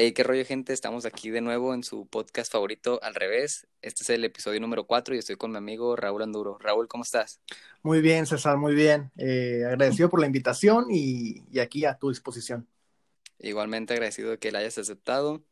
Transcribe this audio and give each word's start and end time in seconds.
Hey, 0.00 0.12
qué 0.12 0.22
rollo, 0.22 0.44
gente. 0.44 0.72
Estamos 0.72 1.04
aquí 1.06 1.28
de 1.28 1.40
nuevo 1.40 1.74
en 1.74 1.82
su 1.82 2.06
podcast 2.06 2.52
favorito 2.52 3.00
Al 3.02 3.16
Revés. 3.16 3.66
Este 3.82 4.04
es 4.04 4.10
el 4.10 4.24
episodio 4.24 4.60
número 4.60 4.86
4 4.86 5.16
y 5.16 5.18
estoy 5.18 5.34
con 5.34 5.50
mi 5.50 5.56
amigo 5.56 5.96
Raúl 5.96 6.22
Anduro. 6.22 6.56
Raúl, 6.60 6.86
¿cómo 6.86 7.02
estás? 7.02 7.40
Muy 7.82 8.00
bien, 8.00 8.24
César, 8.24 8.58
muy 8.58 8.76
bien. 8.76 9.10
Eh, 9.16 9.64
agradecido 9.66 10.08
por 10.08 10.20
la 10.20 10.26
invitación 10.26 10.86
y, 10.88 11.42
y, 11.50 11.58
aquí 11.58 11.84
a 11.84 11.98
tu 11.98 12.10
disposición. 12.10 12.68
Igualmente 13.40 13.92
agradecido 13.92 14.30
de 14.30 14.38
que 14.38 14.52
la 14.52 14.60
hayas 14.60 14.78
aceptado. 14.78 15.42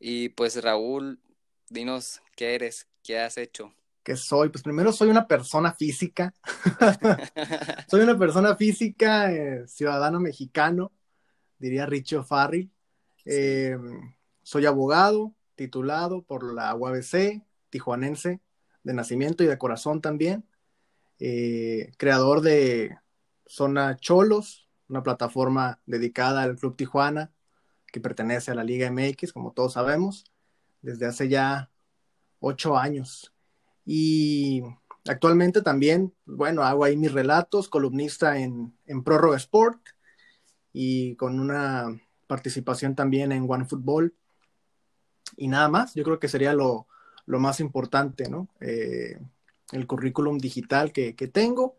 Y 0.00 0.30
pues, 0.30 0.60
Raúl, 0.60 1.20
dinos 1.70 2.20
qué 2.34 2.56
eres, 2.56 2.88
qué 3.04 3.20
has 3.20 3.38
hecho. 3.38 3.72
¿Qué 4.02 4.16
soy? 4.16 4.48
Pues 4.48 4.64
primero 4.64 4.90
soy 4.90 5.08
una 5.08 5.28
persona 5.28 5.72
física. 5.72 6.34
soy 7.88 8.00
una 8.00 8.18
persona 8.18 8.56
física, 8.56 9.32
eh, 9.32 9.68
ciudadano 9.68 10.18
mexicano, 10.18 10.90
diría 11.60 11.86
Richie 11.86 12.24
Farri. 12.24 12.73
Eh, 13.24 13.76
soy 14.42 14.66
abogado, 14.66 15.34
titulado 15.54 16.22
por 16.22 16.52
la 16.54 16.74
UABC, 16.74 17.42
tijuanense, 17.70 18.40
de 18.82 18.94
nacimiento 18.94 19.42
y 19.42 19.46
de 19.46 19.58
corazón 19.58 20.00
también. 20.00 20.44
Eh, 21.18 21.92
creador 21.96 22.40
de 22.40 22.98
Zona 23.46 23.96
Cholos, 23.96 24.68
una 24.88 25.02
plataforma 25.02 25.80
dedicada 25.86 26.42
al 26.42 26.56
Club 26.56 26.76
Tijuana, 26.76 27.32
que 27.86 28.00
pertenece 28.00 28.50
a 28.50 28.54
la 28.54 28.64
Liga 28.64 28.90
MX, 28.90 29.32
como 29.32 29.52
todos 29.52 29.74
sabemos, 29.74 30.24
desde 30.82 31.06
hace 31.06 31.28
ya 31.28 31.70
ocho 32.40 32.76
años. 32.76 33.32
Y 33.86 34.62
actualmente 35.06 35.62
también, 35.62 36.14
bueno, 36.26 36.62
hago 36.62 36.84
ahí 36.84 36.96
mis 36.96 37.12
relatos, 37.12 37.68
columnista 37.68 38.38
en, 38.38 38.76
en 38.86 39.02
Prórroga 39.02 39.36
Sport 39.36 39.80
y 40.72 41.14
con 41.16 41.38
una 41.38 42.00
participación 42.26 42.94
también 42.94 43.32
en 43.32 43.46
OneFootball. 43.48 44.14
Y 45.36 45.48
nada 45.48 45.68
más, 45.68 45.94
yo 45.94 46.04
creo 46.04 46.18
que 46.18 46.28
sería 46.28 46.52
lo, 46.52 46.86
lo 47.26 47.40
más 47.40 47.60
importante, 47.60 48.28
¿no? 48.28 48.48
Eh, 48.60 49.18
el 49.72 49.86
currículum 49.86 50.38
digital 50.38 50.92
que, 50.92 51.16
que, 51.16 51.26
tengo 51.26 51.76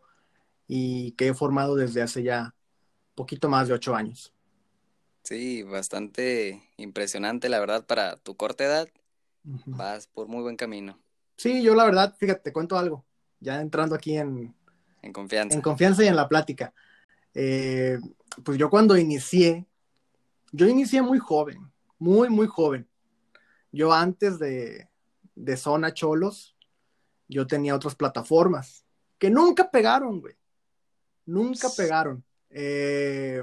y 0.66 1.12
que 1.12 1.28
he 1.28 1.34
formado 1.34 1.76
desde 1.76 2.02
hace 2.02 2.22
ya 2.22 2.54
poquito 3.14 3.48
más 3.48 3.68
de 3.68 3.74
ocho 3.74 3.94
años. 3.94 4.32
Sí, 5.22 5.62
bastante 5.62 6.62
impresionante, 6.76 7.48
la 7.48 7.58
verdad, 7.58 7.86
para 7.86 8.16
tu 8.16 8.36
corta 8.36 8.64
edad. 8.64 8.88
Uh 9.44 9.56
-huh. 9.56 9.76
Vas 9.76 10.06
por 10.06 10.28
muy 10.28 10.42
buen 10.42 10.56
camino. 10.56 10.98
Sí, 11.36 11.62
yo 11.62 11.74
la 11.74 11.84
verdad, 11.84 12.14
fíjate, 12.16 12.40
te 12.40 12.52
cuento 12.52 12.78
algo, 12.78 13.04
ya 13.40 13.60
entrando 13.60 13.94
aquí 13.94 14.16
en... 14.16 14.54
En 15.02 15.12
confianza. 15.12 15.54
En 15.54 15.62
confianza 15.62 16.04
y 16.04 16.08
en 16.08 16.16
la 16.16 16.28
plática. 16.28 16.72
Eh, 17.34 17.98
pues 18.44 18.58
yo 18.58 18.70
cuando 18.70 18.96
inicié, 18.96 19.66
yo 20.56 20.66
inicié 20.66 21.02
muy 21.02 21.18
joven, 21.18 21.70
muy, 21.98 22.30
muy 22.30 22.46
joven. 22.46 22.88
Yo 23.70 23.92
antes 23.92 24.38
de, 24.38 24.88
de 25.34 25.56
Zona 25.58 25.92
Cholos, 25.92 26.56
yo 27.28 27.46
tenía 27.46 27.74
otras 27.74 27.94
plataformas 27.94 28.84
que 29.18 29.28
nunca 29.28 29.70
pegaron, 29.70 30.20
güey. 30.20 30.34
Nunca 31.26 31.68
pegaron. 31.76 32.24
Eh, 32.48 33.42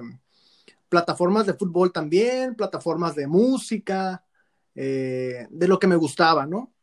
plataformas 0.90 1.46
de 1.46 1.54
fútbol 1.54 1.92
también, 1.92 2.56
plataformas 2.56 3.14
de 3.14 3.28
música, 3.28 4.26
eh, 4.74 5.48
de 5.52 5.68
lo 5.68 5.78
que 5.78 5.88
me 5.88 5.96
gustaba, 5.96 6.48
¿no? 6.48 6.74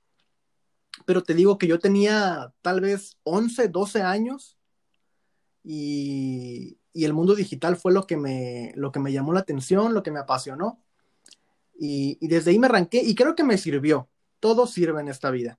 Pero 1.06 1.24
te 1.24 1.34
digo 1.34 1.58
que 1.58 1.66
yo 1.66 1.80
tenía 1.80 2.52
tal 2.62 2.80
vez 2.80 3.16
11, 3.24 3.66
12 3.68 4.02
años 4.02 4.59
y, 5.62 6.78
el 6.94 7.12
mundo 7.12 7.34
digital 7.34 7.76
fue 7.76 7.92
lo 7.92 8.06
que, 8.06 8.16
me, 8.16 8.72
lo 8.74 8.92
que 8.92 9.00
me 9.00 9.12
llamó 9.12 9.32
la 9.32 9.40
atención, 9.40 9.94
lo 9.94 10.02
que 10.02 10.10
me 10.10 10.18
apasionó. 10.18 10.82
Y, 11.78 12.18
y, 12.20 12.28
desde 12.28 12.50
ahí 12.50 12.58
me 12.58 12.66
arranqué 12.66 13.02
y 13.02 13.14
creo 13.14 13.34
que 13.34 13.44
me 13.44 13.58
sirvió. 13.58 14.08
Todo 14.40 14.66
sirve 14.66 15.00
en 15.00 15.08
esta 15.08 15.30
vida. 15.30 15.58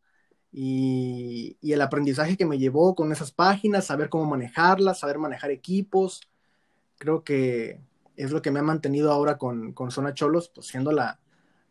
Y, 0.51 1.57
y, 1.61 1.73
el 1.73 1.81
aprendizaje 1.81 2.37
que 2.37 2.45
me 2.45 2.59
llevó 2.59 2.95
con 2.95 3.11
esas 3.11 3.31
páginas, 3.31 3.85
saber 3.85 4.09
cómo 4.09 4.25
manejarlas, 4.25 4.99
saber 4.99 5.17
manejar 5.17 5.51
equipos, 5.51 6.21
creo 6.97 7.23
que 7.23 7.79
es 8.15 8.31
lo 8.31 8.41
que 8.41 8.51
me 8.51 8.59
ha 8.59 8.63
mantenido 8.63 9.11
ahora 9.11 9.37
con, 9.37 9.73
con 9.73 9.91
Zona 9.91 10.13
Cholos, 10.13 10.51
pues 10.53 10.67
siendo 10.67 10.91
la, 10.91 11.19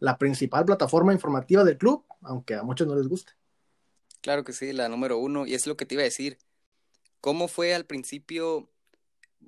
la 0.01 0.19
principal 0.19 0.65
plataforma 0.65 1.13
informativa 1.13 1.63
del 1.63 1.79
club, 1.79 2.05
aunque 2.23 2.55
a 2.55 2.63
muchos 2.63 2.89
no 2.89 2.97
les 2.97 3.07
guste. 3.07 3.33
Claro 4.21 4.45
que 4.45 4.53
sí, 4.53 4.73
la 4.73 4.89
número 4.89 5.19
uno, 5.19 5.47
y 5.47 5.55
es 5.55 5.67
lo 5.67 5.77
que 5.77 5.87
te 5.87 5.95
iba 5.95 6.03
a 6.03 6.05
decir. 6.05 6.39
¿Cómo 7.21 7.49
fue 7.49 7.75
al 7.75 7.87
principio 7.87 8.71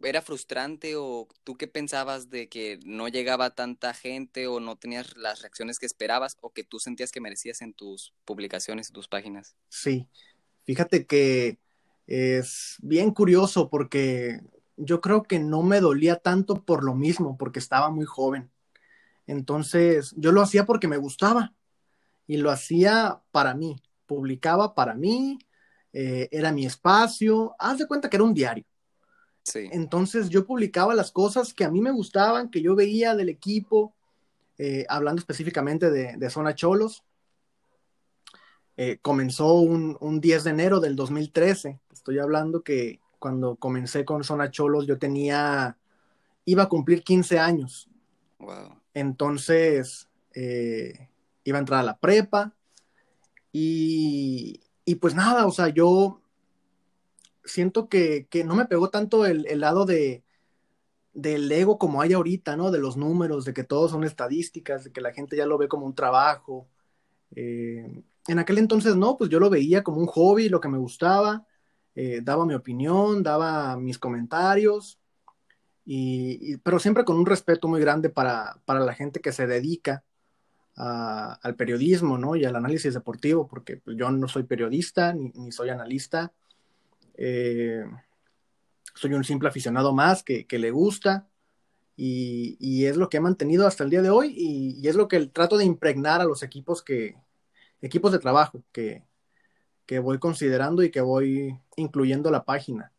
¿Era 0.03 0.23
frustrante 0.23 0.97
o 0.97 1.29
tú 1.45 1.57
qué 1.57 1.69
pensabas 1.69 2.29
de 2.29 2.49
que 2.49 2.81
no 2.85 3.09
llegaba 3.09 3.55
tanta 3.55 3.95
gente 3.95 4.49
o 4.49 4.59
no 4.59 4.77
tenías 4.77 5.17
las 5.17 5.43
reacciones 5.43 5.79
que 5.79 5.87
esperabas 5.87 6.37
o 6.41 6.51
que 6.51 6.65
tú 6.65 6.81
sentías 6.81 7.13
que 7.13 7.21
merecías 7.21 7.63
en 7.63 7.73
tus 7.73 8.13
publicaciones, 8.25 8.89
en 8.89 8.95
tus 8.95 9.07
páginas? 9.07 9.55
Sí, 9.69 10.09
fíjate 10.65 11.07
que 11.07 11.59
es 12.07 12.79
bien 12.81 13.13
curioso 13.13 13.69
porque 13.71 14.41
yo 14.77 15.01
creo 15.01 15.23
que 15.23 15.39
no 15.39 15.63
me 15.63 15.81
dolía 15.81 16.17
tanto 16.17 16.65
por 16.65 16.83
lo 16.83 16.95
mismo, 16.95 17.37
porque 17.37 17.61
estaba 17.61 17.91
muy 17.91 18.07
joven. 18.07 18.51
Entonces, 19.27 20.15
yo 20.17 20.33
lo 20.33 20.43
hacía 20.43 20.65
porque 20.65 20.89
me 20.89 20.97
gustaba 20.97 21.55
y 22.27 22.39
lo 22.39 22.51
hacía 22.51 23.23
para 23.31 23.55
mí, 23.55 23.77
publicaba 24.07 24.75
para 24.75 24.95
mí, 24.95 25.39
eh, 25.93 26.29
era 26.31 26.53
mi 26.53 26.67
espacio, 26.67 27.55
haz 27.59 27.79
de 27.79 27.87
cuenta 27.87 28.09
que 28.09 28.17
era 28.17 28.25
un 28.25 28.35
diario 28.35 28.65
Sí. 29.45 29.69
Entonces 29.73 30.29
yo 30.29 30.47
publicaba 30.47 30.95
las 30.95 31.11
cosas 31.11 31.53
que 31.53 31.65
a 31.65 31.71
mí 31.71 31.81
me 31.81 31.91
gustaban, 31.91 32.49
que 32.49 32.63
yo 32.63 32.77
veía 32.77 33.17
del 33.17 33.29
equipo, 33.29 33.93
eh, 34.59 34.87
hablando 34.89 35.19
específicamente 35.19 35.91
de, 35.91 36.17
de 36.17 36.31
Zona 36.31 36.55
Cholos. 36.55 37.03
Eh, 38.77 38.99
comenzó 39.03 39.55
un, 39.55 39.97
un, 40.01 40.21
10 40.21 40.45
de 40.45 40.51
enero 40.51 40.81
del 40.81 40.97
2013. 40.97 41.81
Estoy 41.93 42.19
hablando 42.21 42.63
que 42.63 43.01
cuando 43.19 43.57
comencé 43.57 44.05
con 44.05 44.25
Zona 44.25 44.51
Cholos 44.51 44.87
yo 44.87 44.99
tenía, 44.99 45.77
iba 46.45 46.63
a 46.65 46.69
cumplir 46.69 47.03
15 47.03 47.39
años. 47.39 47.89
Wow. 48.39 48.77
Entonces 48.95 50.09
eh, 50.35 51.09
iba 51.45 51.59
a 51.59 51.61
entrar 51.61 51.81
a 51.81 51.85
la 51.85 51.99
prepa 51.99 52.55
y, 53.53 54.61
y 54.85 54.97
pues 54.97 55.15
nada, 55.15 55.47
o 55.47 55.53
sea, 55.53 55.69
yo 55.69 56.21
siento 57.45 57.89
que, 57.89 58.27
que, 58.29 58.45
no 58.45 58.55
me 58.55 58.67
pegó 58.67 58.91
tanto 58.91 59.27
el, 59.27 59.47
el, 59.47 59.61
lado 59.61 59.85
de 59.85 60.25
del 61.13 61.51
ego 61.53 61.79
como 61.79 62.01
hay 62.01 62.13
ahorita, 62.15 62.57
¿no? 62.57 62.71
De 62.71 62.79
los 62.79 62.97
números, 62.97 63.45
de 63.45 63.53
que 63.55 63.65
todos 63.65 63.91
son 63.91 64.05
estadísticas, 64.05 64.85
de 64.85 64.93
que 64.93 65.01
la 65.01 65.13
gente 65.13 65.37
ya 65.37 65.47
lo 65.47 65.59
ve 65.59 65.69
como 65.69 65.87
un 65.87 65.95
trabajo. 65.95 66.69
Eh, 67.37 68.03
en 68.29 68.39
aquel 68.39 68.59
entonces 68.59 68.97
no, 68.97 69.17
pues 69.19 69.31
yo 69.31 69.41
lo 69.41 69.51
veía 69.51 69.83
como 69.83 69.99
un 70.01 70.07
hobby, 70.07 70.49
lo 70.49 70.61
que 70.61 70.69
me 70.69 70.79
gustaba, 70.79 71.47
eh, 71.95 72.21
daba 72.23 72.47
mi 72.47 72.55
opinión, 72.55 73.23
daba 73.23 73.77
mis 73.77 73.99
comentarios, 73.99 74.99
y, 75.85 76.55
y, 76.55 76.57
pero 76.59 76.79
siempre 76.79 77.05
con 77.05 77.19
un 77.19 77.27
respeto 77.27 77.69
muy 77.69 77.81
grande 77.81 78.09
para, 78.11 78.61
para 78.65 78.81
la 78.81 78.95
gente 78.95 79.21
que 79.21 79.33
se 79.33 79.47
dedica 79.47 80.05
al 80.75 81.55
periodismo, 81.57 82.19
¿no? 82.19 82.35
Y 82.37 82.45
al 82.45 82.57
análisis 82.57 82.95
deportivo, 82.95 83.47
porque 83.47 83.77
pues, 83.77 83.97
yo 83.97 84.11
no 84.11 84.29
soy 84.29 84.45
periodista 84.45 85.13
ni, 85.13 85.53
soy 85.53 85.69
analista 85.69 86.33
eh, 87.15 87.85
soy 88.95 89.15
un 89.15 89.25
simple 89.25 89.49
aficionado 89.49 89.93
más 89.93 90.23
que, 90.23 90.47
le 90.51 90.71
gusta 90.71 91.29
y, 91.97 92.85
es 92.87 92.97
lo 92.97 93.09
que 93.09 93.19
he 93.19 93.21
mantenido 93.21 93.67
hasta 93.67 93.85
el 93.85 93.91
día 93.91 94.03
de 94.03 94.11
hoy 94.11 94.35
y, 94.37 94.81
y, 94.81 94.89
es 94.89 94.97
lo 94.97 95.09
que 95.09 95.27
trato 95.27 95.57
de 95.59 95.65
impregnar 95.65 96.21
a 96.21 96.25
los 96.25 96.43
equipos 96.43 96.83
que 96.83 97.17
equipos 97.81 98.13
de 98.13 98.19
trabajo 98.19 98.63
que, 98.73 99.05
que 99.87 99.99
voy 99.99 100.19
considerando 100.19 100.83
y 100.83 100.91
que 100.91 101.01
voy 101.01 101.59
incluyendo 101.77 102.31
la 102.31 102.45
página. 102.45 102.93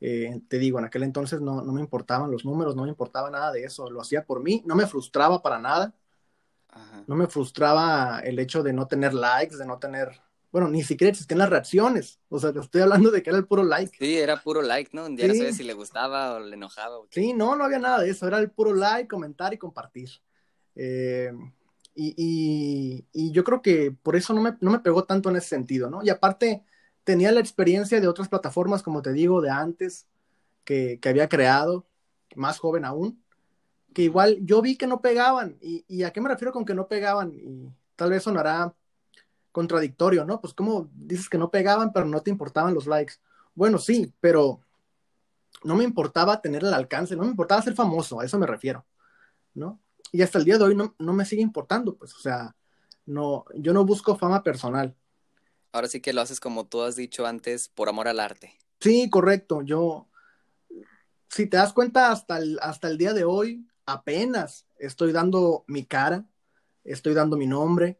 Eh, 0.00 0.40
te 0.48 0.58
digo, 0.58 0.78
en 0.78 0.86
aquel 0.86 1.02
entonces 1.02 1.40
no, 1.42 1.62
no, 1.62 1.72
me 1.72 1.80
importaban 1.80 2.30
los 2.30 2.44
números, 2.44 2.74
no 2.74 2.84
me 2.84 2.88
importaba 2.88 3.30
nada 3.30 3.52
de 3.52 3.64
eso, 3.64 3.90
lo 3.90 4.00
hacía 4.00 4.24
por 4.24 4.42
mí, 4.42 4.62
no 4.64 4.74
me 4.74 4.86
frustraba 4.86 5.42
para 5.42 5.58
nada, 5.58 5.94
Ajá. 6.72 7.04
no 7.06 7.16
me 7.16 7.26
frustraba 7.26 8.20
el 8.20 8.38
hecho 8.38 8.62
de 8.62 8.72
no 8.72 8.86
tener 8.86 9.12
likes, 9.12 9.56
de 9.56 9.66
no 9.66 9.78
tener 9.78 10.20
bueno, 10.52 10.68
ni 10.68 10.82
siquiera 10.82 11.10
existían 11.10 11.38
las 11.38 11.50
reacciones. 11.50 12.18
O 12.28 12.38
sea, 12.38 12.52
te 12.52 12.58
estoy 12.58 12.80
hablando 12.80 13.10
de 13.10 13.22
que 13.22 13.30
era 13.30 13.38
el 13.38 13.46
puro 13.46 13.62
like. 13.62 13.96
Sí, 13.96 14.18
era 14.18 14.42
puro 14.42 14.62
like, 14.62 14.90
¿no? 14.92 15.08
Ya 15.10 15.26
sí. 15.26 15.28
no 15.28 15.34
sabes 15.34 15.56
si 15.56 15.62
le 15.62 15.74
gustaba 15.74 16.34
o 16.34 16.40
le 16.40 16.56
enojaba. 16.56 16.98
O 16.98 17.06
sí, 17.10 17.32
no, 17.32 17.54
no 17.54 17.64
había 17.64 17.78
nada 17.78 18.00
de 18.00 18.10
eso. 18.10 18.26
Era 18.26 18.38
el 18.38 18.50
puro 18.50 18.74
like, 18.74 19.08
comentar 19.08 19.54
y 19.54 19.58
compartir. 19.58 20.10
Eh, 20.74 21.32
y, 21.94 22.14
y, 22.16 23.06
y, 23.12 23.32
yo 23.32 23.44
creo 23.44 23.62
que 23.62 23.92
por 23.92 24.16
eso 24.16 24.32
no 24.32 24.40
me, 24.40 24.56
no 24.60 24.70
me 24.70 24.78
pegó 24.80 25.04
tanto 25.04 25.28
en 25.30 25.36
ese 25.36 25.48
sentido, 25.48 25.90
¿no? 25.90 26.02
Y 26.02 26.10
aparte, 26.10 26.64
tenía 27.04 27.30
la 27.32 27.40
experiencia 27.40 28.00
de 28.00 28.08
otras 28.08 28.28
plataformas, 28.28 28.82
como 28.82 29.02
te 29.02 29.12
digo, 29.12 29.40
de 29.40 29.50
antes, 29.50 30.06
que, 30.64 30.98
que 31.00 31.08
había 31.08 31.28
creado, 31.28 31.86
más 32.34 32.58
joven 32.58 32.84
aún, 32.84 33.22
que 33.94 34.02
igual 34.02 34.38
yo 34.42 34.62
vi 34.62 34.76
que 34.76 34.86
no 34.86 35.00
pegaban. 35.00 35.56
Y, 35.60 35.84
y 35.88 36.02
a 36.02 36.12
qué 36.12 36.20
me 36.20 36.28
refiero 36.28 36.52
con 36.52 36.64
que 36.64 36.74
no 36.74 36.88
pegaban? 36.88 37.32
Y 37.34 37.68
tal 37.96 38.10
vez 38.10 38.22
sonará 38.22 38.74
contradictorio, 39.52 40.24
¿no? 40.24 40.40
Pues 40.40 40.54
como 40.54 40.88
dices 40.94 41.28
que 41.28 41.38
no 41.38 41.50
pegaban, 41.50 41.92
pero 41.92 42.06
no 42.06 42.22
te 42.22 42.30
importaban 42.30 42.74
los 42.74 42.86
likes. 42.86 43.14
Bueno, 43.54 43.78
sí, 43.78 44.12
pero 44.20 44.60
no 45.64 45.74
me 45.74 45.84
importaba 45.84 46.40
tener 46.40 46.62
el 46.64 46.72
alcance, 46.72 47.16
no 47.16 47.22
me 47.22 47.30
importaba 47.30 47.62
ser 47.62 47.74
famoso, 47.74 48.20
a 48.20 48.24
eso 48.24 48.38
me 48.38 48.46
refiero, 48.46 48.86
¿no? 49.54 49.80
y 50.12 50.22
hasta 50.22 50.38
el 50.38 50.44
día 50.44 50.58
de 50.58 50.64
hoy 50.64 50.74
no, 50.74 50.94
no 50.98 51.12
me 51.12 51.24
sigue 51.24 51.42
importando, 51.42 51.96
pues, 51.96 52.14
o 52.14 52.18
sea, 52.18 52.56
no, 53.06 53.44
yo 53.54 53.72
no 53.72 53.84
busco 53.84 54.16
fama 54.16 54.42
personal. 54.42 54.96
Ahora 55.72 55.88
sí 55.88 56.00
que 56.00 56.12
lo 56.12 56.20
haces 56.20 56.40
como 56.40 56.66
tú 56.66 56.82
has 56.82 56.96
dicho 56.96 57.26
antes, 57.26 57.68
por 57.68 57.88
amor 57.88 58.08
al 58.08 58.20
arte. 58.20 58.58
Sí, 58.80 59.08
correcto. 59.08 59.62
Yo, 59.62 60.08
si 61.28 61.46
te 61.46 61.56
das 61.56 61.72
cuenta, 61.72 62.10
hasta 62.10 62.38
el, 62.38 62.58
hasta 62.60 62.88
el 62.88 62.98
día 62.98 63.12
de 63.12 63.24
hoy, 63.24 63.66
apenas 63.92 64.66
estoy 64.78 65.12
dando 65.12 65.64
mi 65.66 65.84
cara, 65.84 66.24
estoy 66.84 67.14
dando 67.14 67.36
mi 67.36 67.46
nombre, 67.46 67.98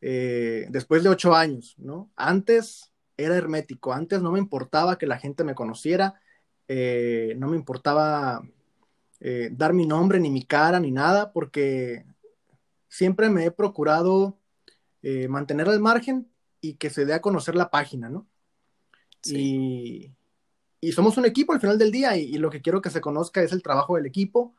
eh, 0.00 0.66
después 0.70 1.02
de 1.02 1.08
ocho 1.08 1.34
años, 1.34 1.74
¿no? 1.78 2.10
Antes 2.14 2.92
era 3.16 3.36
hermético, 3.36 3.92
antes 3.92 4.20
no 4.20 4.32
me 4.32 4.38
importaba 4.38 4.98
que 4.98 5.06
la 5.06 5.18
gente 5.18 5.44
me 5.44 5.54
conociera, 5.54 6.20
eh, 6.68 7.34
no 7.38 7.48
me 7.48 7.56
importaba 7.56 8.42
eh, 9.20 9.48
dar 9.52 9.72
mi 9.72 9.86
nombre, 9.86 10.20
ni 10.20 10.30
mi 10.30 10.44
cara, 10.44 10.78
ni 10.78 10.90
nada, 10.90 11.32
porque 11.32 12.04
siempre 12.88 13.30
me 13.30 13.46
he 13.46 13.50
procurado 13.50 14.38
mantener 15.28 15.68
al 15.68 15.80
margen 15.80 16.30
y 16.62 16.76
que 16.76 16.88
se 16.88 17.04
dé 17.04 17.12
a 17.12 17.20
conocer 17.20 17.54
la 17.54 17.70
página, 17.70 18.08
¿no? 18.08 18.26
Y, 19.26 20.12
somos 20.92 21.18
un 21.18 21.26
equipo 21.26 21.52
al 21.52 21.60
final 21.60 21.78
del 21.78 21.90
día 21.90 22.16
y, 22.16 22.38
lo 22.38 22.48
que 22.48 22.62
quiero 22.62 22.80
que 22.80 22.88
se 22.88 23.02
conozca 23.02 23.42
es 23.42 23.52
el 23.52 23.62
trabajo 23.62 23.96
del 23.96 24.06
equipo 24.06 24.54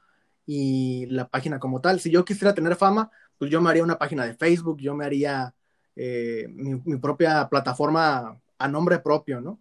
y 0.45 1.05
la 1.07 1.27
página 1.27 1.59
como 1.59 1.81
tal. 1.81 1.99
Si 1.99 2.11
yo 2.11 2.25
quisiera 2.25 2.53
tener 2.53 2.75
fama, 2.75 3.11
pues 3.37 3.51
yo 3.51 3.61
me 3.61 3.69
haría 3.69 3.83
una 3.83 3.97
página 3.97 4.25
de 4.25 4.35
Facebook, 4.35 4.79
yo 4.79 4.95
me 4.95 5.05
haría 5.05 5.53
eh, 5.95 6.45
mi, 6.49 6.97
propia 6.97 7.47
plataforma 7.49 8.41
a 8.57 8.67
nombre 8.67 8.99
propio, 8.99 9.41
¿no? 9.41 9.59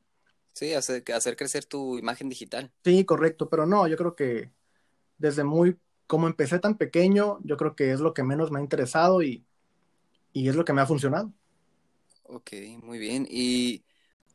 Sí, 0.53 0.73
hacer, 0.73 1.03
hacer 1.13 1.37
crecer 1.37 1.65
tu 1.65 1.99
imagen 1.99 2.29
digital. 2.29 2.71
Sí, 2.85 3.05
correcto, 3.05 3.49
pero 3.49 3.67
no, 3.67 3.89
yo 3.89 3.97
creo 3.97 4.15
que 4.15 4.53
desde 5.19 5.43
muy, 5.43 5.79
como 6.07 6.29
empecé 6.29 6.59
tan 6.59 6.77
pequeño, 6.77 7.39
yo 7.43 7.57
creo 7.57 7.75
que 7.75 7.93
es 7.93 8.01
lo 8.01 8.15
que 8.15 8.23
menos 8.23 8.51
me 8.51 8.61
ha 8.61 8.63
interesado 8.63 9.23
y, 9.23 9.45
y 10.33 10.49
es 10.49 10.55
lo 10.55 10.65
que 10.65 10.73
me 10.73 10.81
ha 10.81 10.87
funcionado. 10.87 11.33
Ok, 12.25 12.53
muy 12.83 12.99
bien. 12.99 13.27
¿Y 13.29 13.85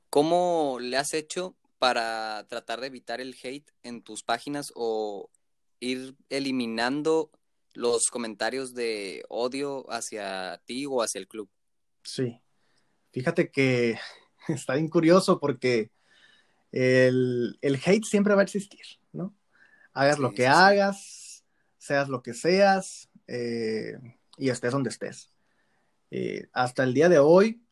cómo 0.09 0.77
le 0.81 0.97
has 0.97 1.13
hecho 1.13 1.55
para 1.79 2.45
tratar 2.47 2.81
de 2.81 2.87
evitar 2.87 3.21
el 3.21 3.35
hate 3.41 3.71
en 3.83 4.01
tus 4.01 4.23
páginas 4.23 4.71
o 4.75 5.29
ir 5.79 6.15
eliminando 6.29 7.31
los 7.73 8.09
comentarios 8.09 8.73
de 8.73 9.23
odio 9.29 9.85
hacia 9.91 10.61
ti 10.65 10.85
o 10.85 11.01
hacia 11.01 11.19
el 11.19 11.27
club? 11.27 11.49
Sí. 12.03 12.41
Fíjate 13.11 13.51
que 13.51 13.97
está 14.47 14.75
bien 14.75 14.89
curioso 14.89 15.39
porque 15.39 15.91
el, 16.71 17.57
hate 17.61 18.05
siempre 18.05 18.35
va 18.35 18.41
a 18.41 18.43
existir, 18.43 18.85
¿no? 19.11 19.35
Hagas 19.93 20.19
lo 20.19 20.33
que 20.33 20.47
hagas, 20.47 21.43
seas 21.77 22.09
lo 22.09 22.21
que 22.21 22.33
seas 22.33 23.09
eh, 23.27 23.97
y 24.37 24.49
estés 24.49 24.71
donde 24.71 24.89
estés. 24.89 25.33
Eh, 26.11 26.47
hasta 26.53 26.83
el 26.83 26.93
día 26.93 27.09
de 27.09 27.19
hoy, 27.19 27.63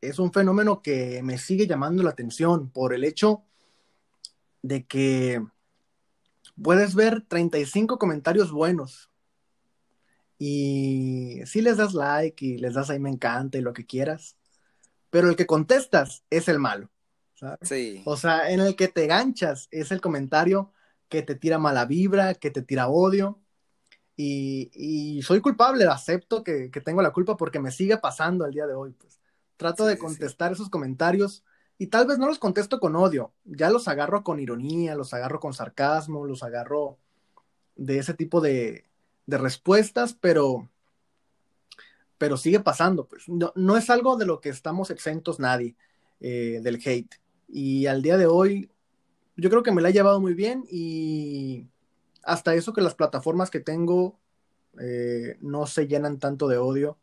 es 0.00 0.18
un 0.18 0.32
fenómeno 0.32 0.80
que 0.82 1.22
me 1.22 1.38
sigue 1.38 1.66
llamando 1.66 2.02
la 2.02 2.10
atención 2.10 2.70
por 2.70 2.94
el 2.94 3.04
hecho 3.04 3.44
de 4.62 4.86
que 4.86 5.44
puedes 6.62 6.94
ver 6.94 7.22
35 7.28 7.98
comentarios 7.98 8.52
buenos 8.52 9.10
y 10.38 11.40
si 11.46 11.60
les 11.60 11.76
das 11.76 11.94
like 11.94 12.44
y 12.44 12.58
les 12.58 12.74
das 12.74 12.90
ahí 12.90 13.00
me 13.00 13.10
encanta 13.10 13.58
y 13.58 13.60
lo 13.60 13.72
que 13.72 13.86
quieras, 13.86 14.36
pero 15.10 15.28
el 15.28 15.36
que 15.36 15.46
contestas 15.46 16.24
es 16.30 16.48
el 16.48 16.58
malo. 16.60 16.90
Sí. 17.62 18.02
O 18.04 18.16
sea, 18.16 18.50
en 18.50 18.60
el 18.60 18.76
que 18.76 18.88
te 18.88 19.06
ganchas 19.06 19.68
es 19.70 19.90
el 19.90 20.00
comentario 20.00 20.72
que 21.08 21.22
te 21.22 21.34
tira 21.34 21.58
mala 21.58 21.84
vibra, 21.84 22.34
que 22.34 22.50
te 22.50 22.62
tira 22.62 22.88
odio. 22.88 23.40
Y, 24.20 25.20
soy 25.22 25.40
culpable, 25.40 25.84
acepto 25.84 26.42
que, 26.42 26.72
que, 26.72 26.80
tengo 26.80 27.02
la 27.02 27.12
culpa 27.12 27.36
porque 27.36 27.60
me 27.60 27.70
sigue 27.70 27.98
pasando 27.98 28.44
el 28.44 28.52
día 28.52 28.66
de 28.66 28.74
hoy. 28.74 28.92
Pues. 28.92 29.20
Trato 29.56 29.86
de 29.86 29.96
contestar 29.96 30.50
esos 30.50 30.68
comentarios 30.68 31.44
y 31.78 31.86
tal 31.86 32.06
vez 32.06 32.18
no 32.18 32.26
los 32.26 32.40
contesto 32.40 32.80
con 32.80 32.96
odio, 32.96 33.32
ya 33.44 33.70
los 33.70 33.86
agarro 33.86 34.24
con 34.24 34.40
ironía, 34.40 34.96
los 34.96 35.14
agarro 35.14 35.38
con 35.38 35.54
sarcasmo, 35.54 36.26
los 36.26 36.42
agarro 36.42 36.98
de 37.76 37.98
ese 37.98 38.14
tipo 38.14 38.40
de, 38.40 38.84
respuestas, 39.26 40.14
pero, 40.14 40.68
pero 42.18 42.36
sigue 42.36 42.60
pasando, 42.60 43.06
pues 43.06 43.24
no, 43.28 43.76
es 43.76 43.90
algo 43.90 44.16
de 44.16 44.26
lo 44.26 44.40
que 44.40 44.48
estamos 44.48 44.90
exentos 44.90 45.38
nadie 45.38 45.76
eh, 46.20 46.60
del 46.62 46.80
hate. 46.84 47.14
Y 47.46 47.86
al 47.86 48.02
día 48.02 48.16
de 48.16 48.26
hoy, 48.26 48.70
yo 49.36 49.48
creo 49.48 49.62
que 49.62 49.70
me 49.70 49.80
la 49.80 49.90
he 49.90 49.92
llevado 49.92 50.20
muy 50.20 50.34
bien 50.34 50.64
y 50.68 51.68
hasta 52.24 52.54
eso 52.54 52.72
que 52.72 52.80
las 52.80 52.94
plataformas 52.94 53.50
que 53.50 53.60
tengo 53.60 54.18
eh, 54.80 55.36
no 55.40 55.66
se 55.66 55.86
llenan 55.86 56.18
tanto 56.18 56.48
de 56.48 56.58
odio. 56.58 56.98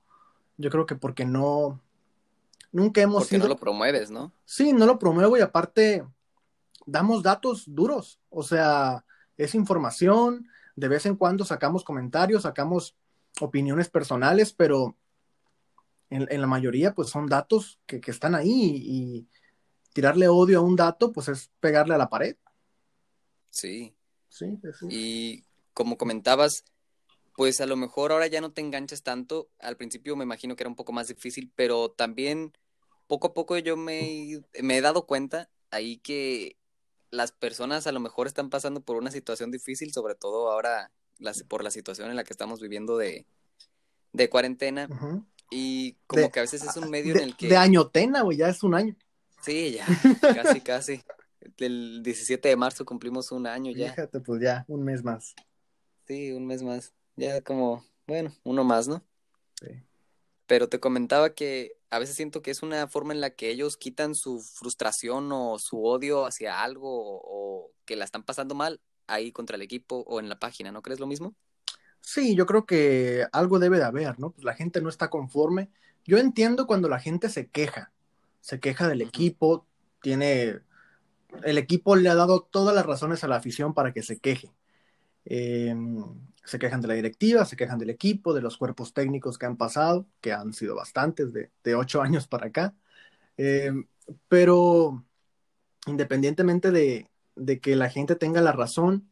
Yo 0.58 0.70
creo 0.70 0.86
que 0.86 0.96
porque 0.96 1.26
no, 1.26 1.82
Nunca 2.76 3.02
hemos 3.02 3.24
Porque 3.24 3.38
no 3.38 3.48
lo 3.48 3.56
promueves, 3.56 4.12
¿no? 4.12 4.34
Sí, 4.44 4.74
no 4.74 4.86
lo 4.86 5.00
promuevo 5.00 5.38
y 5.38 5.40
aparte 5.40 6.06
damos 6.86 7.24
datos 7.24 7.64
duros, 7.68 8.20
o 8.30 8.44
sea, 8.44 9.06
es 9.38 9.56
información, 9.56 10.50
de 10.76 10.90
vez 10.90 11.06
en 11.06 11.16
cuando 11.16 11.46
sacamos 11.46 11.86
comentarios, 11.86 12.42
sacamos 12.42 12.98
opiniones 13.40 13.88
personales, 13.88 14.52
pero 14.52 14.98
en, 16.10 16.28
la 16.42 16.48
mayoría 16.48 16.94
pues 16.94 17.08
son 17.08 17.28
datos 17.28 17.80
que, 17.86 18.02
están 18.08 18.36
ahí 18.36 18.52
y 18.52 19.28
tirarle 19.94 20.28
odio 20.28 20.60
a 20.60 20.62
un 20.62 20.76
dato 20.76 21.14
pues 21.14 21.30
es 21.30 21.50
pegarle 21.62 21.96
a 21.96 21.98
la 21.98 22.10
pared. 22.10 22.36
Sí. 23.52 23.96
Sí, 24.28 24.60
sí. 24.78 24.88
Y 24.90 25.44
como 25.74 25.96
comentabas, 25.96 26.66
pues 27.38 27.62
a 27.62 27.68
lo 27.68 27.78
mejor 27.78 28.12
ahora 28.12 28.28
ya 28.28 28.42
no 28.42 28.52
te 28.52 28.60
enganchas 28.60 29.02
tanto. 29.02 29.48
Al 29.60 29.78
principio 29.78 30.18
me 30.18 30.26
imagino 30.26 30.58
que 30.58 30.64
era 30.64 30.70
un 30.70 30.76
poco 30.76 30.92
más 30.92 31.08
difícil, 31.08 31.54
pero 31.56 31.90
también 31.90 32.52
poco 33.08 33.28
a 33.28 33.34
poco 33.34 33.58
yo 33.58 33.78
me, 33.78 34.42
he 34.54 34.82
dado 34.82 35.06
cuenta 35.06 35.50
ahí 35.72 35.98
que 35.98 36.58
las 37.12 37.32
personas 37.32 37.88
a 37.88 37.92
lo 37.92 38.00
mejor 38.00 38.28
están 38.28 38.50
pasando 38.50 38.82
por 38.82 38.98
una 38.98 39.12
situación 39.12 39.52
difícil, 39.52 39.94
sobre 39.94 40.16
todo 40.16 40.52
ahora 40.52 40.92
por 41.48 41.64
la 41.64 41.72
situación 41.72 42.10
en 42.10 42.16
la 42.16 42.24
que 42.24 42.34
estamos 42.34 42.60
viviendo 42.60 42.98
de, 42.98 43.26
cuarentena. 44.30 44.90
Y 45.52 45.94
como 46.08 46.32
que 46.32 46.40
a 46.40 46.44
veces 46.44 46.64
es 46.64 46.76
un 46.78 46.90
medio 46.90 47.16
en 47.16 47.22
el 47.22 47.38
que... 47.38 47.48
De 47.48 47.58
añotena, 47.58 48.22
güey, 48.22 48.38
ya 48.38 48.50
es 48.50 48.64
un 48.64 48.74
año. 48.74 48.96
Sí, 49.42 49.74
ya, 49.74 49.86
casi, 50.36 50.62
casi. 50.62 51.04
El 51.58 52.02
17 52.02 52.50
de 52.50 52.56
marzo 52.56 52.84
cumplimos 52.84 53.32
un 53.32 53.46
año 53.46 53.72
ya. 53.72 53.92
Fíjate, 53.92 54.20
pues 54.20 54.42
ya, 54.42 54.66
un 54.68 54.84
mes 54.84 55.04
más. 55.04 55.36
Sí, 56.08 56.32
un 56.32 56.48
mes 56.48 56.64
más. 56.64 56.94
Ya 57.16 57.42
como, 57.42 57.86
bueno, 58.08 58.34
uno 58.44 58.64
más, 58.64 58.88
¿no? 58.88 59.04
Sí. 59.62 59.68
Pero 60.48 60.68
te 60.68 60.80
comentaba 60.80 61.34
que 61.34 61.75
a 61.90 62.00
veces 62.00 62.16
siento 62.16 62.42
que 62.42 62.52
es 62.52 62.64
una 62.64 62.88
forma 62.88 63.14
en 63.14 63.22
la 63.22 63.32
que 63.32 63.50
ellos 63.50 63.78
quitan 63.78 64.16
su 64.16 64.42
frustración 64.42 65.32
o 65.32 65.60
su 65.60 65.84
odio 65.84 66.26
hacia 66.26 66.64
algo 66.64 66.90
o, 66.92 67.72
que 67.86 67.96
la 67.96 68.06
están 68.06 68.24
pasando 68.24 68.56
mal 68.56 68.82
ahí 69.08 69.32
contra 69.32 69.56
el 69.56 69.62
equipo 69.62 70.04
o 70.08 70.20
en 70.20 70.28
la 70.28 70.40
página, 70.40 70.72
¿no 70.72 70.82
crees 70.82 71.00
lo 71.00 71.06
mismo? 71.06 71.36
Sí, 72.02 72.36
yo 72.36 72.46
creo 72.46 72.66
que 72.66 73.26
algo 73.32 73.60
debe 73.60 73.78
de 73.78 73.84
haber, 73.84 74.20
¿no? 74.20 74.32
Pues 74.32 74.44
la 74.44 74.56
gente 74.56 74.82
no 74.82 74.90
está 74.90 75.10
conforme. 75.10 75.70
Yo 76.04 76.18
entiendo 76.18 76.66
cuando 76.68 76.90
la 76.90 77.00
gente 77.00 77.30
se 77.30 77.48
queja, 77.48 77.92
se 78.42 78.60
queja 78.60 78.88
del 78.88 79.02
equipo, 79.02 79.66
tiene, 80.02 80.60
el 81.44 81.58
equipo 81.58 81.96
le 81.96 82.10
ha 82.10 82.16
dado 82.16 82.42
todas 82.42 82.76
las 82.76 82.86
razones 82.86 83.24
a 83.24 83.28
la 83.28 83.38
afición 83.38 83.74
para 83.74 83.94
que 83.94 84.04
se 84.04 84.20
queje. 84.20 84.52
Em, 85.26 86.04
se 86.46 86.60
quejan 86.60 86.80
de 86.80 86.88
la 86.88 86.94
directiva, 86.94 87.44
se 87.44 87.58
quejan 87.58 87.80
del 87.80 87.90
equipo, 87.90 88.34
de 88.34 88.42
los 88.42 88.58
cuerpos 88.58 88.94
técnicos 88.94 89.38
que 89.38 89.48
han 89.48 89.58
pasado, 89.58 90.08
que 90.22 90.32
han 90.32 90.54
sido 90.54 90.76
bastantes 90.76 91.34
de, 91.34 91.76
ocho 91.76 92.02
años 92.02 92.28
para 92.28 92.48
acá. 92.48 92.74
Eh, 93.38 93.74
pero 94.28 95.04
independientemente 95.88 96.72
de, 96.72 97.10
que 97.60 97.76
la 97.76 97.90
gente 97.90 98.16
tenga 98.16 98.42
la 98.42 98.52
razón, 98.52 99.10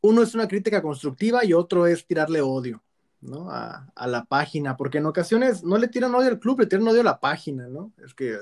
uno 0.00 0.22
es 0.22 0.34
una 0.34 0.48
crítica 0.48 0.82
constructiva 0.82 1.44
y 1.44 1.52
otro 1.52 1.86
es 1.86 2.06
tirarle 2.06 2.40
odio. 2.40 2.82
¿no? 3.20 3.50
A, 3.50 4.06
la 4.06 4.24
página, 4.24 4.76
porque 4.76 4.98
en 4.98 5.06
ocasiones 5.06 5.64
no 5.64 5.78
le 5.78 5.88
tiran 5.88 6.14
odio 6.14 6.28
al 6.28 6.38
club, 6.38 6.60
le 6.60 6.66
tiran 6.66 6.86
odio 6.86 7.00
a 7.00 7.04
la 7.04 7.18
página, 7.18 7.66
¿no? 7.66 7.92
Es 8.04 8.14
que 8.14 8.36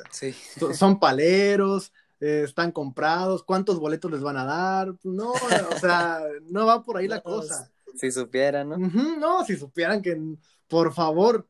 son 0.75 0.99
paleros, 0.99 1.93
eh, 2.25 2.43
están 2.43 2.73
comprados, 2.73 3.43
cuántos 3.43 3.78
boletos 3.78 4.11
les 4.11 4.23
van 4.23 4.38
a 4.38 4.47
dar, 4.47 4.95
no, 5.02 5.33
o 5.33 5.78
sea, 5.78 6.23
no 6.49 6.64
va 6.64 6.83
por 6.83 6.97
ahí 6.97 7.07
la 7.07 7.21
cosa. 7.23 7.71
Si 7.97 8.11
supieran, 8.11 8.71
¿no? 8.71 8.78
no, 8.78 9.45
si 9.45 9.57
supieran 9.57 10.00
que, 10.00 10.19
por 10.66 10.95
favor, 10.95 11.47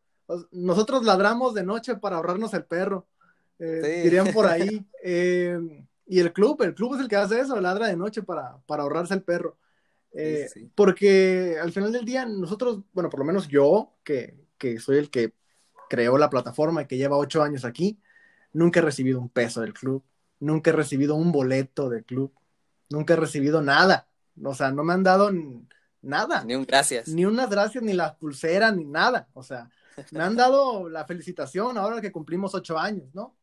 nosotros 0.51 1.05
ladramos 1.05 1.55
de 1.55 1.63
noche 1.63 1.95
para 1.95 2.17
ahorrarnos 2.17 2.55
el 2.55 2.65
perro, 2.65 3.07
eh, 3.61 4.01
dirían 4.03 4.33
por 4.33 4.47
ahí. 4.47 4.85
Eh, 5.07 5.59
y 6.07 6.19
el 6.19 6.33
club, 6.33 6.63
el 6.63 6.75
club 6.75 6.95
es 6.95 7.01
el 7.03 7.09
que 7.09 7.17
hace 7.17 7.39
eso, 7.39 7.61
ladra 7.61 7.89
de 7.89 7.97
noche 7.97 8.23
para, 8.23 8.57
para 8.67 8.83
ahorrarse 8.83 9.13
el 9.13 9.23
perro. 9.23 9.59
Porque 10.75 11.59
al 11.63 11.71
final 11.71 11.93
del 11.93 12.07
día, 12.07 12.25
nosotros, 12.25 12.81
bueno, 12.95 13.11
por 13.11 13.21
lo 13.21 13.27
menos 13.27 13.47
yo, 13.47 13.93
que, 14.03 14.35
que 14.57 14.81
soy 14.81 14.97
el 14.97 15.11
que 15.11 15.35
creó 15.91 16.17
la 16.17 16.31
plataforma 16.31 16.83
y 16.83 16.87
que 16.87 16.97
lleva 16.97 17.19
ocho 17.19 17.43
años 17.43 17.67
aquí, 17.67 18.01
nunca 18.55 18.81
he 18.81 18.83
recibido 18.83 19.21
un 19.21 19.29
peso 19.29 19.61
del 19.61 19.75
club 19.75 20.03
nunca 20.45 20.71
he 20.71 20.73
recibido 20.75 21.15
un 21.15 21.33
boleto 21.33 21.89
de 21.89 22.05
club, 22.05 22.33
nunca 22.91 23.15
he 23.15 23.17
recibido 23.17 23.63
nada. 23.63 24.09
O 24.43 24.55
sea, 24.55 24.71
no 24.71 24.85
me 24.85 24.93
han 24.93 25.03
dado 25.03 25.31
nada. 26.03 26.45
Ni 26.45 26.55
un 26.55 26.65
gracias. 26.65 27.09
Ni 27.09 27.25
unas 27.25 27.49
gracias, 27.51 27.83
ni 27.83 27.95
las 27.95 28.15
pulseras, 28.17 28.77
ni 28.77 28.85
nada. 28.85 29.29
O 29.33 29.43
sea, 29.43 29.71
me 30.11 30.23
han 30.23 30.37
dado 30.37 30.89
la 30.89 31.05
felicitación 31.07 31.79
ahora 31.79 32.01
que 32.01 32.13
cumplimos 32.13 32.55
ocho 32.55 32.79
años, 32.79 33.09
¿no? 33.15 33.35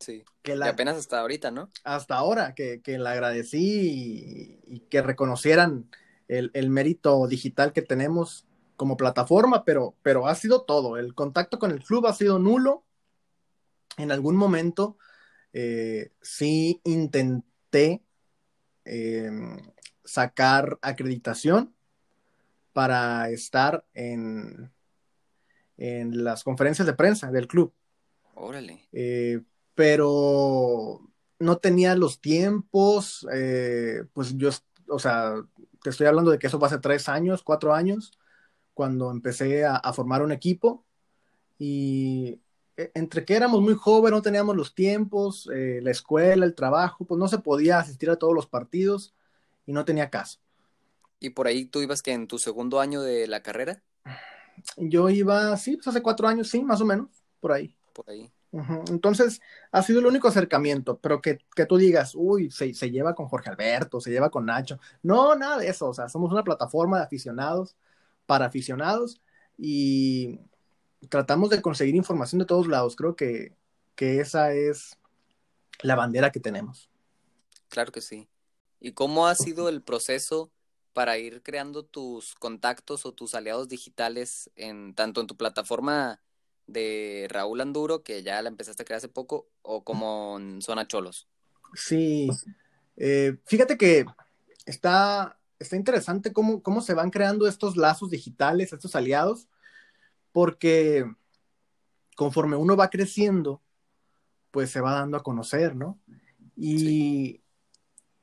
Sí. 0.00 0.24
Que 0.42 0.56
Y 0.56 0.62
apenas 0.62 0.96
hasta 0.96 1.20
ahorita, 1.20 1.50
¿no? 1.50 1.70
hasta 1.84 2.16
ahora, 2.16 2.54
que, 2.54 2.82
que 2.82 2.98
la 2.98 3.12
agradecí 3.12 4.58
y, 4.66 4.74
y 4.74 4.80
que 4.80 5.02
reconocieran 5.02 5.88
el, 6.26 6.50
el 6.54 6.68
mérito 6.68 7.26
digital 7.28 7.72
que 7.72 7.82
tenemos 7.82 8.46
como 8.76 8.96
plataforma, 8.96 9.64
pero, 9.64 9.94
pero 10.02 10.26
ha 10.26 10.34
sido 10.34 10.62
todo. 10.62 10.96
El 10.96 11.14
contacto 11.14 11.58
con 11.60 11.70
el 11.70 11.84
club 11.84 12.06
ha 12.06 12.12
sido 12.12 12.38
nulo. 12.40 12.84
En 13.96 14.10
algún 14.10 14.34
momento 14.34 14.98
eh, 15.54 16.10
sí 16.20 16.80
intenté 16.84 18.02
eh, 18.84 19.30
sacar 20.04 20.78
acreditación 20.82 21.74
para 22.72 23.30
estar 23.30 23.86
en, 23.94 24.72
en 25.76 26.24
las 26.24 26.42
conferencias 26.42 26.86
de 26.86 26.92
prensa 26.94 27.30
del 27.30 27.46
club. 27.46 27.72
Órale. 28.34 28.86
Eh, 28.92 29.40
pero 29.76 31.00
no 31.38 31.58
tenía 31.58 31.94
los 31.94 32.20
tiempos, 32.20 33.26
eh, 33.32 34.02
pues 34.12 34.36
yo, 34.36 34.50
o 34.88 34.98
sea, 34.98 35.34
te 35.82 35.90
estoy 35.90 36.08
hablando 36.08 36.32
de 36.32 36.38
que 36.40 36.48
eso 36.48 36.58
fue 36.58 36.66
hace 36.66 36.78
tres 36.78 37.08
años, 37.08 37.44
cuatro 37.44 37.72
años, 37.72 38.18
cuando 38.74 39.12
empecé 39.12 39.64
a, 39.64 39.76
a 39.76 39.92
formar 39.92 40.22
un 40.22 40.32
equipo 40.32 40.84
y 41.58 42.40
entre 42.76 43.24
que 43.24 43.34
éramos 43.34 43.60
muy 43.60 43.74
jóvenes, 43.74 44.16
no 44.16 44.22
teníamos 44.22 44.56
los 44.56 44.74
tiempos, 44.74 45.48
eh, 45.52 45.80
la 45.82 45.90
escuela, 45.90 46.44
el 46.44 46.54
trabajo, 46.54 47.04
pues 47.04 47.18
no 47.18 47.28
se 47.28 47.38
podía 47.38 47.78
asistir 47.78 48.10
a 48.10 48.16
todos 48.16 48.34
los 48.34 48.46
partidos 48.46 49.14
y 49.66 49.72
no 49.72 49.84
tenía 49.84 50.10
caso. 50.10 50.40
¿Y 51.20 51.30
por 51.30 51.46
ahí 51.46 51.64
tú 51.64 51.80
ibas 51.80 52.02
que 52.02 52.12
en 52.12 52.26
tu 52.26 52.38
segundo 52.38 52.80
año 52.80 53.02
de 53.02 53.26
la 53.26 53.42
carrera? 53.42 53.82
Yo 54.76 55.08
iba, 55.08 55.56
sí, 55.56 55.76
pues 55.76 55.88
hace 55.88 56.02
cuatro 56.02 56.28
años, 56.28 56.48
sí, 56.48 56.62
más 56.62 56.80
o 56.80 56.84
menos, 56.84 57.08
por 57.40 57.52
ahí. 57.52 57.74
Por 57.92 58.08
ahí. 58.10 58.30
Entonces, 58.88 59.40
ha 59.72 59.82
sido 59.82 59.98
el 59.98 60.06
único 60.06 60.28
acercamiento, 60.28 60.98
pero 60.98 61.20
que, 61.20 61.38
que 61.56 61.66
tú 61.66 61.76
digas, 61.76 62.12
uy, 62.14 62.52
se, 62.52 62.72
se 62.72 62.90
lleva 62.90 63.12
con 63.12 63.26
Jorge 63.26 63.50
Alberto, 63.50 64.00
se 64.00 64.12
lleva 64.12 64.30
con 64.30 64.46
Nacho. 64.46 64.78
No, 65.02 65.34
nada 65.34 65.58
de 65.58 65.68
eso, 65.68 65.88
o 65.88 65.94
sea, 65.94 66.08
somos 66.08 66.30
una 66.30 66.44
plataforma 66.44 66.98
de 66.98 67.04
aficionados 67.04 67.76
para 68.26 68.46
aficionados 68.46 69.20
y 69.58 70.38
tratamos 71.08 71.50
de 71.50 71.62
conseguir 71.62 71.94
información 71.94 72.38
de 72.38 72.46
todos 72.46 72.66
lados. 72.66 72.96
Creo 72.96 73.16
que, 73.16 73.56
que 73.94 74.20
esa 74.20 74.52
es 74.52 74.98
la 75.82 75.94
bandera 75.94 76.32
que 76.32 76.40
tenemos. 76.40 76.90
Claro 77.68 77.92
que 77.92 78.00
sí. 78.00 78.28
¿Y 78.80 78.92
cómo 78.92 79.26
ha 79.26 79.34
sido 79.34 79.68
el 79.68 79.82
proceso 79.82 80.50
para 80.92 81.18
ir 81.18 81.42
creando 81.42 81.84
tus 81.84 82.34
contactos 82.34 83.04
o 83.04 83.12
tus 83.12 83.34
aliados 83.34 83.68
digitales 83.68 84.50
en 84.56 84.94
tanto 84.94 85.20
en 85.20 85.26
tu 85.26 85.36
plataforma 85.36 86.20
de 86.66 87.26
Raúl 87.28 87.60
Anduro, 87.60 88.02
que 88.02 88.22
ya 88.22 88.40
la 88.40 88.48
empezaste 88.48 88.82
a 88.82 88.86
crear 88.86 88.98
hace 88.98 89.08
poco, 89.08 89.48
o 89.62 89.84
como 89.84 90.38
en 90.38 90.62
Zona 90.62 90.86
Cholos? 90.86 91.28
Sí, 91.74 92.30
eh, 92.96 93.36
fíjate 93.44 93.76
que 93.76 94.06
está, 94.64 95.38
está 95.58 95.76
interesante 95.76 96.32
cómo, 96.32 96.62
cómo 96.62 96.80
se 96.80 96.94
van 96.94 97.10
creando 97.10 97.46
estos 97.46 97.76
lazos 97.76 98.10
digitales, 98.10 98.72
estos 98.72 98.94
aliados, 98.94 99.48
porque 100.34 101.08
conforme 102.16 102.56
uno 102.56 102.76
va 102.76 102.90
creciendo, 102.90 103.62
pues 104.50 104.68
se 104.68 104.80
va 104.80 104.94
dando 104.94 105.16
a 105.16 105.22
conocer, 105.22 105.76
¿no? 105.76 106.00
Y, 106.56 107.40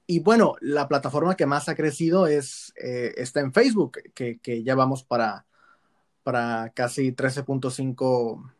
y 0.06 0.20
bueno, 0.20 0.56
la 0.60 0.90
plataforma 0.90 1.38
que 1.38 1.46
más 1.46 1.70
ha 1.70 1.76
crecido 1.76 2.28
es, 2.28 2.74
eh, 2.76 3.14
está 3.16 3.40
en 3.40 3.54
Facebook, 3.54 4.00
que, 4.14 4.40
que 4.40 4.62
ya 4.62 4.76
vamos 4.76 5.06
para, 5.06 5.46
para 6.22 6.74
casi 6.76 7.14
13.5 7.14 8.52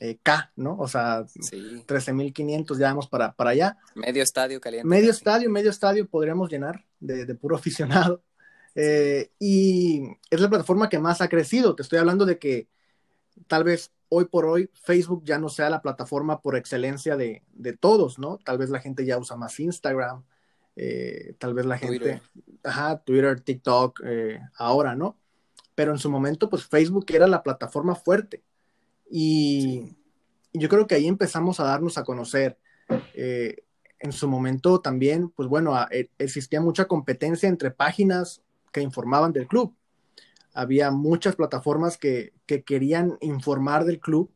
eh, 0.00 0.18
K, 0.20 0.52
¿no? 0.56 0.76
O 0.76 0.88
sea, 0.88 1.24
Sí. 1.28 1.84
13.500 1.86 2.78
ya 2.78 2.88
vamos 2.88 3.06
para, 3.06 3.32
para 3.32 3.50
allá. 3.50 3.78
Medio 3.94 4.24
estadio 4.24 4.60
caliente. 4.60 4.88
Medio 4.88 5.12
estadio, 5.12 5.48
medio 5.50 5.70
estadio 5.70 6.08
podríamos 6.08 6.50
llenar 6.50 6.84
de, 6.98 7.26
de 7.26 7.34
puro 7.36 7.54
aficionado. 7.62 8.24
Eh, 8.74 9.30
y 9.38 10.02
es 10.30 10.40
la 10.40 10.48
plataforma 10.48 10.88
que 10.88 10.98
más 10.98 11.20
ha 11.20 11.28
crecido. 11.28 11.74
Te 11.74 11.82
estoy 11.82 11.98
hablando 11.98 12.24
de 12.24 12.38
que 12.38 12.68
tal 13.46 13.64
vez 13.64 13.92
hoy 14.08 14.26
por 14.26 14.44
hoy 14.46 14.70
Facebook 14.74 15.22
ya 15.24 15.38
no 15.38 15.48
sea 15.48 15.70
la 15.70 15.82
plataforma 15.82 16.40
por 16.40 16.56
excelencia 16.56 17.16
de, 17.16 17.42
de 17.52 17.72
todos, 17.74 18.18
¿no? 18.18 18.38
Tal 18.44 18.58
vez 18.58 18.70
la 18.70 18.80
gente 18.80 19.04
ya 19.06 19.18
usa 19.18 19.36
más 19.36 19.58
Instagram, 19.60 20.24
eh, 20.76 21.34
tal 21.38 21.54
vez 21.54 21.66
la 21.66 21.78
Twitter. 21.78 22.20
gente, 22.20 22.58
ajá, 22.64 22.98
Twitter, 22.98 23.40
TikTok, 23.40 24.00
eh, 24.04 24.40
ahora, 24.56 24.94
¿no? 24.94 25.16
Pero 25.74 25.92
en 25.92 25.98
su 25.98 26.10
momento, 26.10 26.48
pues 26.50 26.64
Facebook 26.66 27.06
era 27.08 27.26
la 27.26 27.42
plataforma 27.42 27.94
fuerte. 27.94 28.42
Y 29.10 29.60
Sí. 29.62 29.96
yo 30.54 30.68
creo 30.68 30.86
que 30.86 30.94
ahí 30.94 31.06
empezamos 31.06 31.60
a 31.60 31.64
darnos 31.64 31.96
a 31.98 32.04
conocer. 32.04 32.58
Eh, 33.14 33.64
en 33.98 34.12
su 34.12 34.28
momento 34.28 34.80
también, 34.80 35.30
pues 35.30 35.48
bueno, 35.48 35.74
a- 35.74 35.88
e- 35.90 36.10
existía 36.18 36.60
mucha 36.60 36.86
competencia 36.86 37.48
entre 37.48 37.70
páginas 37.70 38.41
que 38.72 38.80
informaban 38.80 39.32
del 39.32 39.46
club. 39.46 39.74
Había 40.54 40.90
muchas 40.90 41.36
plataformas 41.36 41.96
que, 41.96 42.32
que 42.46 42.62
querían 42.62 43.16
informar 43.20 43.84
del 43.84 44.00
club 44.00 44.30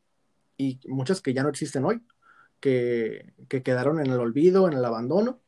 y 0.57 0.79
muchas 0.87 1.21
que 1.21 1.33
ya 1.33 1.43
no 1.43 1.49
existen 1.49 1.85
hoy, 1.85 2.01
que, 2.59 3.33
que 3.49 3.61
quedaron 3.61 3.99
en 3.99 4.07
el 4.07 4.19
olvido, 4.19 4.67
en 4.67 4.73
el 4.73 4.85
abandono. 4.85 5.39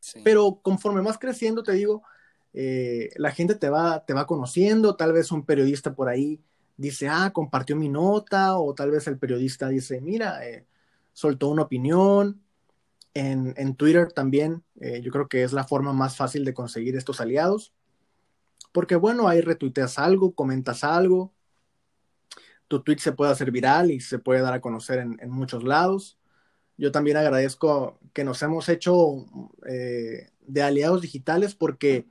Sí. 0.00 0.20
Pero 0.24 0.60
conforme 0.62 1.02
vas 1.02 1.18
creciendo, 1.18 1.62
te 1.62 1.72
digo, 1.72 2.02
eh, 2.54 3.10
la 3.16 3.30
gente 3.32 3.54
te 3.54 3.68
va, 3.68 4.04
te 4.04 4.14
va 4.14 4.26
conociendo, 4.26 4.96
tal 4.96 5.12
vez 5.12 5.32
un 5.32 5.44
periodista 5.44 5.94
por 5.94 6.08
ahí 6.08 6.40
dice, 6.76 7.08
ah, 7.08 7.30
compartió 7.32 7.76
mi 7.76 7.88
nota, 7.88 8.56
o 8.56 8.74
tal 8.74 8.90
vez 8.90 9.06
el 9.06 9.18
periodista 9.18 9.68
dice, 9.68 10.00
mira, 10.00 10.46
eh, 10.46 10.66
soltó 11.12 11.48
una 11.48 11.62
opinión. 11.62 12.40
En, 13.14 13.52
en 13.58 13.74
Twitter 13.76 14.10
también, 14.10 14.64
eh, 14.80 15.02
yo 15.02 15.12
creo 15.12 15.28
que 15.28 15.42
es 15.42 15.52
la 15.52 15.64
forma 15.64 15.92
más 15.92 16.16
fácil 16.16 16.46
de 16.46 16.54
conseguir 16.54 16.96
estos 16.96 17.20
aliados, 17.20 17.74
porque 18.72 18.96
bueno, 18.96 19.28
ahí 19.28 19.40
retuiteas 19.40 19.98
algo, 19.98 20.34
comentas 20.34 20.84
algo, 20.84 21.32
tu 22.68 22.82
tweet 22.82 22.98
se 22.98 23.12
puede 23.12 23.32
hacer 23.32 23.50
viral 23.50 23.90
y 23.90 24.00
se 24.00 24.18
puede 24.18 24.40
dar 24.40 24.54
a 24.54 24.60
conocer 24.60 24.98
en, 24.98 25.18
en 25.20 25.30
muchos 25.30 25.62
lados. 25.62 26.18
Yo 26.78 26.90
también 26.90 27.18
agradezco 27.18 28.00
que 28.14 28.24
nos 28.24 28.42
hemos 28.42 28.68
hecho 28.68 29.26
eh, 29.68 30.30
de 30.40 30.62
aliados 30.62 31.02
digitales 31.02 31.54
porque 31.54 32.06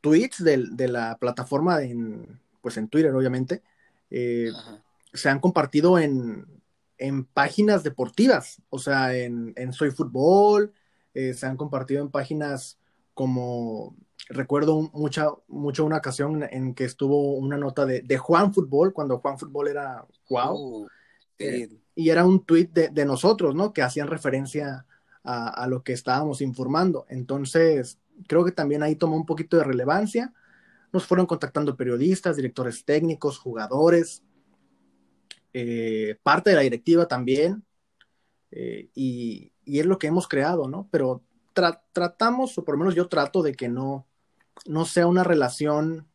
tweets 0.00 0.44
de, 0.44 0.64
de 0.70 0.88
la 0.88 1.18
plataforma 1.18 1.82
en, 1.82 2.40
pues 2.62 2.76
en 2.76 2.88
Twitter, 2.88 3.12
obviamente, 3.12 3.62
eh, 4.10 4.52
se 5.12 5.28
han 5.28 5.40
compartido 5.40 5.98
en, 5.98 6.46
en 6.98 7.24
páginas 7.24 7.82
deportivas, 7.82 8.62
o 8.70 8.78
sea, 8.78 9.16
en, 9.16 9.52
en 9.56 9.72
Soy 9.72 9.90
Fútbol, 9.90 10.72
eh, 11.14 11.34
se 11.34 11.46
han 11.46 11.56
compartido 11.56 12.02
en 12.02 12.10
páginas 12.10 12.78
como, 13.12 13.96
recuerdo 14.28 14.90
mucha, 14.92 15.30
mucho 15.48 15.84
una 15.84 15.98
ocasión 15.98 16.44
en 16.50 16.74
que 16.74 16.84
estuvo 16.84 17.34
una 17.34 17.56
nota 17.56 17.86
de, 17.86 18.02
de 18.02 18.18
Juan 18.18 18.52
Fútbol, 18.52 18.92
cuando 18.92 19.18
Juan 19.18 19.38
Fútbol 19.38 19.68
era 19.68 20.06
wow, 20.30 20.56
Uh, 20.56 20.88
Eh, 21.40 21.68
y 21.94 22.10
era 22.10 22.24
un 22.24 22.44
tweet 22.44 22.68
de, 22.72 22.88
de 22.88 23.04
nosotros, 23.04 23.54
¿no? 23.54 23.72
Que 23.72 23.82
hacían 23.82 24.08
referencia 24.08 24.86
a, 25.22 25.48
a 25.48 25.68
lo 25.68 25.84
que 25.84 25.92
estábamos 25.92 26.40
informando. 26.40 27.06
Entonces, 27.08 28.00
creo 28.26 28.44
que 28.44 28.50
también 28.50 28.82
ahí 28.82 28.96
tomó 28.96 29.14
un 29.14 29.24
poquito 29.24 29.56
de 29.56 29.62
relevancia. 29.62 30.32
Nos 30.92 31.06
fueron 31.06 31.26
contactando 31.26 31.76
periodistas, 31.76 32.34
directores 32.34 32.84
técnicos, 32.84 33.38
jugadores, 33.38 34.24
eh, 35.52 36.18
parte 36.24 36.50
de 36.50 36.56
la 36.56 36.62
directiva 36.62 37.06
también, 37.06 37.62
eh, 38.50 38.88
y, 38.94 39.52
y 39.64 39.78
es 39.78 39.86
lo 39.86 39.96
que 39.98 40.08
hemos 40.08 40.26
creado, 40.26 40.66
¿no? 40.66 40.88
Pero 40.90 41.22
tra- 41.54 41.82
tratamos, 41.92 42.58
o 42.58 42.64
por 42.64 42.74
lo 42.74 42.80
menos 42.80 42.96
yo 42.96 43.06
trato 43.06 43.42
de 43.42 43.54
que 43.54 43.68
no, 43.68 44.06
no 44.66 44.84
sea 44.84 45.06
una 45.06 45.24
relación 45.24 46.06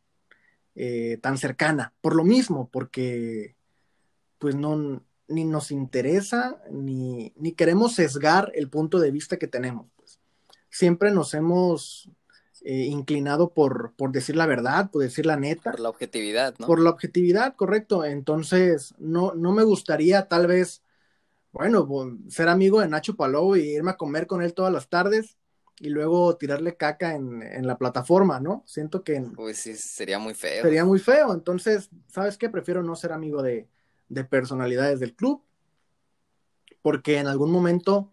eh, 0.74 1.18
tan 1.22 1.38
cercana, 1.38 1.94
por 2.00 2.16
lo 2.16 2.24
mismo, 2.24 2.68
porque 2.70 3.54
pues 4.38 4.56
no, 4.56 5.02
ni 5.28 5.44
nos 5.44 5.70
interesa, 5.70 6.60
ni, 6.70 7.32
ni 7.36 7.52
queremos 7.52 7.94
sesgar 7.94 8.50
el 8.54 8.68
punto 8.68 8.98
de 8.98 9.10
vista 9.10 9.36
que 9.36 9.46
tenemos. 9.46 9.86
Pues. 9.96 10.18
Siempre 10.70 11.10
nos 11.10 11.32
hemos 11.34 12.10
eh, 12.62 12.86
inclinado 12.86 13.52
por, 13.52 13.92
por 13.96 14.10
decir 14.10 14.36
la 14.36 14.46
verdad, 14.46 14.90
por 14.90 15.02
decir 15.02 15.26
la 15.26 15.36
neta 15.36 15.70
Por 15.70 15.80
la 15.80 15.90
objetividad, 15.90 16.54
¿no? 16.58 16.66
por 16.66 16.80
la 16.80 16.90
objetividad, 16.90 17.54
correcto. 17.56 18.04
Entonces, 18.04 18.94
no, 18.98 19.34
no 19.34 19.52
me 19.52 19.62
gustaría 19.62 20.28
tal 20.28 20.46
vez, 20.46 20.82
bueno, 21.52 21.86
ser 22.28 22.48
amigo 22.48 22.80
de 22.80 22.88
Nacho 22.88 23.16
Palou 23.16 23.56
y 23.56 23.60
irme 23.60 23.92
a 23.92 23.96
comer 23.96 24.26
con 24.26 24.42
él 24.42 24.54
todas 24.54 24.72
las 24.72 24.88
tardes 24.88 25.36
y 25.80 25.88
luego 25.90 26.36
tirarle 26.36 26.76
caca 26.76 27.14
en, 27.14 27.42
en 27.42 27.66
la 27.66 27.78
plataforma, 27.78 28.40
¿no? 28.40 28.62
Siento 28.66 29.02
que 29.04 29.24
Pues 29.34 29.58
sí, 29.58 29.74
sería 29.76 30.18
muy 30.18 30.34
feo. 30.34 30.62
sería 30.62 30.84
muy 30.84 30.98
feo. 30.98 31.32
Entonces, 31.34 31.90
¿sabes 32.08 32.38
qué? 32.38 32.48
Prefiero 32.50 32.82
no 32.82 32.96
ser 32.96 33.12
amigo 33.12 33.42
de, 33.42 33.68
de 34.08 34.24
personalidades 34.24 35.00
del 35.00 35.14
club 35.14 35.42
porque 36.82 37.18
en 37.18 37.26
algún 37.26 37.50
momento 37.50 38.12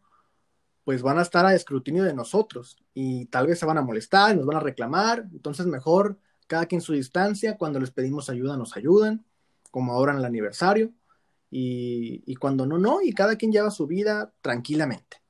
pues 0.85 1.01
van 1.03 1.19
a 1.19 1.23
estar 1.23 1.45
a 1.45 1.55
escrutinio 1.55 2.03
de 2.03 2.13
nosotros 2.13 2.77
y 2.93 3.25
tal 3.27 3.47
vez 3.47 3.59
se 3.59 3.65
van 3.67 3.77
a 3.79 3.83
molestar 3.83 4.35
nos 4.37 4.45
van 4.47 4.57
a 4.57 4.61
reclamar. 4.61 5.27
Entonces, 5.33 5.67
mejor 5.67 6.19
cada 6.47 6.65
quien 6.67 6.81
su 6.81 6.93
distancia, 6.93 7.57
cuando 7.57 7.79
les 7.79 7.91
pedimos 7.91 8.29
ayuda 8.29 8.57
nos 8.57 8.77
ayudan, 8.77 9.25
como 9.71 9.93
ahora 9.93 10.13
en 10.13 10.19
el 10.19 10.25
aniversario, 10.25 10.93
y, 11.51 12.23
y 12.25 12.35
cuando 12.35 12.65
no, 12.65 12.77
no, 12.79 13.01
y 13.01 13.13
cada 13.13 13.37
quien 13.37 13.51
lleva 13.53 13.71
su 13.71 13.87
vida 13.87 14.33
tranquilamente. 14.41 15.20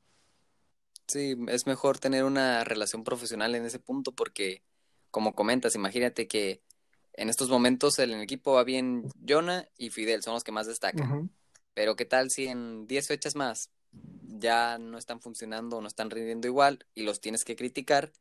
Sí, 1.11 1.35
es 1.49 1.67
mejor 1.67 1.99
tener 1.99 2.23
una 2.23 2.63
relación 2.63 3.03
profesional 3.03 3.53
en 3.53 3.65
ese 3.65 3.79
punto 3.79 4.13
porque, 4.13 4.63
como 5.09 5.35
comentas, 5.35 5.75
imagínate 5.75 6.25
que 6.25 6.61
en 7.11 7.27
estos 7.27 7.49
momentos 7.49 7.99
en 7.99 8.11
el 8.11 8.21
equipo 8.21 8.53
va 8.53 8.63
bien 8.63 9.09
Jonah 9.27 9.67
y 9.77 9.89
Fidel, 9.89 10.23
son 10.23 10.35
los 10.35 10.45
que 10.45 10.53
más 10.53 10.67
destacan. 10.67 11.29
Pero 11.73 11.97
¿qué 11.97 12.05
tal 12.05 12.29
si 12.29 12.47
en 12.47 12.87
10 12.87 13.09
fechas 13.09 13.35
más 13.35 13.71
ya 13.91 14.77
no 14.77 14.97
están 14.97 15.19
funcionando 15.19 15.77
o 15.77 15.81
no 15.81 15.89
están 15.89 16.11
rindiendo 16.11 16.47
igual 16.47 16.85
y 16.95 17.03
los 17.03 17.19
tienes 17.19 17.43
que 17.43 17.57
criticar? 17.57 18.13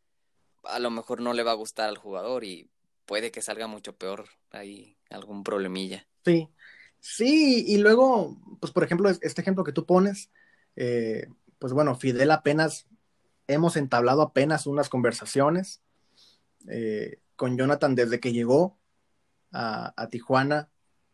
A 0.64 0.80
lo 0.80 0.90
mejor 0.90 1.20
no 1.20 1.32
le 1.32 1.44
va 1.44 1.52
a 1.52 1.62
gustar 1.62 1.88
al 1.88 1.96
jugador 1.96 2.42
y 2.42 2.70
puede 3.06 3.30
que 3.30 3.40
salga 3.40 3.68
mucho 3.68 3.94
peor 3.94 4.26
ahí 4.50 4.96
algún 5.10 5.44
problemilla. 5.44 6.08
Sí, 6.24 6.48
sí, 6.98 7.66
y 7.68 7.78
luego, 7.78 8.36
pues 8.58 8.72
por 8.72 8.82
ejemplo, 8.82 9.08
este 9.10 9.42
ejemplo 9.42 9.62
que 9.62 9.72
tú 9.72 9.86
pones, 9.86 10.32
eh, 10.74 11.28
pues 11.60 11.74
bueno, 11.74 11.94
Fidel 11.94 12.32
apenas, 12.32 12.88
hemos 13.46 13.76
entablado 13.76 14.22
apenas 14.22 14.66
unas 14.66 14.88
conversaciones 14.88 15.82
eh, 16.66 17.20
con 17.36 17.56
Jonathan 17.56 17.94
desde 17.94 18.18
que 18.18 18.32
llegó 18.32 18.78
a, 19.52 20.08
Tijuana, 20.10 20.70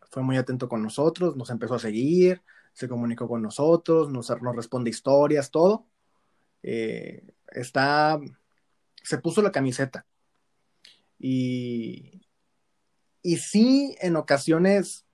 fue 0.09 0.23
muy 0.23 0.37
atento 0.37 0.69
con 0.69 0.83
nosotros, 0.83 1.37
nos 1.37 1.51
empezó 1.51 1.75
a 1.75 1.79
seguir, 1.81 2.43
se 2.73 2.89
comunicó 2.89 3.27
con 3.27 3.43
nosotros, 3.43 4.09
nos, 4.11 4.29
responde 4.55 4.91
historias, 4.91 5.51
todo. 5.51 5.89
Eh, 6.63 7.35
está, 7.49 8.21
se 9.03 9.19
puso 9.19 9.43
la 9.43 9.51
camiseta. 9.51 10.07
Y, 11.19 12.23
y 13.23 13.37
sí, 13.39 13.97
en 14.01 14.15
ocasiones, 14.15 15.07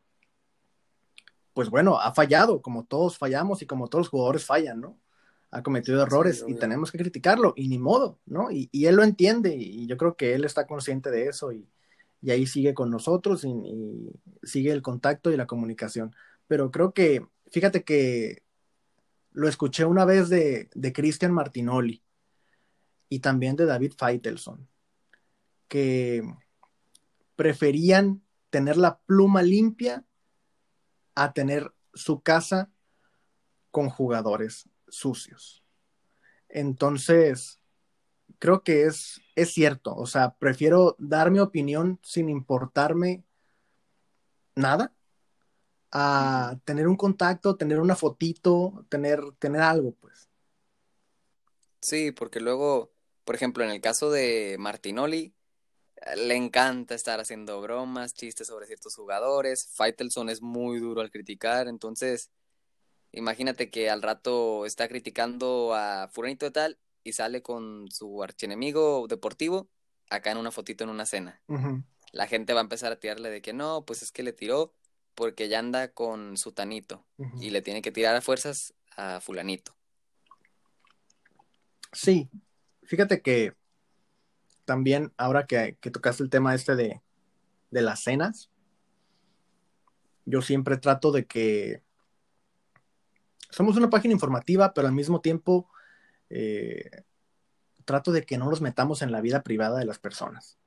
pues 1.54 1.70
bueno, 1.70 1.98
ha 1.98 2.12
fallado, 2.12 2.60
como 2.60 2.84
todos 2.84 3.16
fallamos 3.16 3.62
y 3.62 3.66
como 3.66 3.88
todos 3.88 4.06
los 4.06 4.10
jugadores 4.10 4.44
fallan, 4.44 4.80
¿no? 4.80 4.98
Ha 5.52 5.62
cometido 5.62 6.02
errores 6.02 6.44
y 6.48 6.54
tenemos 6.54 6.90
que 6.90 6.98
criticarlo 6.98 7.52
y 7.56 7.68
ni 7.68 7.78
modo, 7.78 8.18
¿no? 8.24 8.50
Y, 8.50 8.70
él 8.86 8.96
lo 8.96 9.04
entiende 9.04 9.54
y 9.54 9.86
yo 9.86 9.98
creo 9.98 10.16
que 10.16 10.34
él 10.34 10.44
está 10.44 10.66
consciente 10.66 11.10
de 11.10 11.28
eso 11.28 11.52
y, 11.52 11.68
ahí 12.30 12.46
sigue 12.46 12.72
con 12.72 12.90
nosotros 12.90 13.44
y, 13.44 14.10
sigue 14.42 14.72
el 14.72 14.80
contacto 14.80 15.30
y 15.30 15.36
la 15.36 15.46
comunicación. 15.46 16.16
Pero 16.48 16.70
creo 16.70 16.94
que, 16.94 17.26
fíjate 17.50 17.84
que 17.84 18.42
lo 19.32 19.46
escuché 19.46 19.84
una 19.84 20.06
vez 20.06 20.30
de, 20.30 20.70
de 20.74 20.92
Christian 20.92 21.32
Martinoli 21.32 22.02
y 23.10 23.18
también 23.18 23.54
de 23.54 23.66
David 23.66 23.92
Feitelson, 23.98 24.66
que 25.68 26.22
preferían 27.36 28.22
tener 28.48 28.78
la 28.78 29.00
pluma 29.00 29.42
limpia 29.42 30.06
a 31.14 31.34
tener 31.34 31.74
su 31.92 32.22
casa 32.22 32.70
con 33.70 33.90
jugadores 33.90 34.71
sucios. 34.92 35.64
Entonces, 36.48 37.60
creo 38.38 38.62
que 38.62 38.84
es, 38.84 39.20
es 39.34 39.52
cierto, 39.52 39.94
o 39.94 40.06
sea, 40.06 40.34
prefiero 40.36 40.96
dar 40.98 41.30
mi 41.30 41.38
opinión 41.38 41.98
sin 42.02 42.28
importarme 42.28 43.24
nada 44.54 44.92
a 45.90 46.58
tener 46.64 46.88
un 46.88 46.96
contacto, 46.96 47.56
tener 47.56 47.78
una 47.80 47.96
fotito, 47.96 48.86
tener, 48.88 49.20
tener 49.38 49.62
algo, 49.62 49.92
pues. 49.92 50.28
Sí, 51.80 52.12
porque 52.12 52.40
luego, 52.40 52.92
por 53.24 53.34
ejemplo, 53.34 53.64
en 53.64 53.70
el 53.70 53.80
caso 53.80 54.10
de 54.10 54.56
Martinoli, 54.58 55.34
le 56.16 56.34
encanta 56.34 56.94
estar 56.94 57.20
haciendo 57.20 57.60
bromas, 57.60 58.14
chistes 58.14 58.48
sobre 58.48 58.66
ciertos 58.66 58.94
jugadores. 58.94 59.68
Faitelson 59.74 60.28
es 60.28 60.42
muy 60.42 60.78
duro 60.78 61.00
al 61.00 61.10
criticar, 61.10 61.68
entonces 61.68 62.30
Imagínate 63.12 63.70
que 63.70 63.90
al 63.90 64.02
rato 64.02 64.64
está 64.64 64.88
criticando 64.88 65.74
a 65.74 66.08
Furanito 66.08 66.46
de 66.46 66.50
tal 66.50 66.78
y 67.04 67.12
sale 67.12 67.42
con 67.42 67.90
su 67.90 68.22
archienemigo 68.22 69.06
deportivo 69.06 69.68
acá 70.08 70.30
en 70.30 70.38
una 70.38 70.50
fotito 70.50 70.84
en 70.84 70.90
una 70.90 71.06
cena. 71.06 71.42
La 72.12 72.26
gente 72.26 72.52
va 72.52 72.60
a 72.60 72.62
empezar 72.62 72.92
a 72.92 73.00
tirarle 73.00 73.30
de 73.30 73.42
que 73.42 73.52
no, 73.52 73.84
pues 73.84 74.02
es 74.02 74.12
que 74.12 74.22
le 74.22 74.32
tiró 74.32 74.74
porque 75.14 75.48
ya 75.48 75.58
anda 75.58 75.88
con 75.88 76.36
su 76.36 76.52
tanito 76.52 77.04
y 77.40 77.50
le 77.50 77.62
tiene 77.62 77.82
que 77.82 77.92
tirar 77.92 78.16
a 78.16 78.22
fuerzas 78.22 78.74
a 78.96 79.20
fulanito. 79.20 79.74
Sí, 81.92 82.30
fíjate 82.82 83.20
que 83.20 83.54
también 84.64 85.12
ahora 85.18 85.46
que, 85.46 85.76
que 85.80 85.90
tocaste 85.90 86.22
el 86.22 86.30
tema 86.30 86.54
este 86.54 86.76
de, 86.76 87.02
de 87.70 87.82
las 87.82 88.02
cenas, 88.02 88.50
yo 90.24 90.40
siempre 90.40 90.78
trato 90.78 91.12
de 91.12 91.26
que 91.26 91.82
somos 93.52 93.76
una 93.76 93.90
página 93.90 94.14
informativa, 94.14 94.72
pero 94.74 94.88
al 94.88 94.94
mismo 94.94 95.20
tiempo 95.20 95.68
eh, 96.30 97.04
trato 97.84 98.10
de 98.10 98.24
que 98.24 98.38
no 98.38 98.48
nos 98.48 98.60
metamos 98.60 99.02
en 99.02 99.12
la 99.12 99.20
vida 99.20 99.42
privada 99.42 99.78
de 99.78 99.84
las 99.84 99.98
personas. 99.98 100.58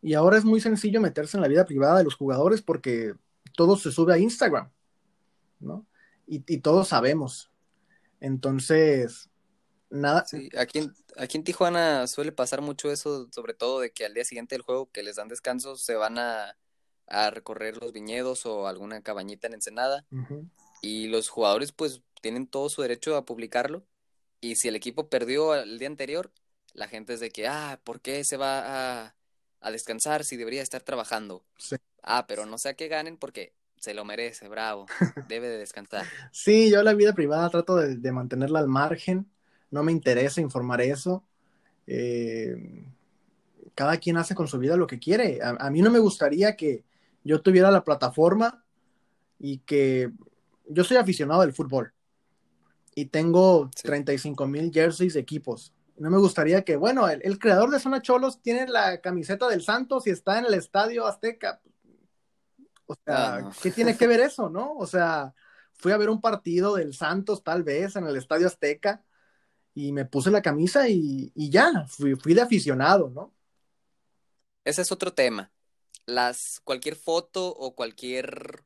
Y 0.00 0.14
ahora 0.14 0.38
es 0.38 0.44
muy 0.44 0.60
sencillo 0.60 1.00
meterse 1.00 1.36
en 1.36 1.40
la 1.40 1.48
vida 1.48 1.64
privada 1.64 1.98
de 1.98 2.04
los 2.04 2.14
jugadores 2.14 2.62
porque 2.62 3.14
todo 3.56 3.76
se 3.76 3.90
sube 3.90 4.12
a 4.14 4.18
Instagram, 4.18 4.70
¿no? 5.58 5.86
Y, 6.26 6.58
todos 6.58 6.88
sabemos. 6.88 7.50
Entonces, 8.20 9.30
nada. 9.88 10.26
Sí, 10.26 10.50
aquí 10.58 10.80
en, 10.80 10.94
aquí 11.16 11.38
en 11.38 11.44
Tijuana 11.44 12.06
suele 12.06 12.32
pasar 12.32 12.60
mucho 12.60 12.92
eso, 12.92 13.28
sobre 13.32 13.54
todo 13.54 13.80
de 13.80 13.90
que 13.90 14.04
al 14.04 14.12
día 14.12 14.24
siguiente 14.24 14.54
del 14.54 14.62
juego 14.62 14.90
que 14.92 15.02
les 15.02 15.16
dan 15.16 15.28
descanso 15.28 15.76
se 15.76 15.94
van 15.94 16.18
a, 16.18 16.54
recorrer 17.30 17.78
los 17.78 17.94
viñedos 17.94 18.44
o 18.44 18.66
alguna 18.66 19.00
cabañita 19.00 19.46
en 19.46 19.54
Ensenada. 19.54 20.04
Y 20.82 21.08
los 21.08 21.28
jugadores 21.28 21.72
pues 21.72 22.02
tienen 22.20 22.46
todo 22.46 22.68
su 22.68 22.82
derecho 22.82 23.16
a 23.16 23.24
publicarlo. 23.24 23.84
Y 24.40 24.56
si 24.56 24.68
el 24.68 24.76
equipo 24.76 25.08
perdió 25.08 25.54
el 25.54 25.78
día 25.78 25.88
anterior, 25.88 26.32
la 26.72 26.88
gente 26.88 27.14
es 27.14 27.20
de 27.20 27.30
que, 27.30 27.48
ah, 27.48 27.80
¿por 27.82 28.00
qué 28.00 28.22
se 28.24 28.36
va 28.36 29.04
a, 29.04 29.14
a 29.60 29.70
descansar 29.70 30.24
si 30.24 30.36
debería 30.36 30.62
estar 30.62 30.82
trabajando? 30.82 31.44
Ah, 32.02 32.26
pero 32.26 32.46
no 32.46 32.58
sé 32.58 32.70
a 32.70 32.74
qué 32.74 32.88
ganen 32.88 33.16
porque 33.16 33.52
se 33.76 33.94
lo 33.94 34.04
merece, 34.04 34.48
bravo, 34.48 34.86
debe 35.28 35.48
de 35.48 35.58
descansar. 35.58 36.06
Sí, 36.32 36.70
yo 36.70 36.82
la 36.82 36.94
vida 36.94 37.14
privada 37.14 37.50
trato 37.50 37.76
de, 37.76 38.12
mantenerla 38.12 38.60
al 38.60 38.68
margen, 38.68 39.26
no 39.70 39.82
me 39.82 39.92
interesa 39.92 40.40
informar 40.40 40.80
eso. 40.80 41.24
Eh, 41.86 42.84
cada 43.74 43.96
quien 43.98 44.16
hace 44.16 44.34
con 44.34 44.48
su 44.48 44.58
vida 44.58 44.76
lo 44.76 44.86
que 44.86 44.98
quiere. 44.98 45.40
a, 45.42 45.70
mí 45.70 45.82
no 45.82 45.90
me 45.90 45.98
gustaría 45.98 46.56
que 46.56 46.84
yo 47.22 47.40
tuviera 47.40 47.70
la 47.70 47.84
plataforma 47.84 48.64
y 49.38 49.58
que 49.58 50.10
yo 50.68 50.84
soy 50.84 50.96
aficionado 50.96 51.40
del 51.40 51.52
fútbol 51.52 51.92
y 52.94 53.06
tengo 53.06 53.70
35 53.82 54.46
mil 54.46 54.72
jerseys 54.72 55.14
de 55.14 55.20
equipos. 55.20 55.72
No 55.96 56.10
me 56.10 56.18
gustaría 56.18 56.62
que, 56.62 56.76
bueno, 56.76 57.08
el, 57.08 57.38
creador 57.38 57.70
de 57.70 57.80
Zona 57.80 58.02
Cholos 58.02 58.40
tiene 58.40 58.66
la 58.68 59.00
camiseta 59.00 59.48
del 59.48 59.62
Santos 59.62 60.06
y 60.06 60.10
está 60.10 60.38
en 60.38 60.46
el 60.46 60.54
Estadio 60.54 61.06
Azteca. 61.06 61.60
O 62.86 62.94
sea, 63.04 63.34
ah, 63.34 63.50
¿qué 63.62 63.70
tiene 63.70 63.96
que 63.96 64.06
ver 64.06 64.20
eso, 64.20 64.48
no? 64.48 64.74
O 64.74 64.86
sea, 64.86 65.34
fui 65.74 65.92
a 65.92 65.96
ver 65.96 66.08
un 66.08 66.20
partido 66.20 66.74
del 66.76 66.94
Santos 66.94 67.42
tal 67.42 67.62
vez 67.62 67.96
en 67.96 68.06
el 68.06 68.16
Estadio 68.16 68.46
Azteca 68.46 69.04
y 69.74 69.92
me 69.92 70.04
puse 70.04 70.30
la 70.30 70.42
camisa 70.42 70.88
y, 70.88 71.32
ya, 71.36 71.84
fui, 71.86 72.16
fui 72.16 72.34
de 72.34 72.42
aficionado, 72.42 73.10
¿no? 73.10 73.32
Ese 74.64 74.82
es 74.82 74.92
otro 74.92 75.12
tema. 75.14 75.50
Las, 76.06 76.60
cualquier 76.64 76.96
foto 76.96 77.46
o 77.48 77.74
cualquier 77.74 78.64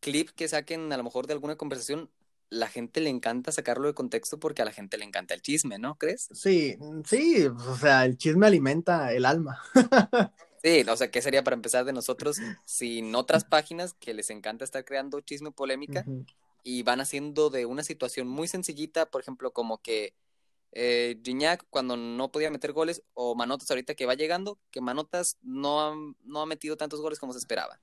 clip 0.00 0.30
que 0.30 0.48
saquen 0.48 0.92
a 0.92 0.96
lo 0.96 1.04
mejor 1.04 1.26
de 1.26 1.32
alguna 1.32 1.56
conversación, 1.56 2.10
la 2.50 2.68
gente 2.68 3.00
le 3.00 3.10
encanta 3.10 3.52
sacarlo 3.52 3.88
de 3.88 3.94
contexto 3.94 4.38
porque 4.38 4.62
a 4.62 4.64
la 4.64 4.72
gente 4.72 4.98
le 4.98 5.04
encanta 5.04 5.34
el 5.34 5.42
chisme, 5.42 5.78
¿no 5.78 5.96
crees? 5.96 6.28
Sí, 6.32 6.76
sí, 7.04 7.46
o 7.46 7.76
sea, 7.76 8.04
el 8.04 8.16
chisme 8.16 8.46
alimenta 8.46 9.12
el 9.12 9.24
alma. 9.24 9.60
sí, 10.62 10.84
o 10.88 10.96
sea, 10.96 11.10
¿qué 11.10 11.22
sería 11.22 11.42
para 11.42 11.56
empezar 11.56 11.84
de 11.84 11.92
nosotros 11.92 12.36
sin 12.64 13.14
otras 13.14 13.44
páginas 13.44 13.94
que 13.94 14.14
les 14.14 14.30
encanta 14.30 14.64
estar 14.64 14.84
creando 14.84 15.20
chisme 15.20 15.50
polémica 15.50 16.04
y 16.62 16.82
van 16.82 17.00
haciendo 17.00 17.50
de 17.50 17.66
una 17.66 17.82
situación 17.82 18.28
muy 18.28 18.48
sencillita, 18.48 19.06
por 19.06 19.20
ejemplo, 19.20 19.52
como 19.52 19.78
que 19.78 20.14
eh, 20.72 21.18
Gignac 21.24 21.64
cuando 21.70 21.96
no 21.96 22.30
podía 22.30 22.50
meter 22.50 22.72
goles 22.72 23.02
o 23.14 23.34
Manotas 23.34 23.70
ahorita 23.70 23.94
que 23.94 24.06
va 24.06 24.14
llegando, 24.14 24.58
que 24.70 24.80
Manotas 24.80 25.38
no 25.42 26.14
no 26.22 26.42
ha 26.42 26.46
metido 26.46 26.76
tantos 26.76 27.00
goles 27.00 27.18
como 27.18 27.32
se 27.32 27.38
esperaba. 27.38 27.80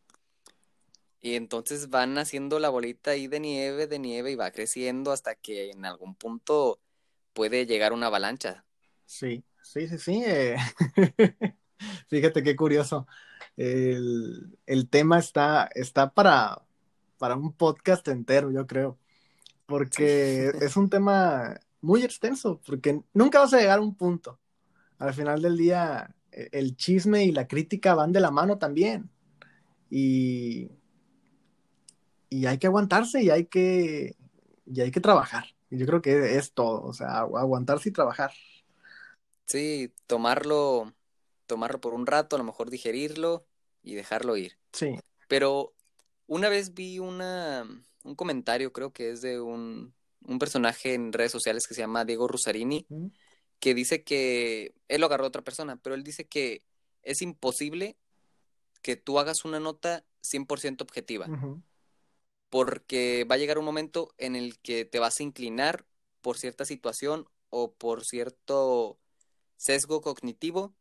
Y 1.24 1.36
entonces 1.36 1.90
van 1.90 2.18
haciendo 2.18 2.60
la 2.60 2.68
bolita 2.68 3.12
ahí 3.12 3.28
de 3.28 3.40
nieve, 3.40 3.88
de 3.88 3.98
nieve 3.98 4.32
y 4.32 4.36
va 4.36 4.52
creciendo 4.52 5.14
hasta 5.14 5.36
que 5.36 5.72
en 5.72 5.86
algún 5.86 6.16
punto 6.16 6.82
puede 7.32 7.66
llegar 7.66 7.94
una 7.94 8.08
avalancha. 8.08 8.66
Sí, 9.06 9.42
sí, 9.62 9.88
sí, 9.88 9.98
sí. 9.98 10.22
Eh, 10.26 10.58
fíjate 12.10 12.44
qué 12.44 12.58
curioso. 12.58 13.08
El, 13.56 14.90
tema 14.90 15.18
está, 15.18 15.70
está 15.74 16.14
para, 16.14 16.62
para 17.18 17.38
un 17.38 17.54
podcast 17.54 18.06
entero, 18.10 18.52
yo 18.52 18.68
creo. 18.68 19.00
Porque 19.66 20.48
es 20.62 20.76
un 20.76 20.90
tema 20.90 21.58
muy 21.80 22.04
extenso, 22.04 22.60
porque 22.66 23.02
nunca 23.14 23.40
vas 23.40 23.54
a 23.54 23.62
llegar 23.62 23.80
a 23.80 23.82
un 23.82 23.96
punto. 23.96 24.42
Al 24.98 25.14
final 25.14 25.42
del 25.42 25.56
día, 25.56 26.14
el 26.32 26.76
chisme 26.76 27.24
y 27.24 27.32
la 27.32 27.48
crítica 27.48 27.96
van 27.96 28.12
de 28.12 28.20
la 28.20 28.30
mano 28.30 28.58
también. 28.58 29.10
Y, 29.90 30.70
y 32.34 32.48
hay 32.48 32.58
que 32.58 32.66
aguantarse 32.66 33.22
y 33.22 33.30
hay 33.30 33.46
que, 33.46 34.16
y 34.66 34.82
hay 34.82 34.90
que 34.90 35.00
trabajar. 35.00 35.46
Yo 35.70 35.86
creo 35.86 36.02
que 36.02 36.38
es 36.38 36.52
todo, 36.54 36.82
o 36.84 36.92
sea, 36.92 37.20
aguantarse 37.20 37.90
y 37.90 37.92
trabajar. 37.92 38.32
Sí, 39.46 39.94
tomarlo, 40.08 40.94
tomarlo 41.46 41.80
por 41.80 41.94
un 41.94 42.08
rato, 42.08 42.36
a 42.36 42.40
lo 42.40 42.46
mejor 42.46 42.72
digerirlo 42.72 43.46
y 43.84 43.94
dejarlo 43.94 44.36
ir. 44.36 44.58
Sí. 44.72 44.98
Pero 45.28 45.76
una 46.26 46.50
vez 46.50 46.74
vi 46.74 46.98
una, 46.98 47.68
un 48.04 48.16
comentario, 48.16 48.74
creo 48.74 48.92
que 48.94 49.12
es 49.12 49.22
de 49.22 49.40
un, 49.40 49.94
un 50.26 50.40
personaje 50.40 50.96
en 50.96 51.14
redes 51.14 51.32
sociales 51.32 51.68
que 51.68 51.76
se 51.76 51.82
llama 51.82 52.04
Diego 52.04 52.28
Rusarini, 52.28 52.88
que 53.60 53.76
dice 53.76 54.04
que 54.04 54.74
él 54.88 55.02
lo 55.02 55.08
agarró 55.08 55.26
a 55.26 55.28
otra 55.28 55.44
persona, 55.44 55.76
pero 55.76 55.94
él 55.94 56.04
dice 56.04 56.26
que 56.26 56.64
es 57.04 57.22
imposible 57.22 57.96
que 58.82 58.96
tú 58.96 59.20
hagas 59.20 59.46
una 59.46 59.60
nota 59.60 60.04
100% 60.24 60.82
objetiva. 60.82 61.28
Porque 62.54 63.26
va 63.26 63.34
a 63.34 63.40
llegar 63.40 63.58
un 63.58 63.66
momento 63.66 64.14
en 64.20 64.36
el 64.36 64.60
que 64.60 64.86
te 64.86 65.00
vas 65.00 65.20
a 65.20 65.24
inclinar 65.24 65.88
por 66.22 66.38
cierta 66.38 66.66
situación 66.66 67.28
o 67.50 67.74
por 67.74 68.06
cierto 68.06 69.00
sesgo 69.58 70.02
cognitivo 70.02 70.76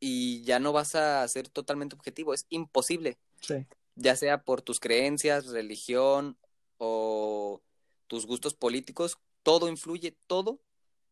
y 0.00 0.40
ya 0.44 0.60
no 0.60 0.72
vas 0.72 0.94
a 0.94 1.28
ser 1.28 1.50
totalmente 1.50 1.94
objetivo. 1.94 2.32
Es 2.32 2.46
imposible. 2.48 3.18
Sí. 3.42 3.66
Ya 3.96 4.16
sea 4.16 4.44
por 4.44 4.62
tus 4.62 4.80
creencias, 4.80 5.48
religión 5.48 6.38
o 6.78 7.60
tus 8.06 8.24
gustos 8.24 8.54
políticos, 8.54 9.18
todo 9.42 9.68
influye, 9.68 10.16
todo 10.26 10.58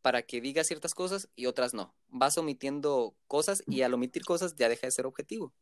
para 0.01 0.23
que 0.23 0.41
digas 0.41 0.69
ciertas 0.69 0.95
cosas 0.95 1.29
y 1.37 1.45
otras 1.45 1.75
no. 1.75 1.95
Vas 2.09 2.39
omitiendo 2.39 3.15
cosas 3.27 3.63
y 3.67 3.83
al 3.83 3.93
omitir 3.93 4.25
cosas 4.25 4.57
ya 4.57 4.71
deja 4.71 4.87
de 4.87 4.93
ser 4.93 5.05
objetivo. 5.05 5.53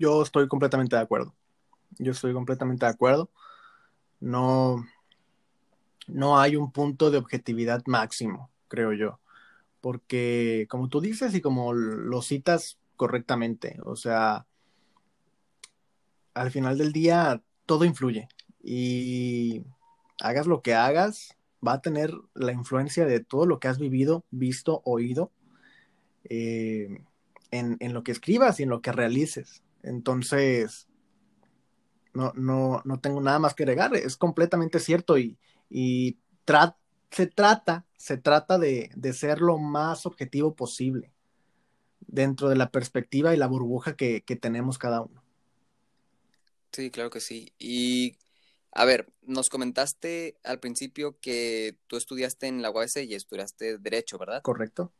Yo 0.00 0.20
estoy 0.20 0.48
completamente 0.48 0.96
de 0.96 1.02
acuerdo. 1.02 1.32
Yo 1.98 2.12
estoy 2.12 2.32
completamente 2.32 2.86
de 2.86 2.92
acuerdo. 2.92 3.30
No, 4.20 4.84
no 6.06 6.38
hay 6.38 6.56
un 6.56 6.72
punto 6.72 7.10
de 7.10 7.18
objetividad 7.18 7.82
máximo, 7.86 8.50
creo 8.68 8.92
yo. 8.92 9.18
Porque, 9.80 10.66
como 10.70 10.88
tú 10.88 11.00
dices 11.00 11.34
y 11.34 11.40
como 11.40 11.72
lo 11.72 12.22
citas 12.22 12.78
correctamente, 12.96 13.78
o 13.84 13.96
sea, 13.96 14.46
al 16.34 16.50
final 16.50 16.78
del 16.78 16.92
día 16.92 17.42
todo 17.66 17.84
influye. 17.84 18.28
Y 18.62 19.64
hagas 20.20 20.46
lo 20.46 20.62
que 20.62 20.74
hagas, 20.74 21.36
va 21.66 21.74
a 21.74 21.80
tener 21.80 22.12
la 22.34 22.52
influencia 22.52 23.04
de 23.06 23.20
todo 23.20 23.46
lo 23.46 23.58
que 23.58 23.68
has 23.68 23.78
vivido, 23.78 24.24
visto, 24.30 24.82
oído, 24.84 25.32
eh, 26.24 27.02
en, 27.50 27.92
lo 27.92 28.02
que 28.02 28.12
escribas 28.12 28.58
y 28.58 28.62
en 28.62 28.70
lo 28.70 28.80
que 28.80 28.92
realices. 28.92 29.62
Entonces, 29.82 30.88
no, 32.14 32.32
no, 32.34 32.82
no 32.84 33.00
tengo 33.00 33.20
nada 33.20 33.38
más 33.38 33.54
que 33.54 33.62
agregar, 33.62 33.94
es 33.94 34.16
completamente 34.16 34.78
cierto 34.78 35.18
y, 35.18 35.38
y 35.70 36.18
se 37.10 37.26
trata, 37.26 37.86
se 37.96 38.16
trata 38.16 38.58
de, 38.58 38.90
de, 38.94 39.12
ser 39.12 39.40
lo 39.40 39.58
más 39.58 40.06
objetivo 40.06 40.54
posible 40.54 41.12
dentro 42.00 42.48
de 42.48 42.56
la 42.56 42.70
perspectiva 42.70 43.34
y 43.34 43.36
la 43.36 43.46
burbuja 43.46 43.96
que, 43.96 44.22
que 44.22 44.36
tenemos 44.36 44.78
cada 44.78 45.02
uno. 45.02 45.22
Sí, 46.72 46.90
claro 46.90 47.10
que 47.10 47.20
sí. 47.20 47.52
Y 47.58 48.16
a 48.72 48.86
ver, 48.86 49.12
nos 49.22 49.50
comentaste 49.50 50.38
al 50.42 50.58
principio 50.58 51.18
que 51.20 51.76
tú 51.86 51.96
estudiaste 51.96 52.46
en 52.46 52.62
la 52.62 52.70
UAS 52.70 52.96
y 52.96 53.14
estudiaste 53.14 53.78
Derecho, 53.78 54.18
¿verdad? 54.18 54.40
Correcto. 54.42 54.92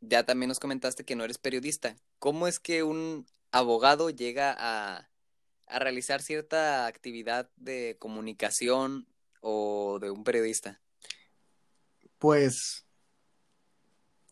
Ya 0.00 0.24
también 0.24 0.48
nos 0.48 0.60
comentaste 0.60 1.04
que 1.04 1.16
no 1.16 1.24
eres 1.24 1.38
periodista. 1.38 1.96
¿Cómo 2.20 2.46
es 2.46 2.60
que 2.60 2.84
un 2.84 3.26
abogado 3.50 4.10
llega 4.10 4.54
a, 4.56 5.08
a 5.66 5.78
realizar 5.78 6.22
cierta 6.22 6.86
actividad 6.86 7.50
de 7.56 7.96
comunicación 7.98 9.06
o 9.40 9.98
de 10.00 10.10
un 10.10 10.24
periodista? 10.24 10.80
Pues 12.18 12.86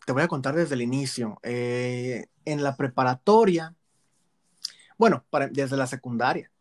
te 0.05 0.11
voy 0.11 0.23
a 0.23 0.27
contar 0.27 0.55
desde 0.55 0.75
el 0.75 0.81
inicio. 0.81 1.39
Eh, 1.43 2.25
en 2.45 2.63
la 2.63 2.75
preparatoria, 2.75 3.75
bueno, 4.97 5.25
desde 5.51 5.77
la 5.77 5.87
secundaria, 5.87 6.51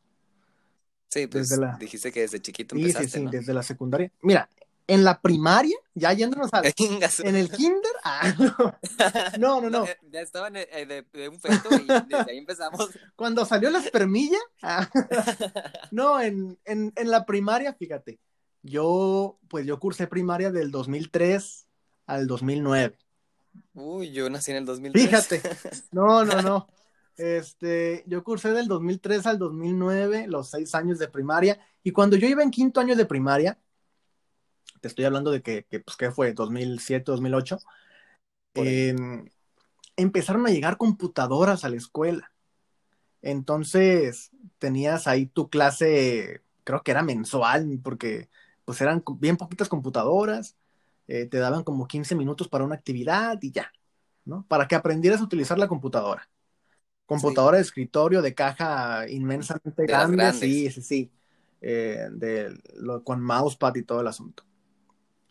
Sí, 1.14 1.28
pues 1.28 1.48
dijiste 1.78 2.10
que 2.10 2.22
desde 2.22 2.42
chiquito 2.42 2.74
empezaste, 2.74 3.06
Sí, 3.06 3.18
sí, 3.20 3.20
sí, 3.20 3.28
desde 3.30 3.54
la 3.54 3.62
secundaria. 3.62 4.10
Mira, 4.20 4.50
en 4.86 5.04
la 5.04 5.20
primaria, 5.20 5.76
ya 5.94 6.12
yéndonos 6.12 6.50
a... 6.52 6.62
en 6.62 7.36
el 7.36 7.50
kinder, 7.50 7.92
ah, 8.04 8.34
no, 9.38 9.60
no, 9.60 9.70
no. 9.70 9.84
ya 10.10 10.20
estaban 10.20 10.54
de, 10.54 11.04
un 11.30 11.40
feto 11.40 11.74
y 11.74 11.86
desde 11.86 12.30
ahí 12.30 12.38
empezamos. 12.38 12.90
Cuando 13.16 13.44
salió 13.44 13.70
la 13.70 13.78
espermilla, 13.78 14.38
ah, 14.62 14.88
no, 15.90 16.20
en, 16.20 16.58
en, 16.64 16.92
en 16.96 17.10
la 17.10 17.24
primaria, 17.24 17.74
fíjate, 17.74 18.18
yo, 18.62 19.38
pues 19.48 19.66
yo 19.66 19.78
cursé 19.78 20.06
primaria 20.06 20.50
del 20.50 20.70
2003 20.70 21.66
al 22.06 22.26
2009. 22.26 22.98
Uy, 23.74 24.12
yo 24.12 24.28
nací 24.30 24.50
en 24.50 24.58
el 24.58 24.64
2003. 24.64 25.04
Fíjate, 25.04 25.42
no, 25.92 26.24
no, 26.24 26.42
no. 26.42 26.68
Este, 27.16 28.02
yo 28.06 28.24
cursé 28.24 28.50
del 28.50 28.66
2003 28.66 29.26
al 29.26 29.38
2009, 29.38 30.26
los 30.28 30.50
seis 30.50 30.74
años 30.74 30.98
de 30.98 31.08
primaria, 31.08 31.60
y 31.82 31.92
cuando 31.92 32.16
yo 32.16 32.26
iba 32.26 32.42
en 32.42 32.50
quinto 32.50 32.80
año 32.80 32.96
de 32.96 33.06
primaria, 33.06 33.58
te 34.84 34.88
estoy 34.88 35.06
hablando 35.06 35.30
de 35.30 35.40
que, 35.40 35.64
que 35.64 35.80
pues, 35.80 35.96
¿qué 35.96 36.10
fue? 36.10 36.34
2007, 36.34 37.10
2008, 37.10 37.58
em, 38.52 39.24
empezaron 39.96 40.46
a 40.46 40.50
llegar 40.50 40.76
computadoras 40.76 41.64
a 41.64 41.70
la 41.70 41.76
escuela. 41.76 42.30
Entonces, 43.22 44.30
tenías 44.58 45.06
ahí 45.06 45.24
tu 45.24 45.48
clase, 45.48 46.42
creo 46.64 46.82
que 46.82 46.90
era 46.90 47.02
mensual, 47.02 47.80
porque 47.82 48.28
pues 48.66 48.78
eran 48.82 49.02
bien 49.20 49.38
poquitas 49.38 49.70
computadoras, 49.70 50.54
eh, 51.08 51.24
te 51.24 51.38
daban 51.38 51.64
como 51.64 51.88
15 51.88 52.14
minutos 52.14 52.48
para 52.48 52.64
una 52.64 52.74
actividad 52.74 53.38
y 53.40 53.52
ya, 53.52 53.72
¿no? 54.26 54.44
Para 54.48 54.68
que 54.68 54.74
aprendieras 54.74 55.22
a 55.22 55.24
utilizar 55.24 55.58
la 55.58 55.68
computadora. 55.68 56.28
Computadora 57.06 57.56
de 57.56 57.62
escritorio 57.62 58.20
de 58.20 58.34
caja 58.34 59.08
inmensamente 59.08 59.86
grande, 59.86 60.30
sí, 60.34 60.70
sí, 60.70 60.82
sí. 60.82 61.10
Eh, 61.62 62.06
de, 62.12 62.60
con 63.02 63.22
mousepad 63.22 63.74
y 63.76 63.82
todo 63.82 64.02
el 64.02 64.08
asunto. 64.08 64.44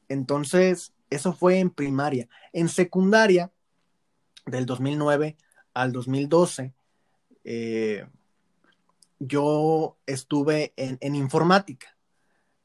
Entonces, 0.10 0.94
eso 1.10 1.34
fue 1.34 1.60
en 1.60 1.70
primaria. 1.70 2.28
En 2.52 2.70
secundaria, 2.70 3.52
del 4.46 4.66
2009 4.66 5.38
al 5.74 5.92
2012, 5.92 6.74
eh, 7.44 8.08
yo 9.20 9.98
estuve 10.06 10.74
en, 10.76 11.16
informática, 11.16 11.98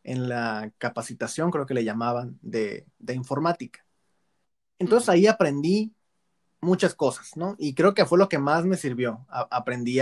en 0.02 0.28
la 0.28 0.72
capacitación, 0.78 1.50
creo 1.50 1.66
que 1.66 1.74
le 1.74 1.84
llamaban, 1.84 2.38
de, 2.42 2.86
de 2.98 3.14
informática. 3.14 3.84
Entonces 4.78 5.08
ahí 5.08 5.26
aprendí 5.26 5.92
muchas 6.60 6.94
cosas, 6.94 7.36
¿no? 7.36 7.54
Y 7.58 7.74
creo 7.74 7.94
que 7.94 8.06
fue 8.06 8.18
lo 8.18 8.28
que 8.28 8.38
más 8.38 8.64
me 8.64 8.76
sirvió. 8.76 9.26
aprendí 9.28 10.00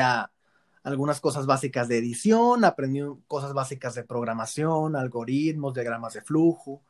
algunas 0.83 1.21
cosas 1.21 1.47
básicas 1.47 1.89
de 1.89 1.99
edición, 1.99 2.65
aprendí 2.65 3.01
cosas 3.27 3.53
básicas 3.53 3.95
de 3.95 4.05
programación, 4.05 4.97
algoritmos, 4.97 5.75
diagramas 5.75 6.15
de 6.15 6.23
flujo. 6.23 6.83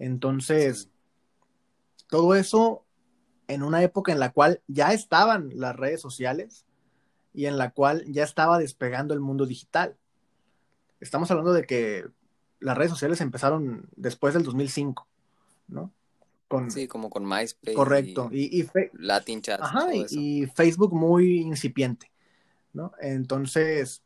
Entonces, 0.00 0.88
todo 2.08 2.34
eso 2.34 2.84
en 3.48 3.62
una 3.62 3.82
época 3.82 4.12
en 4.12 4.18
la 4.18 4.32
cual 4.32 4.62
ya 4.66 4.92
estaban 4.92 5.50
las 5.54 5.76
redes 5.76 6.00
sociales 6.00 6.64
y 7.34 7.46
en 7.46 7.58
la 7.58 7.70
cual 7.70 8.04
ya 8.08 8.24
estaba 8.24 8.58
despegando 8.58 9.12
el 9.12 9.20
mundo 9.20 9.44
digital. 9.44 9.96
Estamos 11.00 11.30
hablando 11.30 11.52
de 11.52 11.64
que 11.64 12.06
las 12.60 12.76
redes 12.76 12.90
sociales 12.90 13.20
empezaron 13.20 13.88
después 13.94 14.34
del 14.34 14.42
2005, 14.42 15.06
¿no? 15.68 15.92
sí, 16.68 16.88
como 16.88 17.10
con 17.10 17.28
MySpace. 17.28 17.74
Correcto. 17.74 18.28
Y, 18.32 18.66
Latin 18.94 19.42
Chat. 19.42 19.60
Ajá, 19.60 19.86
y, 19.94 20.46
Facebook 20.46 20.94
muy 20.94 21.40
incipiente, 21.40 22.10
¿no? 22.72 22.92
Entonces, 23.00 24.02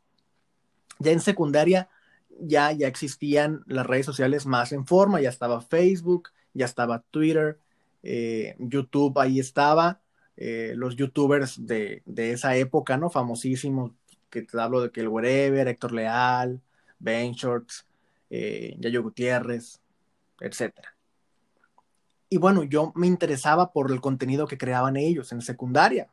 ya 0.99 1.11
en 1.11 1.21
secundaria 1.21 1.89
ya, 2.39 2.71
ya 2.71 2.87
existían 2.87 3.63
las 3.67 3.85
redes 3.85 4.05
sociales 4.05 4.45
más 4.45 4.71
en 4.71 4.85
forma, 4.85 5.21
ya 5.21 5.29
estaba 5.29 5.61
Facebook, 5.61 6.29
ya 6.53 6.65
estaba 6.65 7.01
Twitter, 7.11 7.59
eh, 8.03 8.55
YouTube 8.59 9.17
ahí 9.19 9.39
estaba, 9.39 10.01
eh, 10.37 10.73
los 10.75 10.95
youtubers 10.95 11.65
de, 11.65 12.03
esa 12.15 12.55
época, 12.55 12.97
¿no? 12.97 13.09
Famosísimos, 13.09 13.91
que 14.29 14.41
te 14.43 14.59
hablo 14.59 14.81
de 14.81 14.91
que 14.91 15.01
el 15.01 15.07
Wherever, 15.07 15.67
Héctor 15.67 15.93
Leal, 15.93 16.61
Ben 16.99 17.33
Shorts, 17.33 17.87
eh, 18.29 18.75
Yayo 18.79 19.03
Gutiérrez, 19.03 19.81
etcétera. 20.39 20.95
Y 22.29 22.37
bueno, 22.37 22.63
yo 22.63 22.91
me 22.95 23.07
interesaba 23.07 23.71
por 23.71 23.91
el 23.91 24.01
contenido 24.01 24.47
que 24.47 24.57
creaban 24.57 24.97
ellos 24.97 25.31
en 25.31 25.41
secundaria. 25.41 26.09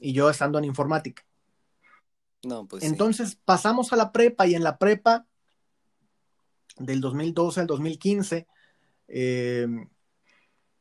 Y 0.00 0.12
yo 0.12 0.28
estando 0.30 0.58
en 0.58 0.64
informática. 0.64 1.24
Pues. 2.68 2.84
Entonces 2.84 3.36
pasamos 3.44 3.92
a 3.92 3.96
la 3.96 4.12
prepa 4.12 4.46
y 4.46 4.54
en 4.54 4.64
la 4.64 4.78
prepa 4.78 5.26
del 6.78 7.00
2012 7.00 7.60
al 7.60 7.66
2015 7.66 8.46
em, 9.08 9.88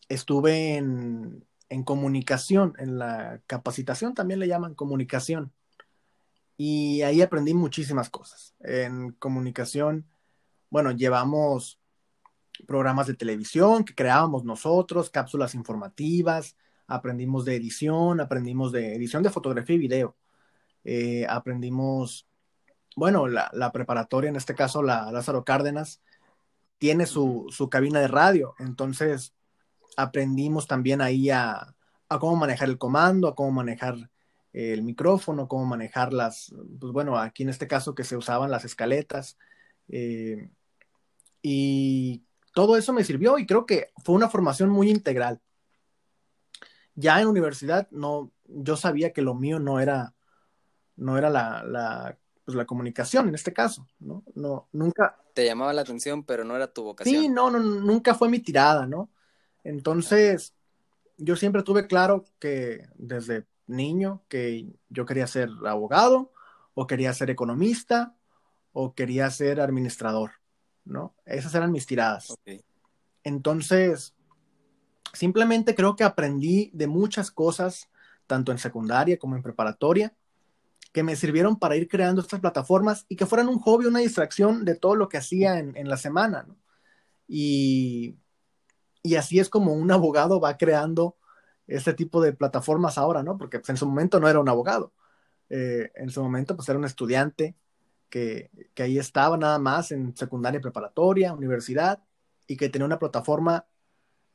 estuve 0.07 0.75
en, 0.77 1.45
en 1.69 1.83
comunicación, 1.83 2.73
en 2.77 2.97
la 2.97 3.41
capacitación 3.45 4.13
también 4.13 4.39
le 4.39 4.47
llaman 4.47 4.75
comunicación. 4.75 5.51
Y 6.57 7.03
ahí 7.03 7.21
aprendí 7.21 7.53
muchísimas 7.53 8.09
cosas. 8.09 8.53
En 8.59 9.11
comunicación, 9.13 10.05
bueno, 10.69 10.91
llevamos 10.91 11.79
programas 12.67 13.07
de 13.07 13.13
televisión 13.13 13.85
que 13.85 13.95
creábamos 13.95 14.43
nosotros, 14.43 15.09
cápsulas 15.09 15.55
informativas, 15.55 16.57
aprendimos 16.87 17.45
de 17.45 17.55
edición, 17.55 18.19
aprendimos 18.19 18.71
de 18.71 18.95
edición 18.95 19.23
de 19.23 19.29
fotografía 19.29 19.75
y 19.75 19.79
video, 19.79 20.17
eh, 20.83 21.25
aprendimos, 21.29 22.27
bueno, 22.95 23.27
la, 23.27 23.71
preparatoria, 23.71 24.29
en 24.29 24.35
este 24.35 24.55
caso 24.55 24.81
la 24.81 25.11
Lázaro 25.11 25.43
Cárdenas, 25.43 26.01
tiene 26.77 27.05
su, 27.05 27.47
su 27.49 27.69
cabina 27.69 27.99
de 27.99 28.07
radio, 28.07 28.55
entonces 28.59 29.33
aprendimos 29.97 30.67
también 30.67 31.01
ahí 31.01 31.29
a, 31.29 31.75
a, 32.07 32.19
cómo 32.19 32.35
manejar 32.35 32.69
el 32.69 32.77
comando, 32.77 33.27
a 33.27 33.35
cómo 33.35 33.51
manejar 33.51 34.09
el 34.53 34.81
micrófono, 34.81 35.47
cómo 35.47 35.65
manejar 35.65 36.13
las, 36.13 36.53
pues 36.79 36.91
bueno, 36.91 37.17
aquí 37.17 37.43
en 37.43 37.49
este 37.49 37.67
caso 37.67 37.93
que 37.93 38.03
se 38.03 38.17
usaban 38.17 38.51
las 38.51 38.65
escaletas. 38.65 39.37
Eh, 39.89 40.49
y 41.41 42.23
todo 42.53 42.77
eso 42.77 42.93
me 42.93 43.03
sirvió 43.03 43.37
y 43.37 43.45
creo 43.45 43.65
que 43.65 43.91
fue 44.03 44.15
una 44.15 44.29
formación 44.29 44.69
muy 44.69 44.89
integral. 44.89 45.39
Ya 46.95 47.21
en 47.21 47.27
universidad 47.27 47.87
no, 47.91 48.31
yo 48.45 48.75
sabía 48.75 49.13
que 49.13 49.21
lo 49.21 49.35
mío 49.35 49.59
no 49.59 49.79
era, 49.79 50.13
no 50.99 51.17
era 51.17 51.29
la, 51.29 51.63
la, 51.63 52.17
pues 52.45 52.55
la 52.55 52.65
comunicación 52.65 53.29
en 53.29 53.35
este 53.35 53.53
caso, 53.53 53.87
¿no? 53.99 54.23
No, 54.35 54.67
nunca. 54.71 55.17
Te 55.33 55.45
llamaba 55.45 55.73
la 55.73 55.81
atención, 55.81 56.23
pero 56.23 56.43
no 56.43 56.55
era 56.55 56.71
tu 56.71 56.83
vocación. 56.83 57.21
Sí, 57.21 57.29
no, 57.29 57.49
no, 57.49 57.59
nunca 57.59 58.13
fue 58.13 58.29
mi 58.29 58.39
tirada, 58.39 58.85
¿no? 58.85 59.09
Entonces, 59.63 60.53
yo 61.17 61.35
siempre 61.35 61.63
tuve 61.63 61.87
claro 61.87 62.25
que 62.39 62.87
desde 62.95 63.45
niño 63.67 64.23
que 64.27 64.67
yo 64.89 65.05
quería 65.05 65.27
ser 65.27 65.49
abogado 65.65 66.31
o 66.73 66.87
quería 66.87 67.13
ser 67.13 67.29
economista 67.29 68.15
o 68.73 68.93
quería 68.93 69.29
ser 69.29 69.61
administrador, 69.61 70.31
¿no? 70.85 71.13
Esas 71.25 71.53
eran 71.55 71.71
mis 71.71 71.85
tiradas. 71.85 72.35
Entonces, 73.23 74.15
simplemente 75.13 75.75
creo 75.75 75.95
que 75.95 76.03
aprendí 76.03 76.71
de 76.73 76.87
muchas 76.87 77.31
cosas, 77.31 77.89
tanto 78.27 78.51
en 78.51 78.57
secundaria 78.57 79.19
como 79.19 79.35
en 79.35 79.43
preparatoria, 79.43 80.13
que 80.91 81.03
me 81.03 81.15
sirvieron 81.15 81.59
para 81.59 81.75
ir 81.75 81.87
creando 81.87 82.21
estas 82.21 82.39
plataformas 82.39 83.05
y 83.09 83.15
que 83.15 83.25
fueran 83.25 83.47
un 83.47 83.59
hobby, 83.59 83.85
una 83.85 83.99
distracción 83.99 84.65
de 84.65 84.75
todo 84.75 84.95
lo 84.95 85.09
que 85.09 85.17
hacía 85.17 85.59
en, 85.59 85.89
la 85.89 85.97
semana, 85.97 86.43
¿no? 86.47 86.57
Y, 87.27 88.17
y 89.03 89.15
así 89.15 89.39
es 89.39 89.49
como 89.49 89.73
un 89.73 89.91
abogado 89.91 90.39
va 90.39 90.57
creando 90.57 91.15
este 91.67 91.93
tipo 91.93 92.21
de 92.21 92.33
plataformas 92.33 92.97
ahora, 92.97 93.23
¿no? 93.23 93.37
Porque 93.37 93.59
pues, 93.59 93.69
en 93.69 93.77
su 93.77 93.85
momento 93.85 94.19
no 94.19 94.27
era 94.27 94.39
un 94.39 94.49
abogado. 94.49 94.93
Eh, 95.49 95.91
en 95.95 96.09
su 96.09 96.21
momento, 96.23 96.55
pues 96.55 96.67
era 96.69 96.77
un 96.77 96.85
estudiante 96.85 97.55
que, 98.09 98.49
que, 98.73 98.83
ahí 98.83 98.97
estaba 98.97 99.37
nada 99.37 99.59
más 99.59 99.91
en 99.91 100.15
secundaria 100.15 100.59
preparatoria, 100.59 101.33
universidad, 101.33 102.03
y 102.47 102.57
que 102.57 102.69
tenía 102.69 102.85
una 102.85 102.99
plataforma 102.99 103.67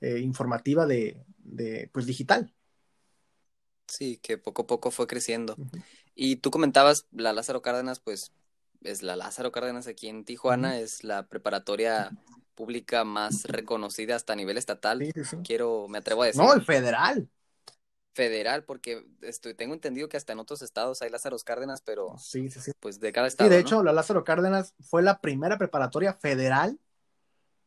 eh, 0.00 0.20
informativa 0.20 0.86
de, 0.86 1.24
de, 1.38 1.90
pues, 1.92 2.06
digital. 2.06 2.54
Sí, 3.86 4.18
que 4.18 4.38
poco 4.38 4.62
a 4.62 4.66
poco 4.66 4.90
fue 4.90 5.06
creciendo. 5.06 5.56
Y 6.14 6.36
tú 6.36 6.50
comentabas, 6.50 7.06
la 7.12 7.32
Lázaro 7.32 7.62
Cárdenas, 7.62 8.00
pues 8.00 8.32
es 8.82 9.02
la 9.02 9.16
Lázaro 9.16 9.50
Cárdenas 9.50 9.86
aquí 9.86 10.08
en 10.08 10.24
Tijuana, 10.24 10.78
es 10.78 11.04
la 11.04 11.26
preparatoria 11.26 12.12
pública 12.54 13.04
más 13.04 13.44
reconocida 13.44 14.16
hasta 14.16 14.34
a 14.34 14.36
nivel 14.36 14.58
estatal. 14.58 15.02
Quiero, 15.44 15.88
me 15.88 15.98
atrevo 15.98 16.22
a 16.22 16.26
decir. 16.26 16.42
No, 16.42 16.52
el 16.52 16.62
federal. 16.62 17.28
Federal, 18.12 18.62
porque 18.62 19.04
estoy, 19.22 19.54
tengo 19.54 19.74
entendido 19.74 20.08
que 20.08 20.16
hasta 20.16 20.32
en 20.32 20.38
otros 20.38 20.62
estados 20.62 21.02
hay 21.02 21.10
Lázaro 21.10 21.36
Cárdenas, 21.44 21.82
pero 21.82 22.16
sí, 22.16 22.48
sí, 22.48 22.60
sí. 22.60 22.70
pues 22.78 23.00
de 23.00 23.10
cada 23.10 23.26
estado. 23.26 23.50
Sí, 23.50 23.54
de 23.54 23.60
hecho, 23.60 23.82
la 23.82 23.92
Lázaro 23.92 24.22
Cárdenas 24.22 24.72
fue 24.80 25.02
la 25.02 25.20
primera 25.20 25.58
preparatoria 25.58 26.14
federal 26.14 26.78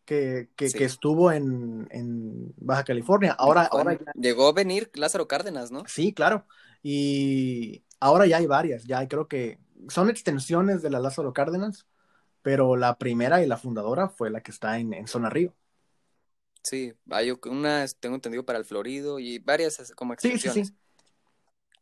que, 0.05 0.47
que, 0.55 0.67
estuvo 0.85 1.33
en, 1.33 1.85
en, 1.91 2.53
Baja 2.55 2.85
California. 2.85 3.35
Ahora, 3.37 3.63
ahora 3.63 3.99
Llegó 4.13 4.47
a 4.47 4.53
venir 4.53 4.89
Lázaro 4.93 5.27
Cárdenas, 5.27 5.69
¿no? 5.69 5.83
Sí, 5.85 6.13
claro. 6.13 6.45
Y 6.81 7.83
ahora 7.99 8.25
ya 8.25 8.37
hay 8.37 8.45
varias, 8.45 8.85
ya 8.85 8.99
hay, 8.99 9.07
creo 9.07 9.27
que 9.27 9.59
son 9.89 10.09
extensiones 10.09 10.81
de 10.81 10.89
la 10.89 10.99
Lázaro 10.99 11.33
Cárdenas 11.33 11.87
pero 12.47 12.77
la 12.77 12.97
primera 12.97 13.43
y 13.43 13.45
la 13.45 13.57
fundadora 13.57 14.07
fue 14.07 14.29
la 14.29 14.41
que 14.41 14.51
está 14.51 14.79
en, 14.79 15.05
Zona 15.05 15.29
Río. 15.29 15.53
Sí, 16.63 16.93
hay 17.09 17.31
una, 17.31 17.85
tengo 17.99 18.15
entendido, 18.15 18.45
para 18.45 18.57
el 18.57 18.63
Florido 18.63 19.19
y 19.19 19.39
varias 19.39 19.91
como 19.97 20.13
extensiones. 20.13 20.67
Sí, 20.69 20.73
sí, 20.73 21.03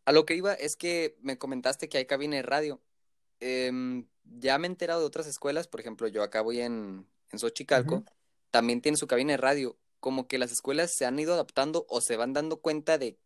A 0.06 0.12
lo 0.12 0.26
que 0.26 0.34
iba 0.34 0.56
es 0.56 0.76
que 0.76 1.20
me 1.22 1.38
comentaste 1.38 1.88
que 1.88 2.00
hay 2.00 2.08
cabina 2.08 2.38
de 2.38 2.42
radio. 2.42 2.82
Em, 3.40 4.08
ya 4.24 4.58
me 4.58 4.66
he 4.66 4.72
enterado 4.72 5.02
de 5.02 5.06
otras 5.06 5.28
escuelas, 5.28 5.68
por 5.68 5.82
ejemplo, 5.82 6.08
yo 6.08 6.24
acá 6.24 6.42
voy 6.42 6.62
en, 6.62 7.08
en 7.32 7.38
Xochicalco, 7.38 8.04
también 8.50 8.82
tiene 8.82 8.98
su 8.98 9.06
cabina 9.06 9.34
de 9.34 9.38
radio. 9.38 9.78
Como 10.00 10.28
que 10.28 10.40
las 10.40 10.52
escuelas 10.52 10.96
se 10.96 11.06
han 11.06 11.20
ido 11.20 11.36
adaptando 11.36 11.86
o 11.90 12.02
se 12.02 12.18
van 12.18 12.34
dando 12.34 12.58
cuenta 12.58 12.98
de 12.98 13.20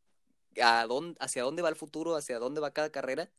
a 0.61 0.87
hacia 1.19 1.43
dónde 1.43 1.61
va 1.61 1.69
el 1.69 1.75
futuro, 1.75 2.15
hacia 2.15 2.39
dónde 2.39 2.61
va 2.61 2.71
cada 2.71 2.91
carrera. 2.91 3.29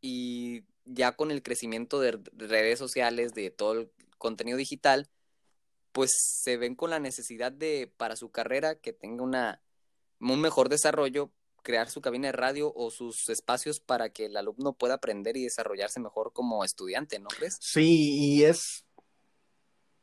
Y 0.00 0.64
ya 0.84 1.12
con 1.16 1.30
el 1.30 1.42
crecimiento 1.42 2.00
de 2.00 2.20
redes 2.36 2.78
sociales, 2.78 3.34
de 3.34 3.50
todo 3.50 3.72
el 3.72 3.90
contenido 4.16 4.56
digital, 4.58 5.08
pues 5.92 6.12
se 6.42 6.56
ven 6.56 6.74
con 6.74 6.90
la 6.90 7.00
necesidad 7.00 7.52
de, 7.52 7.92
para 7.96 8.16
su 8.16 8.30
carrera, 8.30 8.76
que 8.76 8.92
tenga 8.92 9.22
una, 9.22 9.62
un 10.20 10.40
mejor 10.40 10.68
desarrollo, 10.68 11.32
crear 11.62 11.90
su 11.90 12.00
cabina 12.00 12.28
de 12.28 12.32
radio 12.32 12.72
o 12.74 12.90
sus 12.90 13.28
espacios 13.28 13.80
para 13.80 14.10
que 14.10 14.26
el 14.26 14.36
alumno 14.36 14.74
pueda 14.74 14.94
aprender 14.94 15.36
y 15.36 15.44
desarrollarse 15.44 16.00
mejor 16.00 16.32
como 16.32 16.64
estudiante, 16.64 17.18
¿no 17.18 17.28
crees? 17.28 17.58
Sí, 17.60 18.36
y 18.36 18.44
es, 18.44 18.86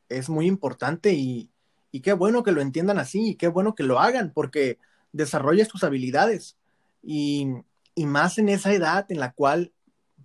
es 0.10 0.30
muy 0.30 0.48
importante 0.48 1.14
y, 1.14 1.50
y 1.92 2.02
qué 2.02 2.14
bueno 2.14 2.44
que 2.44 2.52
lo 2.52 2.62
entiendan 2.62 3.00
así 3.00 3.30
y 3.30 3.36
qué 3.36 3.48
bueno 3.48 3.74
que 3.74 3.84
lo 3.84 4.00
hagan 4.00 4.34
porque 4.34 4.80
desarrollas 5.16 5.70
tus 5.70 5.84
habilidades 5.84 6.58
y, 7.02 7.48
y 7.96 8.06
más 8.06 8.38
en 8.38 8.50
esa 8.50 8.74
edad 8.74 9.06
en 9.10 9.20
la 9.20 9.32
cual 9.32 9.72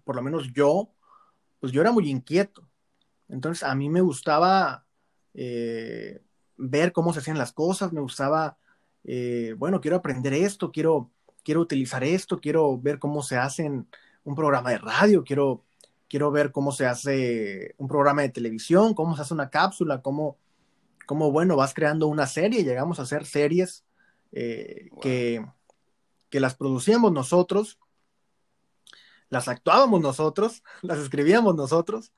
por 0.04 0.16
lo 0.16 0.22
menos 0.22 0.52
yo, 0.52 0.90
pues 1.60 1.72
yo 1.72 1.80
era 1.80 1.92
muy 1.92 2.10
inquieto. 2.10 2.66
Entonces 3.28 3.62
a 3.62 3.74
mí 3.76 3.88
me 3.88 4.00
gustaba 4.00 4.84
eh, 5.34 6.20
ver 6.56 6.92
cómo 6.92 7.12
se 7.12 7.20
hacían 7.20 7.38
las 7.38 7.52
cosas, 7.52 7.92
me 7.92 8.00
gustaba, 8.00 8.58
eh, 9.04 9.54
bueno, 9.56 9.80
quiero 9.80 9.96
aprender 9.96 10.32
esto, 10.32 10.72
quiero, 10.72 11.12
quiero 11.44 11.60
utilizar 11.60 12.02
esto, 12.02 12.40
quiero 12.40 12.76
ver 12.76 12.98
cómo 12.98 13.22
se 13.22 13.36
hace 13.36 13.70
un 14.24 14.34
programa 14.34 14.70
de 14.70 14.78
radio, 14.78 15.22
quiero, 15.22 15.64
quiero 16.08 16.32
ver 16.32 16.50
cómo 16.50 16.72
se 16.72 16.86
hace 16.86 17.76
un 17.78 17.86
programa 17.86 18.22
de 18.22 18.30
televisión, 18.30 18.94
cómo 18.94 19.14
se 19.14 19.22
hace 19.22 19.34
una 19.34 19.50
cápsula, 19.50 20.02
cómo, 20.02 20.38
cómo 21.06 21.30
bueno, 21.30 21.54
vas 21.54 21.72
creando 21.72 22.08
una 22.08 22.26
serie, 22.26 22.64
llegamos 22.64 22.98
a 22.98 23.02
hacer 23.02 23.24
series 23.24 23.84
eh, 24.32 24.90
que, 25.00 25.44
que 26.28 26.40
las 26.40 26.54
producíamos 26.54 27.12
nosotros 27.12 27.78
las 29.30 29.48
actuábamos 29.48 30.00
nosotros, 30.02 30.62
las 30.82 30.98
escribíamos 30.98 31.54
nosotros, 31.54 32.12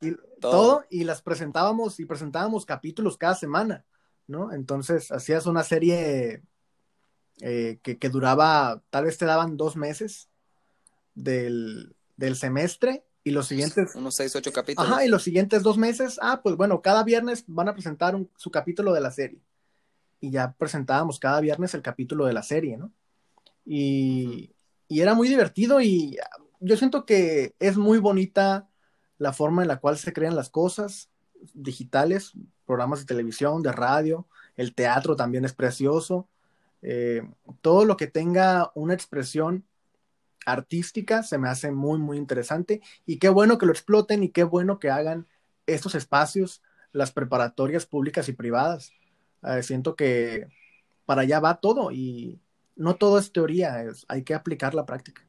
y 0.00 0.14
todo. 0.40 0.84
y 0.90 1.04
las 1.04 1.22
presentábamos 1.22 1.98
y 2.00 2.04
presentábamos 2.04 2.66
capítulos 2.66 3.16
cada 3.16 3.34
semana, 3.34 3.86
¿no? 4.26 4.52
Entonces 4.52 5.10
hacías 5.10 5.46
una 5.46 5.62
serie 5.62 6.42
eh, 7.40 7.78
que, 7.82 8.08
duraba, 8.10 8.82
tal 8.90 9.04
vez 9.04 9.16
te 9.16 9.24
daban 9.24 9.56
dos 9.56 9.74
meses 9.74 10.28
del, 11.14 11.96
semestre 12.34 13.06
y 13.24 13.30
los 13.30 13.46
siguientes... 13.46 13.94
Unos 13.94 14.16
seis, 14.16 14.36
ocho 14.36 14.52
capítulos. 14.52 14.90
Ajá, 14.90 15.04
y 15.04 15.08
los 15.08 15.22
siguientes 15.22 15.62
dos 15.62 15.78
meses, 15.78 16.18
ah, 16.20 16.42
pues 16.42 16.56
bueno, 16.56 16.82
cada 16.82 17.02
viernes 17.02 17.44
van 17.46 17.70
a 17.70 17.72
presentar 17.72 18.18
su 18.36 18.50
capítulo 18.50 18.92
de 18.92 19.00
la 19.00 19.10
serie. 19.10 19.40
Y 20.20 20.30
ya 20.30 20.52
presentábamos 20.52 21.18
cada 21.18 21.40
viernes 21.40 21.74
el 21.74 21.82
capítulo 21.82 22.26
de 22.26 22.32
la 22.32 22.42
serie, 22.42 22.76
¿no? 22.76 22.92
Y, 23.64 24.54
y 24.88 25.00
era 25.00 25.14
muy 25.14 25.28
divertido 25.28 25.80
y 25.80 26.16
yo 26.60 26.76
siento 26.76 27.04
que 27.04 27.54
es 27.58 27.76
muy 27.76 27.98
bonita 27.98 28.68
la 29.18 29.32
forma 29.32 29.62
en 29.62 29.68
la 29.68 29.78
cual 29.78 29.98
se 29.98 30.12
crean 30.12 30.36
las 30.36 30.50
cosas 30.50 31.10
digitales, 31.54 32.32
programas 32.64 33.00
de 33.00 33.06
televisión, 33.06 33.62
de 33.62 33.72
radio, 33.72 34.26
el 34.56 34.74
teatro 34.74 35.16
también 35.16 35.44
es 35.44 35.52
precioso. 35.52 36.28
Eh, 36.82 37.22
todo 37.60 37.84
lo 37.84 37.96
que 37.96 38.06
tenga 38.06 38.70
una 38.74 38.94
expresión 38.94 39.64
artística 40.44 41.22
se 41.22 41.38
me 41.38 41.48
hace 41.48 41.70
muy, 41.72 41.98
muy 41.98 42.18
interesante 42.18 42.80
y 43.04 43.18
qué 43.18 43.28
bueno 43.28 43.58
que 43.58 43.66
lo 43.66 43.72
exploten 43.72 44.22
y 44.22 44.30
qué 44.30 44.44
bueno 44.44 44.78
que 44.78 44.90
hagan 44.90 45.26
estos 45.66 45.94
espacios, 45.94 46.62
las 46.92 47.10
preparatorias 47.12 47.86
públicas 47.86 48.28
y 48.28 48.32
privadas. 48.32 48.92
Eh, 49.42 49.62
siento 49.62 49.96
que 49.96 50.48
para 51.04 51.22
allá 51.22 51.40
va 51.40 51.60
todo 51.60 51.92
y 51.92 52.40
no 52.74 52.96
todo 52.96 53.18
es 53.18 53.32
teoría, 53.32 53.84
hay 54.08 54.24
que 54.24 54.34
aplicar 54.34 54.74
la 54.74 54.86
práctica. 54.86 55.26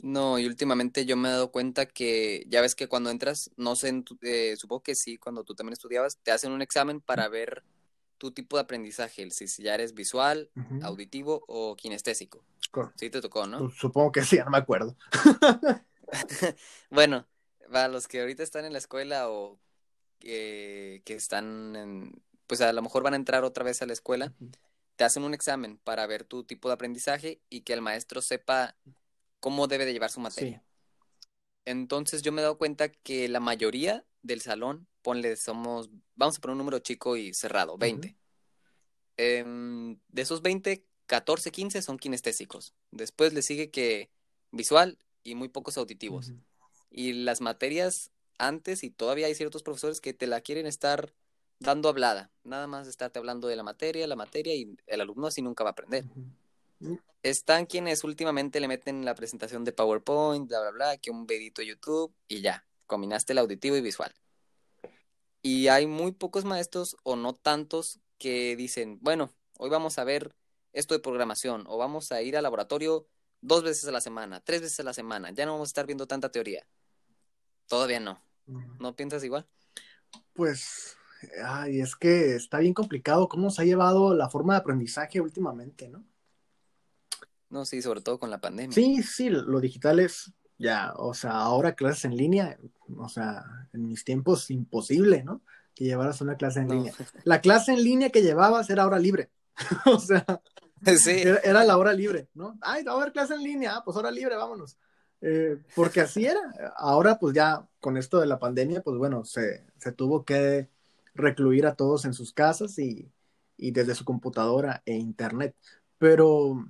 No, 0.00 0.38
y 0.38 0.46
últimamente 0.46 1.06
yo 1.06 1.16
me 1.16 1.28
he 1.28 1.32
dado 1.32 1.50
cuenta 1.50 1.86
que 1.86 2.44
ya 2.48 2.60
ves 2.60 2.76
que 2.76 2.86
cuando 2.86 3.10
entras, 3.10 3.50
no 3.56 3.74
sé, 3.74 4.04
eh, 4.22 4.54
supongo 4.56 4.82
que 4.82 4.94
sí, 4.94 5.18
cuando 5.18 5.42
tú 5.42 5.54
también 5.54 5.72
estudiabas, 5.72 6.18
te 6.18 6.30
hacen 6.30 6.52
un 6.52 6.62
examen 6.62 7.00
para 7.00 7.28
ver 7.28 7.64
tu 8.16 8.30
tipo 8.30 8.56
de 8.56 8.62
aprendizaje, 8.62 9.28
si 9.30 9.62
ya 9.62 9.74
eres 9.74 9.94
visual, 9.94 10.50
auditivo 10.82 11.42
o 11.48 11.74
kinestésico. 11.76 12.44
Sí 12.96 13.10
te 13.10 13.20
tocó, 13.20 13.46
¿no? 13.46 13.58
Pues, 13.58 13.74
supongo 13.74 14.12
que 14.12 14.22
sí, 14.22 14.38
no 14.38 14.50
me 14.50 14.58
acuerdo. 14.58 14.96
bueno, 16.90 17.26
para 17.70 17.88
los 17.88 18.06
que 18.06 18.20
ahorita 18.20 18.42
están 18.42 18.64
en 18.64 18.72
la 18.72 18.78
escuela 18.78 19.30
o 19.30 19.58
que, 20.20 21.02
que 21.04 21.14
están 21.14 21.74
en, 21.74 22.22
pues 22.48 22.60
a 22.62 22.72
lo 22.72 22.82
mejor 22.82 23.04
van 23.04 23.12
a 23.12 23.16
entrar 23.16 23.44
otra 23.44 23.62
vez 23.62 23.80
a 23.82 23.86
la 23.86 23.92
escuela, 23.92 24.32
te 24.96 25.04
hacen 25.04 25.22
un 25.22 25.34
examen 25.34 25.78
para 25.84 26.04
ver 26.06 26.24
tu 26.24 26.42
tipo 26.42 26.68
de 26.68 26.74
aprendizaje 26.74 27.40
y 27.48 27.60
que 27.60 27.74
el 27.74 27.82
maestro 27.82 28.20
sepa 28.20 28.74
cómo 29.38 29.68
debe 29.68 29.84
de 29.84 29.92
llevar 29.92 30.10
su 30.10 30.18
materia. 30.18 30.64
Entonces 31.64 32.22
yo 32.22 32.32
me 32.32 32.40
he 32.40 32.42
dado 32.42 32.58
cuenta 32.58 32.88
que 32.88 33.28
la 33.28 33.38
mayoría 33.38 34.04
del 34.22 34.40
salón, 34.40 34.88
ponle, 35.02 35.36
somos, 35.36 35.90
vamos 36.16 36.38
a 36.38 36.40
poner 36.40 36.52
un 36.52 36.58
número 36.58 36.78
chico 36.80 37.16
y 37.16 37.34
cerrado, 37.34 37.76
20. 37.76 38.16
Em, 39.18 39.98
de 40.08 40.22
esos 40.22 40.40
20, 40.40 40.84
14, 41.06 41.52
15 41.52 41.82
son 41.82 41.98
kinestésicos. 41.98 42.72
Después 42.90 43.34
le 43.34 43.42
sigue 43.42 43.70
que 43.70 44.10
visual 44.50 44.98
y 45.22 45.34
muy 45.34 45.48
pocos 45.48 45.76
auditivos. 45.76 46.32
Y 46.90 47.12
las 47.12 47.42
materias 47.42 48.10
antes, 48.38 48.82
y 48.84 48.90
todavía 48.90 49.26
hay 49.26 49.34
ciertos 49.34 49.62
profesores 49.62 50.00
que 50.00 50.14
te 50.14 50.26
la 50.26 50.40
quieren 50.40 50.66
estar 50.66 51.12
dando 51.60 51.88
hablada. 51.88 52.30
Nada 52.44 52.66
más 52.66 52.86
estarte 52.86 53.18
hablando 53.18 53.48
de 53.48 53.56
la 53.56 53.62
materia, 53.62 54.06
la 54.06 54.16
materia, 54.16 54.54
y 54.54 54.76
el 54.86 55.00
alumno 55.00 55.26
así 55.26 55.42
nunca 55.42 55.64
va 55.64 55.70
a 55.70 55.72
aprender. 55.72 56.04
Están 57.22 57.66
quienes 57.66 58.04
últimamente 58.04 58.60
le 58.60 58.68
meten 58.68 59.04
la 59.04 59.14
presentación 59.14 59.64
de 59.64 59.72
PowerPoint, 59.72 60.48
bla, 60.48 60.60
bla, 60.60 60.70
bla, 60.70 60.96
que 60.98 61.10
un 61.10 61.26
videito 61.26 61.60
de 61.60 61.68
YouTube, 61.68 62.14
y 62.28 62.40
ya, 62.40 62.64
combinaste 62.86 63.32
el 63.32 63.38
auditivo 63.38 63.76
y 63.76 63.80
visual. 63.80 64.14
Y 65.42 65.68
hay 65.68 65.86
muy 65.86 66.12
pocos 66.12 66.44
maestros, 66.44 66.96
o 67.02 67.16
no 67.16 67.34
tantos, 67.34 68.00
que 68.18 68.56
dicen, 68.56 68.98
bueno, 69.00 69.30
hoy 69.58 69.70
vamos 69.70 69.98
a 69.98 70.04
ver 70.04 70.34
esto 70.72 70.94
de 70.94 71.00
programación, 71.00 71.64
o 71.66 71.78
vamos 71.78 72.12
a 72.12 72.22
ir 72.22 72.36
al 72.36 72.42
laboratorio 72.42 73.06
dos 73.40 73.62
veces 73.62 73.86
a 73.88 73.92
la 73.92 74.00
semana, 74.00 74.40
tres 74.40 74.60
veces 74.60 74.80
a 74.80 74.84
la 74.84 74.92
semana, 74.92 75.30
ya 75.30 75.46
no 75.46 75.52
vamos 75.52 75.68
a 75.68 75.70
estar 75.70 75.86
viendo 75.86 76.06
tanta 76.06 76.30
teoría. 76.30 76.66
Todavía 77.66 78.00
no. 78.00 78.22
¿No 78.80 78.96
piensas 78.96 79.22
igual? 79.24 79.46
Pues, 80.32 80.96
ay, 81.44 81.80
es 81.80 81.96
que 81.96 82.34
está 82.34 82.58
bien 82.58 82.74
complicado 82.74 83.28
cómo 83.28 83.50
se 83.50 83.62
ha 83.62 83.64
llevado 83.64 84.14
la 84.14 84.28
forma 84.28 84.54
de 84.54 84.60
aprendizaje 84.60 85.20
últimamente, 85.20 85.88
¿no? 85.88 86.04
No, 87.50 87.64
sí, 87.64 87.80
sobre 87.80 88.00
todo 88.00 88.18
con 88.18 88.30
la 88.30 88.40
pandemia. 88.40 88.74
Sí, 88.74 89.02
sí, 89.02 89.30
lo 89.30 89.60
digital 89.60 90.00
es 90.00 90.32
ya, 90.58 90.92
o 90.96 91.14
sea, 91.14 91.32
ahora 91.32 91.74
clases 91.74 92.04
en 92.04 92.16
línea, 92.16 92.58
o 92.96 93.08
sea, 93.08 93.44
en 93.72 93.86
mis 93.86 94.04
tiempos 94.04 94.50
imposible, 94.50 95.22
¿no? 95.22 95.42
Que 95.74 95.84
llevaras 95.84 96.20
una 96.20 96.36
clase 96.36 96.60
en 96.60 96.68
línea. 96.68 96.92
La 97.24 97.40
clase 97.40 97.72
en 97.72 97.82
línea 97.82 98.10
que 98.10 98.22
llevabas 98.22 98.68
era 98.68 98.86
hora 98.86 98.98
libre. 98.98 99.30
o 99.86 99.98
sea, 99.98 100.24
sí. 100.96 101.22
era, 101.44 101.64
la 101.64 101.78
hora 101.78 101.92
libre, 101.92 102.28
¿no? 102.34 102.58
Ay, 102.60 102.82
va 102.82 102.92
a 102.92 102.96
haber 102.96 103.12
clase 103.12 103.34
en 103.34 103.42
línea, 103.42 103.76
ah, 103.76 103.82
pues 103.84 103.96
hora 103.96 104.10
libre, 104.10 104.36
vámonos. 104.36 104.76
Eh, 105.20 105.58
porque 105.74 106.00
así 106.00 106.26
era. 106.26 106.40
Ahora, 106.76 107.18
pues 107.18 107.34
ya 107.34 107.66
con 107.80 107.96
esto 107.96 108.20
de 108.20 108.26
la 108.26 108.38
pandemia, 108.38 108.82
pues 108.82 108.96
bueno, 108.98 109.24
se, 109.24 109.64
se 109.78 109.92
tuvo 109.92 110.24
que 110.24 110.68
recluir 111.18 111.66
a 111.66 111.74
todos 111.74 112.04
en 112.04 112.14
sus 112.14 112.32
casas 112.32 112.78
y, 112.78 113.10
y 113.56 113.72
desde 113.72 113.94
su 113.94 114.04
computadora 114.04 114.82
e 114.86 114.94
internet. 114.94 115.54
Pero 115.98 116.66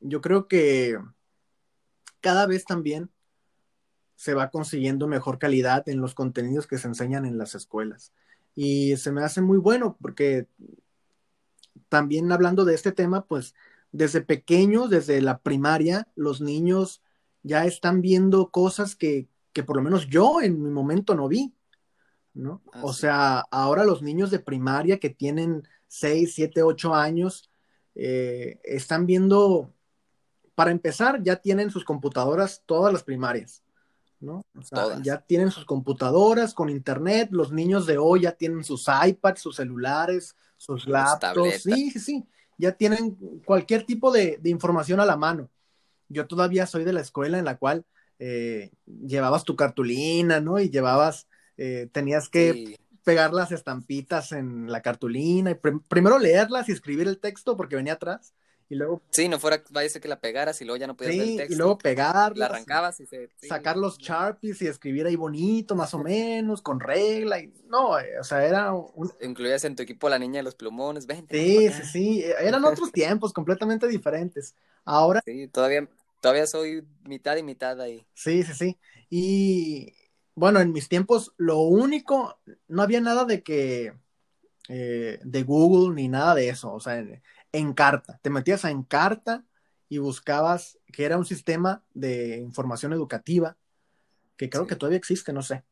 yo 0.00 0.20
creo 0.20 0.48
que 0.48 0.98
cada 2.20 2.46
vez 2.46 2.64
también 2.64 3.10
se 4.16 4.34
va 4.34 4.50
consiguiendo 4.50 5.08
mejor 5.08 5.38
calidad 5.38 5.88
en 5.88 6.00
los 6.00 6.14
contenidos 6.14 6.66
que 6.66 6.78
se 6.78 6.88
enseñan 6.88 7.24
en 7.24 7.38
las 7.38 7.54
escuelas. 7.54 8.12
Y 8.54 8.96
se 8.96 9.12
me 9.12 9.22
hace 9.22 9.40
muy 9.40 9.58
bueno 9.58 9.96
porque 10.00 10.46
también 11.88 12.30
hablando 12.32 12.64
de 12.64 12.74
este 12.74 12.92
tema, 12.92 13.24
pues 13.26 13.54
desde 13.92 14.20
pequeños, 14.20 14.90
desde 14.90 15.20
la 15.20 15.38
primaria, 15.38 16.08
los 16.16 16.40
niños 16.40 17.02
ya 17.42 17.66
están 17.66 18.00
viendo 18.00 18.50
cosas 18.50 18.96
que, 18.96 19.28
por 19.66 19.76
lo 19.76 19.82
menos 19.82 20.08
yo 20.08 20.40
en 20.40 20.62
mi 20.62 20.70
momento 20.70 21.14
no 21.14 21.28
vi, 21.28 21.54
¿no? 22.34 22.62
Ah, 22.72 22.80
o 22.82 22.92
sea, 22.92 23.44
ahora 23.50 23.84
los 23.84 24.02
niños 24.02 24.30
de 24.30 24.38
primaria 24.38 24.98
que 24.98 25.10
tienen 25.10 25.66
6, 25.88 26.34
7, 26.34 26.62
8 26.62 26.94
años, 26.94 27.50
eh, 27.94 28.60
están 28.64 29.06
viendo, 29.06 29.72
para 30.54 30.70
empezar, 30.70 31.22
ya 31.22 31.36
tienen 31.36 31.70
sus 31.70 31.84
computadoras 31.84 32.62
todas 32.66 32.92
las 32.92 33.02
primarias, 33.02 33.62
¿no? 34.20 34.44
O 34.58 34.62
sea, 34.62 35.00
ya 35.02 35.18
tienen 35.18 35.50
sus 35.50 35.64
computadoras 35.64 36.54
con 36.54 36.68
internet, 36.68 37.28
los 37.30 37.52
niños 37.52 37.86
de 37.86 37.98
hoy 37.98 38.22
ya 38.22 38.32
tienen 38.32 38.64
sus 38.64 38.86
iPads, 38.88 39.40
sus 39.40 39.56
celulares, 39.56 40.36
sus 40.56 40.86
laptops, 40.86 41.62
sí, 41.62 41.90
sí, 41.90 41.98
sí, 41.98 42.24
ya 42.58 42.72
tienen 42.72 43.16
cualquier 43.44 43.84
tipo 43.84 44.12
de 44.12 44.38
información 44.44 45.00
a 45.00 45.06
la 45.06 45.16
mano 45.16 45.48
yo 46.08 46.26
todavía 46.26 46.66
soy 46.66 46.84
de 46.84 46.92
la 46.92 47.00
escuela 47.00 47.38
en 47.38 47.44
la 47.44 47.56
cual 47.56 47.84
eh, 48.18 48.70
llevabas 48.86 49.44
tu 49.44 49.56
cartulina, 49.56 50.40
¿no? 50.40 50.58
Y 50.60 50.70
llevabas, 50.70 51.28
eh, 51.56 51.88
tenías 51.92 52.28
que 52.28 52.78
pegar 53.04 53.32
las 53.32 53.52
estampitas 53.52 54.32
en 54.32 54.70
la 54.70 54.80
cartulina 54.82 55.50
y 55.50 55.54
primero 55.88 56.18
leerlas 56.18 56.68
y 56.68 56.72
escribir 56.72 57.06
el 57.06 57.18
texto 57.18 57.56
porque 57.56 57.76
venía 57.76 57.94
atrás 57.94 58.32
y 58.70 58.76
luego... 58.76 59.02
Sí, 59.10 59.28
no 59.28 59.38
fuera, 59.38 59.62
vaya 59.70 59.86
a 59.86 59.90
ser 59.90 60.00
que 60.00 60.08
la 60.08 60.20
pegaras 60.20 60.60
y 60.62 60.64
luego 60.64 60.78
ya 60.78 60.86
no 60.86 60.96
podías 60.96 61.18
ver 61.18 61.28
el 61.28 61.36
texto. 61.36 61.52
y 61.52 61.56
luego 61.56 61.76
pegarlas. 61.76 62.38
La 62.38 62.46
arrancabas 62.46 62.98
y 63.00 63.06
se... 63.06 63.28
sacar 63.46 63.76
los 63.76 63.98
Sharpies 63.98 64.62
y 64.62 64.66
escribir 64.66 65.06
ahí 65.06 65.16
bonito, 65.16 65.74
más 65.74 65.92
o 65.92 65.98
menos, 66.02 66.62
con 66.62 66.80
regla 66.80 67.38
y... 67.40 67.52
No, 67.68 67.98
eh, 67.98 68.18
o 68.18 68.24
sea, 68.24 68.46
era 68.46 68.72
un... 68.72 69.12
Incluías 69.20 69.64
en 69.64 69.76
tu 69.76 69.82
equipo 69.82 70.06
a 70.06 70.10
la 70.10 70.18
niña 70.18 70.38
de 70.38 70.44
los 70.44 70.54
plumones, 70.54 71.06
ven. 71.06 71.26
Sí, 71.30 71.68
sí, 71.70 71.82
sí, 71.84 72.24
eran 72.40 72.64
otros 72.64 72.90
tiempos 72.92 73.32
completamente 73.32 73.86
diferentes. 73.86 74.54
Ahora... 74.84 75.22
Sí, 75.26 75.48
todavía 75.48 75.86
Todavía 76.24 76.46
soy 76.46 76.82
mitad 77.02 77.36
y 77.36 77.42
mitad 77.42 77.78
ahí. 77.82 78.06
Sí, 78.14 78.44
sí, 78.44 78.54
sí. 78.54 78.78
Y 79.10 79.92
bueno, 80.34 80.60
en 80.60 80.72
mis 80.72 80.88
tiempos 80.88 81.32
lo 81.36 81.58
único, 81.60 82.38
no 82.68 82.82
había 82.82 83.00
nada 83.00 83.24
de 83.24 83.42
que, 83.42 83.94
eh, 84.68 85.18
de 85.22 85.42
Google 85.42 85.94
ni 85.94 86.08
nada 86.08 86.34
de 86.34 86.48
eso, 86.48 86.72
o 86.72 86.80
sea, 86.80 86.98
en, 86.98 87.22
en 87.52 87.72
carta. 87.72 88.18
Te 88.22 88.30
metías 88.30 88.64
a 88.64 88.70
Encarta 88.70 89.44
y 89.88 89.98
buscabas, 89.98 90.78
que 90.92 91.04
era 91.04 91.18
un 91.18 91.24
sistema 91.24 91.82
de 91.92 92.38
información 92.38 92.92
educativa, 92.92 93.56
que 94.36 94.50
creo 94.50 94.66
que 94.66 94.76
todavía 94.76 94.98
existe, 94.98 95.32
no 95.32 95.42
sé. 95.42 95.64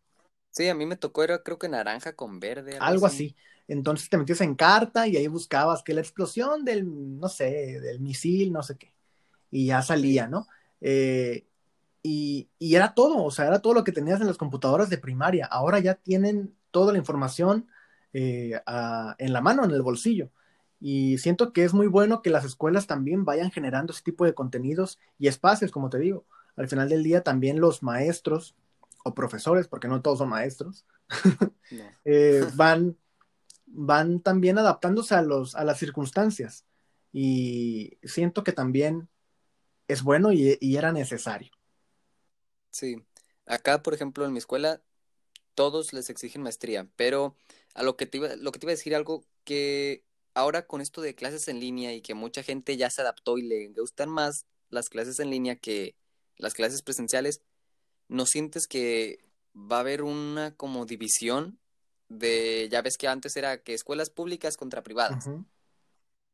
Sí, 0.50 0.68
a 0.68 0.74
mí 0.74 0.86
me 0.86 0.96
tocó, 0.96 1.24
era 1.24 1.42
creo 1.42 1.58
que 1.58 1.68
naranja 1.68 2.14
con 2.14 2.38
verde. 2.38 2.76
Algo, 2.78 3.06
así. 3.06 3.34
Entonces 3.68 4.08
te 4.08 4.18
metías 4.18 4.42
en 4.42 4.54
carta 4.54 5.06
y 5.06 5.16
ahí 5.16 5.26
buscabas 5.26 5.82
que 5.82 5.94
la 5.94 6.00
explosión 6.02 6.64
del, 6.64 6.84
no 7.18 7.28
sé, 7.28 7.80
del 7.80 8.00
misil, 8.00 8.52
no 8.52 8.62
sé 8.62 8.76
qué 8.76 8.92
y 9.52 9.66
ya 9.66 9.82
salía, 9.82 10.26
¿no? 10.26 10.48
Eh, 10.80 11.46
y, 12.02 12.48
era 12.58 12.94
todo, 12.94 13.22
o 13.24 13.30
sea, 13.30 13.46
era 13.46 13.60
todo 13.60 13.74
lo 13.74 13.84
que 13.84 13.92
tenías 13.92 14.20
en 14.20 14.26
las 14.26 14.38
computadoras 14.38 14.90
de 14.90 14.98
primaria. 14.98 15.46
Ahora 15.46 15.78
ya 15.78 15.94
tienen 15.94 16.54
toda 16.70 16.92
la 16.92 16.98
información 16.98 17.68
eh, 18.12 18.60
en 19.18 19.32
la 19.32 19.40
mano, 19.40 19.64
en 19.64 19.70
el 19.70 19.82
bolsillo. 19.82 20.30
Y 20.80 21.18
siento 21.18 21.52
que 21.52 21.64
es 21.64 21.74
muy 21.74 21.86
bueno 21.86 22.22
que 22.22 22.30
las 22.30 22.44
escuelas 22.44 22.88
también 22.88 23.24
vayan 23.24 23.52
generando 23.52 23.92
ese 23.92 24.02
tipo 24.02 24.24
de 24.24 24.34
contenidos 24.34 24.98
y 25.18 25.28
espacios, 25.28 25.70
como 25.70 25.90
te 25.90 25.98
digo. 25.98 26.24
Al 26.56 26.68
final 26.68 26.88
del 26.88 27.04
día 27.04 27.22
también 27.22 27.60
los 27.60 27.82
maestros 27.82 28.56
o 29.04 29.14
profesores, 29.14 29.68
porque 29.68 29.88
no 29.88 30.02
todos 30.02 30.18
son 30.18 30.28
maestros, 30.28 30.84
eh, 32.04 32.44
van, 32.54 32.96
van 33.66 34.20
también 34.20 34.58
adaptándose 34.58 35.14
a, 35.14 35.22
los, 35.22 35.54
a 35.54 35.64
las 35.64 35.78
circunstancias. 35.78 36.64
Y 37.12 37.98
siento 38.02 38.42
que 38.42 38.52
también 38.52 39.08
es 39.88 40.02
bueno 40.02 40.32
y, 40.32 40.58
era 40.76 40.92
necesario. 40.92 41.52
Sí, 42.72 42.96
acá 43.46 43.82
por 43.82 43.94
ejemplo 43.94 44.24
en 44.24 44.32
mi 44.32 44.38
escuela 44.38 44.82
todos 45.54 45.92
les 45.92 46.10
exigen 46.10 46.42
maestría, 46.42 46.88
pero 46.96 47.36
a 47.74 47.82
lo 47.82 47.96
que 47.96 48.06
te 48.06 48.16
iba, 48.16 48.34
lo 48.36 48.50
que 48.50 48.58
te 48.58 48.66
iba 48.66 48.72
a 48.72 48.76
decir 48.76 48.94
algo 48.94 49.24
que 49.44 50.04
ahora 50.34 50.66
con 50.66 50.80
esto 50.80 51.02
de 51.02 51.14
clases 51.14 51.48
en 51.48 51.60
línea 51.60 51.92
y 51.92 52.00
que 52.00 52.14
mucha 52.14 52.42
gente 52.42 52.76
ya 52.78 52.88
se 52.88 53.02
adaptó 53.02 53.36
y 53.36 53.42
le 53.42 53.68
gustan 53.68 54.08
más 54.08 54.46
las 54.70 54.88
clases 54.88 55.20
en 55.20 55.30
línea 55.30 55.56
que 55.56 55.94
las 56.36 56.54
clases 56.54 56.80
presenciales, 56.80 57.42
¿no 58.08 58.24
sientes 58.24 58.66
que 58.66 59.18
va 59.54 59.76
a 59.76 59.80
haber 59.80 60.02
una 60.02 60.56
como 60.56 60.86
división 60.86 61.58
de, 62.08 62.68
ya 62.70 62.80
ves 62.80 62.96
que 62.96 63.06
antes 63.06 63.36
era 63.36 63.62
que 63.62 63.74
escuelas 63.74 64.08
públicas 64.08 64.56
contra 64.56 64.82
privadas? 64.82 65.28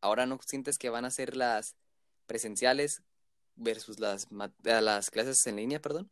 Ahora 0.01 0.27
no 0.27 0.39
sientes 0.47 0.79
que 0.79 0.91
van 0.91 1.05
a 1.05 1.11
ser 1.11 1.37
las 1.37 1.75
presenciales 2.27 3.03
versus 3.57 3.99
las, 3.99 4.29
las 4.63 5.11
clases 5.11 5.45
en 5.47 5.57
línea, 5.57 5.83
perdón? 5.83 6.09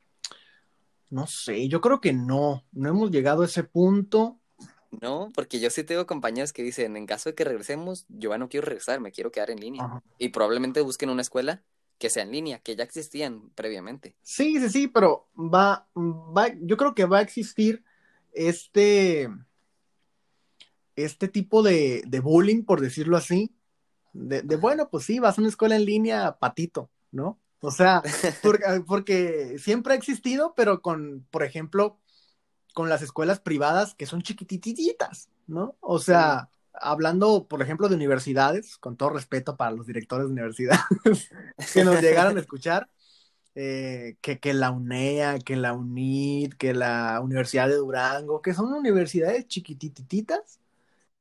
No 1.11 1.26
sé, 1.26 1.68
yo 1.68 1.80
creo 1.80 2.00
que 2.00 2.12
no, 2.12 2.64
no 2.72 2.88
hemos 2.88 3.11
llegado 3.11 3.42
a 3.42 3.46
ese 3.46 3.62
punto. 3.64 4.40
No, 5.00 5.30
porque 5.34 5.61
yo 5.61 5.70
sí 5.70 5.84
tengo 5.84 6.07
compañeros 6.07 6.52
que 6.52 6.62
dicen, 6.62 6.96
en 6.96 7.07
caso 7.07 7.30
de 7.30 7.34
que 7.34 7.44
regresemos, 7.44 8.07
yo 8.09 8.30
ya 8.30 8.38
no 8.38 8.48
quiero 8.48 8.66
regresar, 8.66 9.00
me 9.00 9.12
quiero 9.12 9.30
quedar 9.30 9.50
en 9.50 9.61
línea. 9.61 10.02
Y 10.18 10.30
probablemente 10.30 10.80
busquen 10.80 11.11
una 11.11 11.22
escuela 11.22 11.62
que 11.98 12.11
sea 12.11 12.22
en 12.22 12.32
línea, 12.32 12.59
que 12.59 12.76
ya 12.76 12.84
existían 12.84 13.50
previamente. 13.54 14.16
Sí, 14.22 14.61
sí, 14.61 14.68
sí, 14.68 14.88
pero 14.88 15.28
va, 15.36 15.88
va, 15.96 16.48
yo 16.61 16.76
creo 16.76 16.94
que 16.94 17.07
va 17.07 17.18
a 17.18 17.22
existir 17.22 17.84
este, 18.32 19.28
este 20.94 21.28
tipo 21.28 21.62
de, 21.62 22.02
de 22.07 22.20
bullying, 22.20 22.64
por 22.64 22.80
decirlo 22.80 23.16
así, 23.16 23.54
de, 24.12 24.42
de, 24.42 24.57
bueno, 24.57 24.88
pues 24.90 25.04
sí, 25.04 25.18
vas 25.18 25.38
a 25.38 25.40
una 25.40 25.48
escuela 25.48 25.76
en 25.76 25.84
línea, 25.84 26.36
patito, 26.38 26.90
¿no? 27.11 27.38
O 27.61 27.70
sea, 27.70 28.02
porque, 28.42 28.64
porque 28.86 29.59
siempre 29.59 29.94
ha 29.94 29.96
existido, 29.96 30.54
pero 30.57 30.82
con, 30.82 31.26
por 31.30 31.42
ejemplo, 31.42 31.98
con 32.74 32.88
las 32.88 33.02
escuelas 33.02 33.40
privadas 33.40 33.94
que 33.94 34.07
son 34.07 34.22
chiquitititas, 34.22 35.30
¿no? 35.46 35.76
O 35.80 35.98
sea, 35.98 36.50
hablando, 36.74 37.46
por 37.48 37.62
ejemplo, 37.62 37.88
de 37.88 37.94
universidades, 37.94 38.76
con 38.78 38.96
todo 38.96 39.11
respeto 39.11 39.57
para 39.57 39.70
los 39.70 39.86
directores 39.86 40.26
de 40.26 40.32
universidades 40.32 40.84
que 41.72 41.84
nos 41.84 42.00
llegaron 42.00 42.36
a 42.36 42.40
escuchar, 42.40 42.88
eh, 43.54 44.16
que, 44.20 44.38
que, 44.38 44.52
la 44.52 44.70
UNEA, 44.70 45.38
que 45.38 45.57
la 45.57 45.72
UNID, 45.72 46.54
que 46.54 46.74
la 46.74 47.20
Universidad 47.22 47.68
de 47.68 47.76
Durango, 47.76 48.42
que 48.42 48.52
son 48.52 48.72
universidades 48.74 49.46
chiquitititas, 49.48 50.61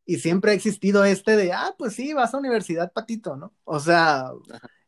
y 0.05 0.19
siempre 0.19 0.51
ha 0.51 0.53
existido 0.53 1.03
este 1.05 1.35
de, 1.35 1.53
ah, 1.53 1.73
pues 1.77 1.93
sí, 1.95 2.13
vas 2.13 2.33
a 2.33 2.37
universidad, 2.37 2.91
patito, 2.91 3.35
¿no? 3.37 3.53
O 3.63 3.79
sea, 3.79 4.31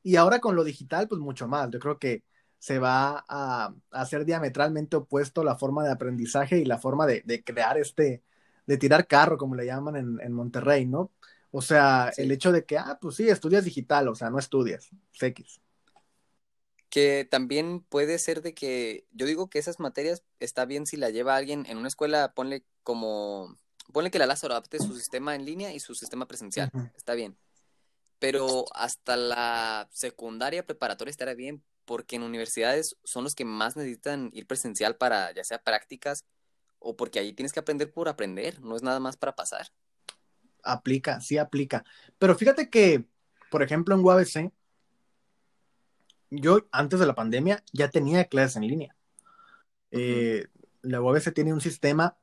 y 0.04 0.16
ahora 0.16 0.40
con 0.40 0.56
lo 0.56 0.64
digital, 0.64 1.08
pues 1.08 1.20
mucho 1.20 1.48
más. 1.48 1.70
Yo 1.70 1.80
creo 1.80 2.00
que 2.00 2.24
se 2.60 2.80
va 2.80 3.24
a, 3.28 3.74
hacer 3.92 4.26
diametralmente 4.26 4.98
opuesto 4.98 5.44
la 5.44 5.56
forma 5.56 5.84
de 5.84 5.92
aprendizaje 5.92 6.58
y 6.58 6.66
la 6.66 6.78
forma 6.78 7.06
de, 7.06 7.44
crear 7.44 7.78
este, 7.78 8.24
de 8.66 8.78
tirar 8.78 9.08
carro, 9.08 9.38
como 9.38 9.56
le 9.56 9.66
llaman 9.66 10.20
en, 10.22 10.34
Monterrey, 10.34 10.86
¿no? 10.86 11.12
O 11.52 11.62
sea, 11.62 12.12
el 12.18 12.32
hecho 12.32 12.52
de 12.52 12.66
que, 12.66 12.78
ah, 12.78 12.98
pues 13.02 13.16
sí, 13.16 13.30
estudias 13.30 13.64
digital, 13.64 14.08
o 14.08 14.16
sea, 14.16 14.30
no 14.30 14.40
estudias, 14.40 14.90
X. 15.20 15.62
Que 16.90 17.28
también 17.30 17.82
puede 17.82 18.20
ser 18.20 18.42
de 18.42 18.54
que, 18.54 19.06
yo 19.12 19.26
digo 19.26 19.50
que 19.50 19.60
esas 19.60 19.80
materias 19.80 20.24
está 20.40 20.66
bien 20.66 20.86
si 20.86 20.98
la 20.98 21.10
lleva 21.10 21.36
alguien 21.36 21.66
en 21.68 21.78
una 21.78 21.88
escuela, 21.88 22.34
ponle 22.34 22.64
como, 22.84 23.58
ponle 23.94 24.12
que 24.12 24.20
la 24.20 24.26
Lázaro 24.26 24.54
adapte 24.54 24.80
su 24.80 24.96
sistema 24.96 25.36
en 25.36 25.46
línea 25.46 25.74
y 25.74 25.80
su 25.80 25.96
sistema 25.96 26.28
presencial, 26.28 26.72
está 26.96 27.14
bien. 27.14 27.38
Pero 28.20 28.66
hasta 28.74 29.16
la 29.16 29.88
secundaria 29.92 30.66
preparatoria 30.66 31.12
estará 31.12 31.34
bien, 31.34 31.64
porque 31.86 32.18
en 32.18 32.24
universidades 32.24 32.98
son 33.04 33.24
los 33.24 33.36
que 33.36 33.46
más 33.46 33.78
necesitan 33.78 34.30
ir 34.34 34.48
presencial 34.48 34.98
para 34.98 35.32
ya 35.34 35.44
sea 35.44 35.64
prácticas 35.64 36.26
o 36.80 36.96
porque 36.96 37.20
ahí 37.20 37.34
tienes 37.34 37.54
que 37.54 37.60
aprender 37.60 37.92
por 37.92 38.10
aprender, 38.10 38.62
no 38.62 38.76
es 38.76 38.84
nada 38.84 39.00
más 39.00 39.18
para 39.18 39.36
pasar. 39.36 39.68
Aplica, 40.64 41.22
sí 41.22 41.38
aplica. 41.38 41.86
Pero 42.18 42.36
fíjate 42.36 42.70
que, 42.70 43.06
por 43.50 43.64
ejemplo, 43.64 43.96
en 43.96 44.04
UABC, 44.04 44.52
yo 46.30 46.68
antes 46.72 47.00
de 47.00 47.06
la 47.06 47.16
pandemia 47.16 47.64
ya 47.72 47.90
tenía 47.90 48.26
clases 48.26 48.58
en 48.58 48.68
línea. 48.68 48.96
Eh, 49.92 50.46
la 50.82 51.02
UABC 51.02 51.34
tiene 51.34 51.54
un 51.54 51.62
sistema 51.62 52.18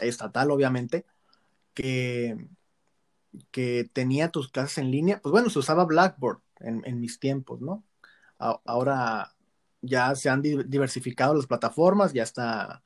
estatal, 0.00 0.50
obviamente, 0.50 1.06
que, 1.72 2.36
que 3.50 3.88
tenía 3.92 4.30
tus 4.30 4.50
clases 4.50 4.78
en 4.78 4.90
línea. 4.90 5.20
Pues 5.22 5.32
bueno, 5.32 5.50
se 5.50 5.58
usaba 5.58 5.84
Blackboard 5.84 6.40
en, 6.60 6.82
en 6.84 7.00
mis 7.00 7.18
tiempos, 7.18 7.60
¿no? 7.60 7.84
ahora 8.38 9.34
ya 9.80 10.14
se 10.14 10.28
han 10.28 10.42
diversificado 10.42 11.34
las 11.34 11.46
plataformas, 11.46 12.12
ya 12.12 12.22
está 12.22 12.82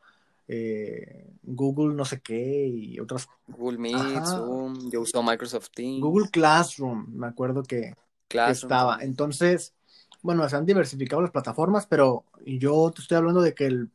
eh, 0.48 1.30
Google 1.42 1.94
no 1.94 2.04
sé 2.04 2.20
qué 2.20 2.66
y 2.66 3.00
otras. 3.00 3.28
Google 3.48 3.78
Meet, 3.78 4.24
Zoom, 4.24 4.90
yo 4.90 5.00
uso 5.02 5.22
Microsoft 5.22 5.70
Teams. 5.74 6.00
Google 6.00 6.28
Classroom, 6.30 7.06
me 7.14 7.26
acuerdo 7.26 7.62
que, 7.62 7.94
estaba. 8.28 8.98
Entonces, 9.00 9.74
bueno, 10.22 10.48
se 10.48 10.56
han 10.56 10.66
diversificado 10.66 11.22
las 11.22 11.30
plataformas, 11.30 11.86
pero 11.86 12.24
yo 12.44 12.90
te 12.94 13.02
estoy 13.02 13.18
hablando 13.18 13.40
de 13.40 13.54
que 13.54 13.66
el, 13.66 13.90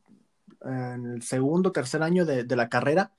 en 0.62 1.06
el 1.06 1.22
segundo, 1.22 1.72
tercer 1.72 2.02
año 2.02 2.24
de, 2.24 2.44
de 2.44 2.56
la 2.56 2.68
carrera, 2.68 3.12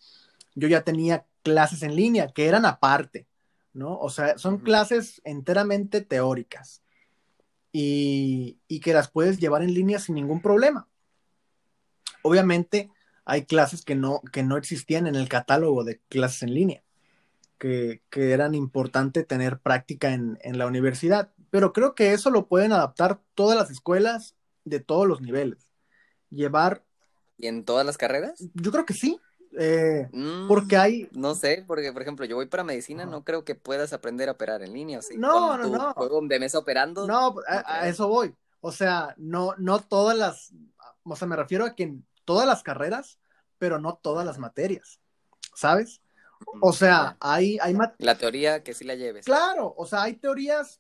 yo 0.56 0.68
ya 0.68 0.84
tenía 0.84 1.26
clases 1.44 1.84
en 1.84 1.96
línea 1.96 2.28
que 2.28 2.48
eran 2.48 2.66
aparte, 2.66 3.28
¿no? 3.74 3.98
O 3.98 4.10
sea, 4.10 4.38
son 4.38 4.60
clases 4.60 5.22
enteramente 5.24 6.02
teóricas 6.02 6.84
y, 7.72 8.60
que 8.82 8.94
las 8.94 9.10
puedes 9.10 9.40
llevar 9.40 9.62
en 9.62 9.74
línea 9.74 10.00
sin 10.00 10.16
ningún 10.16 10.42
problema. 10.42 10.88
Obviamente 12.22 12.90
hay 13.26 13.46
clases 13.46 13.84
que 13.84 13.96
no, 13.96 14.22
que 14.32 14.44
no 14.44 14.58
existían 14.58 15.08
en 15.08 15.16
el 15.16 15.30
catálogo 15.30 15.84
de 15.84 16.00
clases 16.10 16.44
en 16.44 16.54
línea, 16.54 16.84
que, 17.58 18.02
eran 18.12 18.56
importante 18.56 19.24
tener 19.24 19.60
práctica 19.60 20.14
en, 20.14 20.38
la 20.58 20.68
universidad, 20.68 21.32
pero 21.50 21.74
creo 21.74 21.96
que 21.96 22.14
eso 22.14 22.30
lo 22.32 22.48
pueden 22.48 22.74
adaptar 22.74 23.22
todas 23.36 23.58
las 23.58 23.70
escuelas 23.70 24.36
de 24.66 24.80
todos 24.80 25.08
los 25.08 25.22
niveles. 25.22 25.72
Llevar... 26.30 26.84
¿Y 27.38 27.48
en 27.48 27.64
todas 27.64 27.86
las 27.86 27.98
carreras? 27.98 28.44
Yo 28.54 28.72
creo 28.72 28.86
que 28.86 28.94
sí. 28.94 29.20
Eh, 29.58 30.08
mm, 30.12 30.48
porque 30.48 30.78
hay. 30.78 31.10
No 31.12 31.34
sé, 31.36 31.64
porque 31.66 31.92
por 31.92 32.02
ejemplo, 32.02 32.26
yo 32.26 32.36
voy 32.36 32.46
para 32.46 32.64
medicina, 32.64 33.06
no 33.06 33.24
creo 33.24 33.44
que 33.44 33.56
puedas 33.56 33.94
aprender 33.94 34.30
a 34.30 34.34
operar 34.34 34.62
en 34.62 34.74
línea. 34.74 35.02
¿sí? 35.02 35.18
No, 35.18 35.58
no, 35.58 35.68
no. 35.68 35.94
Juego 35.94 36.22
de 36.22 36.40
mesa 36.40 36.60
operando. 36.60 37.08
No, 37.08 37.36
a, 37.48 37.88
eso 37.88 38.08
voy. 38.08 38.36
O 38.62 38.72
sea, 38.72 39.14
no, 39.18 39.56
no 39.58 39.80
todas 39.80 40.18
las. 40.18 40.54
O 41.04 41.16
sea, 41.16 41.28
me 41.28 41.36
refiero 41.36 41.66
a 41.66 41.76
que 41.76 41.84
en 41.84 42.06
todas 42.26 42.46
las 42.46 42.62
carreras, 42.62 43.20
pero 43.58 43.80
no 43.80 43.96
todas 43.96 44.26
las 44.26 44.38
materias. 44.38 45.00
¿Sabes? 45.56 46.02
O 46.62 46.72
sea, 46.72 47.18
hay, 47.20 47.58
hay 47.62 47.76
La 47.98 48.18
teoría 48.18 48.64
que 48.64 48.74
sí 48.74 48.86
la 48.86 48.96
lleves. 48.96 49.26
Claro, 49.26 49.74
o 49.76 49.86
sea, 49.86 50.04
hay 50.04 50.14
teorías. 50.14 50.80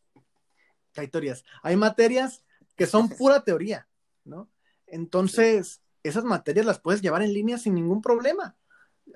Hay 0.95 1.07
teorías. 1.07 1.43
Hay 1.63 1.76
materias 1.76 2.43
que 2.76 2.86
son 2.86 3.09
pura 3.17 3.43
teoría, 3.43 3.88
¿no? 4.24 4.49
Entonces, 4.88 5.82
esas 6.03 6.24
materias 6.24 6.65
las 6.65 6.80
puedes 6.80 7.01
llevar 7.01 7.24
en 7.24 7.34
línea 7.34 7.57
sin 7.57 7.76
ningún 7.76 8.01
problema 8.01 8.55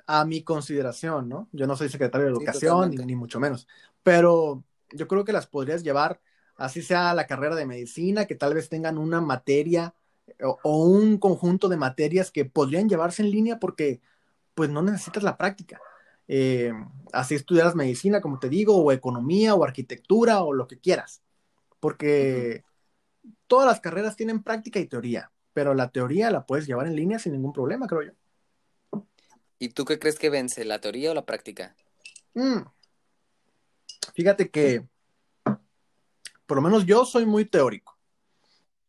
a 0.05 0.25
mi 0.25 0.43
consideración, 0.43 1.29
¿no? 1.29 1.47
Yo 1.51 1.67
no 1.67 1.75
soy 1.75 1.89
secretario 1.89 2.27
de 2.27 2.33
educación, 2.33 2.91
ni, 2.91 3.15
mucho 3.15 3.39
menos, 3.39 3.67
pero 4.03 4.63
yo 4.91 5.07
creo 5.07 5.25
que 5.25 5.33
las 5.33 5.47
podrías 5.47 5.83
llevar, 5.83 6.19
así 6.55 6.81
sea 6.81 7.13
la 7.13 7.27
carrera 7.27 7.55
de 7.55 7.65
medicina, 7.65 8.25
que 8.25 8.35
tal 8.35 8.53
vez 8.53 8.69
tengan 8.69 8.97
una 8.97 9.21
materia 9.21 9.93
o, 10.41 10.85
un 10.85 11.17
conjunto 11.17 11.69
de 11.69 11.77
materias 11.77 12.31
que 12.31 12.45
podrían 12.45 12.89
llevarse 12.89 13.21
en 13.21 13.31
línea 13.31 13.59
porque 13.59 14.01
pues 14.53 14.69
no 14.69 14.81
necesitas 14.81 15.23
la 15.23 15.37
práctica. 15.37 15.79
Eh, 16.27 16.71
así 17.11 17.35
estudiaras 17.35 17.75
medicina, 17.75 18.21
como 18.21 18.39
te 18.39 18.49
digo, 18.49 18.77
o 18.77 18.91
economía, 18.91 19.55
o 19.55 19.63
arquitectura, 19.63 20.43
o 20.43 20.53
lo 20.53 20.67
que 20.67 20.79
quieras, 20.79 21.21
porque 21.79 22.63
todas 23.47 23.67
las 23.67 23.79
carreras 23.79 24.15
tienen 24.15 24.43
práctica 24.43 24.79
y 24.79 24.87
teoría, 24.87 25.31
pero 25.53 25.73
la 25.73 25.89
teoría 25.89 26.31
la 26.31 26.45
puedes 26.45 26.65
llevar 26.65 26.87
en 26.87 26.95
línea 26.95 27.19
sin 27.19 27.33
ningún 27.33 27.53
problema, 27.53 27.87
creo 27.87 28.03
yo. 28.03 28.11
¿Y 29.63 29.69
tú 29.69 29.85
qué 29.85 29.97
crees 29.97 30.19
que 30.19 30.29
vence, 30.29 30.65
la 30.65 30.81
teoría 30.81 31.11
o 31.11 31.13
la 31.13 31.25
práctica? 31.25 31.73
Mm. 32.33 32.63
Fíjate 34.13 34.51
que, 34.51 34.85
por 36.45 36.57
lo 36.57 36.61
menos 36.61 36.85
yo 36.85 37.05
soy 37.05 37.25
muy 37.25 37.45
teórico. 37.45 37.97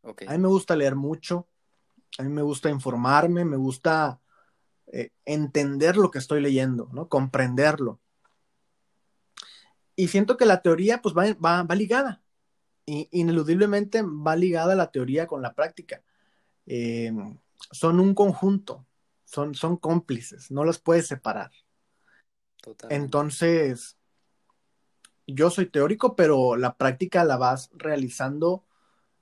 A 0.03 0.33
mí 0.33 0.39
me 0.39 0.49
gusta 0.49 0.75
leer 0.75 0.97
mucho, 0.97 1.47
a 2.19 2.25
mí 2.25 2.29
me 2.29 2.43
gusta 2.43 2.71
informarme, 2.71 3.45
me 3.45 3.57
gusta 3.57 4.21
eh, 4.89 5.11
entender 5.25 5.97
lo 5.97 6.11
que 6.11 6.19
estoy 6.19 6.41
leyendo, 6.41 6.89
¿no? 6.93 7.09
Comprenderlo. 7.09 8.01
Y 9.95 10.09
siento 10.09 10.37
que 10.37 10.45
la 10.45 10.61
teoría, 10.61 11.01
pues, 11.01 11.15
va, 11.15 11.75
ligada. 11.77 12.21
Y, 12.85 13.09
ineludiblemente 13.13 14.03
va 14.03 14.35
ligada 14.35 14.75
la 14.75 14.91
teoría 14.91 15.29
con 15.29 15.41
la 15.41 15.55
práctica. 15.55 16.03
Eh, 16.67 17.13
son 17.71 18.01
un 18.01 18.13
conjunto 18.13 18.85
son, 19.25 19.55
son 19.55 19.77
cómplices, 19.77 20.51
no 20.51 20.65
los 20.65 20.79
puedes 20.79 21.07
separar. 21.07 21.51
Entonces, 22.89 23.99
yo 25.27 25.51
soy 25.51 25.67
teórico, 25.67 26.17
pero 26.17 26.57
la 26.57 26.77
práctica 26.77 27.25
la 27.25 27.37
vas 27.37 27.71
realizando 27.75 28.65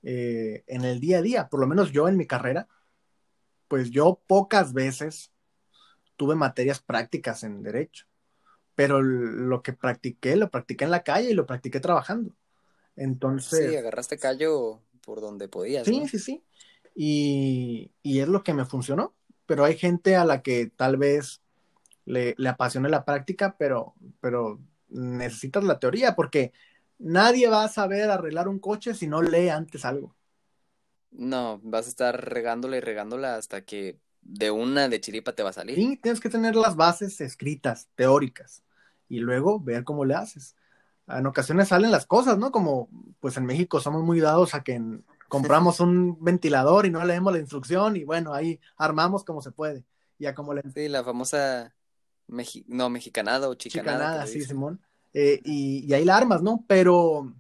eh, 0.03 0.65
en 0.67 0.85
el 0.85 1.01
día 1.01 1.19
a 1.19 1.23
día, 1.23 1.49
por 1.49 1.61
lo 1.61 1.67
menos 1.67 1.93
yo 1.93 2.09
en 2.09 2.17
mi 2.17 2.27
carrera, 2.27 2.69
pues 3.69 3.91
yo 3.91 4.21
pocas 4.27 4.73
veces 4.73 5.33
tuve 6.17 6.35
materias 6.35 6.81
prácticas 6.81 7.43
en 7.45 7.63
derecho, 7.63 8.07
pero 8.75 9.01
lo 9.01 9.63
que 9.63 9.73
practiqué, 9.73 10.37
lo 10.37 10.51
practiqué 10.51 10.85
en 10.85 10.91
la 10.91 11.03
calle 11.03 11.31
y 11.31 11.35
lo 11.35 11.47
practiqué 11.47 11.81
trabajando. 11.81 12.35
Entonces... 12.97 13.71
Sí, 13.71 13.77
agarraste 13.77 14.19
callo 14.19 14.83
por 15.05 15.21
donde 15.21 15.49
podías. 15.49 15.87
Sí, 15.87 16.07
sí, 16.09 16.19
sí. 16.19 16.45
Y, 16.95 17.93
y 18.03 18.21
es 18.21 18.29
lo 18.29 18.43
que 18.43 18.53
me 18.53 18.67
funcionó 18.67 19.15
pero 19.47 19.65
hay 19.65 19.77
gente 19.77 20.17
a 20.17 20.25
la 20.25 20.43
que 20.43 20.71
tal 20.75 20.97
vez 20.97 21.43
le, 22.05 22.35
apasione 22.49 22.89
la 22.89 23.05
práctica, 23.05 23.57
pero, 23.59 23.95
pero 24.21 24.61
necesitas 24.89 25.65
la 25.65 25.79
teoría, 25.79 26.15
porque 26.15 26.53
nadie 26.99 27.49
va 27.49 27.65
a 27.65 27.69
saber 27.69 28.11
arreglar 28.11 28.49
un 28.49 28.59
coche 28.59 28.95
si 28.95 29.07
no 29.07 29.23
lee 29.23 29.49
antes 29.49 29.85
algo. 29.85 30.15
No, 31.11 31.61
vas 31.63 31.87
a 31.87 31.91
estar 31.91 32.31
regándola 32.31 32.77
y 32.77 32.81
regándola 32.81 33.37
hasta 33.37 33.63
que 33.63 33.99
de 34.23 34.51
una 34.51 34.89
de 34.89 35.01
chiripa 35.01 35.33
te 35.33 35.43
va 35.43 35.51
a 35.51 35.55
salir. 35.55 35.77
Sí, 35.77 35.99
tienes 36.03 36.21
que 36.21 36.31
tener 36.31 36.57
las 36.57 36.77
bases 36.77 37.21
escritas, 37.21 37.89
teóricas, 37.95 38.63
y 39.09 39.19
luego 39.19 39.61
ver 39.61 39.85
cómo 39.85 40.05
le 40.05 40.15
haces. 40.15 40.57
En 41.09 41.27
ocasiones 41.27 41.69
salen 41.69 41.91
las 41.91 42.07
cosas, 42.07 42.39
¿no? 42.39 42.53
Como, 42.53 42.89
pues 43.21 43.37
en 43.37 43.45
México 43.45 43.81
somos 43.81 44.03
muy 44.03 44.21
dados 44.21 44.55
a 44.55 44.63
que 44.63 44.75
en, 44.75 45.05
compramos 45.33 45.81
un 45.81 46.23
ventilador 46.23 46.85
y 46.85 46.91
no 46.91 47.03
leemos 47.07 47.33
la 47.33 47.39
instrucción 47.39 47.97
y 47.97 48.05
bueno, 48.05 48.35
ahí 48.35 48.61
armamos 48.77 49.25
como 49.25 49.41
se 49.41 49.51
puede. 49.51 49.83
Ya 50.19 50.35
como 50.35 50.53
Sí, 50.75 50.89
la 50.89 51.03
famosa 51.03 51.75
no, 52.67 52.91
mexicanada 52.91 53.49
o 53.49 53.55
chicanada. 53.55 53.99
Chicanada, 53.99 54.27
sí, 54.27 54.45
Simón. 54.45 54.79
Eh, 55.15 55.41
y, 55.43 55.87
y, 55.89 55.95
ahí 55.95 56.05
la 56.05 56.19
armas, 56.19 56.43
¿no? 56.43 56.67
Pero, 56.69 57.35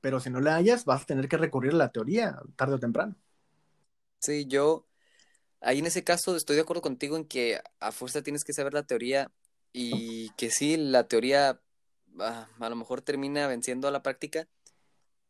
pero 0.00 0.20
si 0.20 0.30
no 0.30 0.40
la 0.40 0.54
hayas, 0.54 0.84
vas 0.84 1.02
a 1.02 1.06
tener 1.06 1.28
que 1.28 1.36
recurrir 1.36 1.72
a 1.72 1.78
la 1.78 1.90
teoría, 1.90 2.38
tarde 2.54 2.74
o 2.74 2.78
temprano. 2.78 3.16
Sí, 4.20 4.46
yo, 4.46 4.86
ahí 5.60 5.80
en 5.80 5.86
ese 5.86 6.04
caso 6.04 6.36
estoy 6.36 6.54
de 6.54 6.62
acuerdo 6.62 6.80
contigo 6.80 7.16
en 7.16 7.24
que 7.24 7.60
a 7.80 7.90
fuerza 7.90 8.22
tienes 8.22 8.44
que 8.44 8.52
saber 8.52 8.72
la 8.72 8.84
teoría 8.84 9.32
y 9.72 10.30
que 10.36 10.50
sí, 10.50 10.76
la 10.76 11.08
teoría 11.08 11.60
ah, 12.20 12.48
a 12.60 12.68
lo 12.68 12.76
mejor 12.76 13.02
termina 13.02 13.48
venciendo 13.48 13.88
a 13.88 13.90
la 13.90 14.02
práctica, 14.02 14.46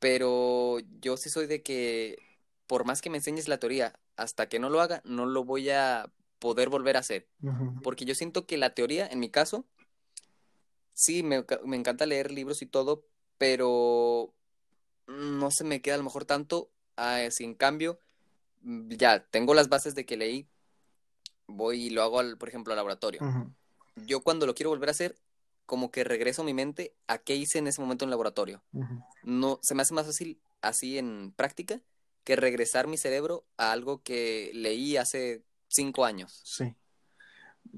pero 0.00 0.78
yo 1.00 1.16
sí 1.16 1.30
soy 1.30 1.46
de 1.46 1.62
que 1.62 2.18
por 2.66 2.84
más 2.84 3.02
que 3.02 3.10
me 3.10 3.18
enseñes 3.18 3.48
la 3.48 3.58
teoría, 3.58 3.98
hasta 4.16 4.48
que 4.48 4.58
no 4.58 4.70
lo 4.70 4.80
haga, 4.80 5.02
no 5.04 5.26
lo 5.26 5.44
voy 5.44 5.70
a 5.70 6.10
poder 6.38 6.68
volver 6.68 6.96
a 6.96 7.00
hacer. 7.00 7.28
Porque 7.82 8.04
yo 8.04 8.14
siento 8.14 8.46
que 8.46 8.58
la 8.58 8.74
teoría, 8.74 9.06
en 9.06 9.20
mi 9.20 9.30
caso, 9.30 9.66
sí, 10.94 11.22
me, 11.22 11.44
encanta 11.72 12.06
leer 12.06 12.30
libros 12.30 12.62
y 12.62 12.66
todo, 12.66 13.04
pero 13.38 14.34
no 15.06 15.50
se 15.50 15.64
me 15.64 15.82
queda 15.82 15.94
a 15.94 15.98
lo 15.98 16.04
mejor 16.04 16.24
tanto. 16.24 16.70
Ah, 16.96 17.26
si 17.30 17.44
en 17.44 17.54
cambio, 17.54 17.98
mm, 18.62 18.90
ya 18.90 19.24
tengo 19.26 19.54
las 19.54 19.68
bases 19.68 19.94
de 19.94 20.06
que 20.06 20.16
leí, 20.16 20.48
voy 21.46 21.86
y 21.86 21.90
lo 21.90 22.02
hago, 22.02 22.20
al, 22.20 22.38
por 22.38 22.48
ejemplo, 22.48 22.72
al 22.72 22.76
laboratorio. 22.76 23.20
Yo 23.96 24.20
cuando 24.20 24.46
lo 24.46 24.54
quiero 24.54 24.70
volver 24.70 24.90
a 24.90 24.92
hacer, 24.92 25.16
como 25.70 25.92
que 25.92 26.02
regreso 26.02 26.42
mi 26.42 26.52
mente 26.52 26.96
a 27.06 27.18
qué 27.18 27.36
hice 27.36 27.60
en 27.60 27.68
ese 27.68 27.80
momento 27.80 28.04
en 28.04 28.08
el 28.08 28.10
laboratorio. 28.10 28.60
No, 29.22 29.60
se 29.62 29.76
me 29.76 29.82
hace 29.82 29.94
más 29.94 30.04
fácil 30.04 30.40
así 30.62 30.98
en 30.98 31.32
práctica 31.36 31.80
que 32.24 32.34
regresar 32.34 32.88
mi 32.88 32.96
cerebro 32.96 33.46
a 33.56 33.70
algo 33.70 34.02
que 34.02 34.50
leí 34.52 34.96
hace 34.96 35.44
cinco 35.68 36.04
años. 36.04 36.40
Sí. 36.44 36.74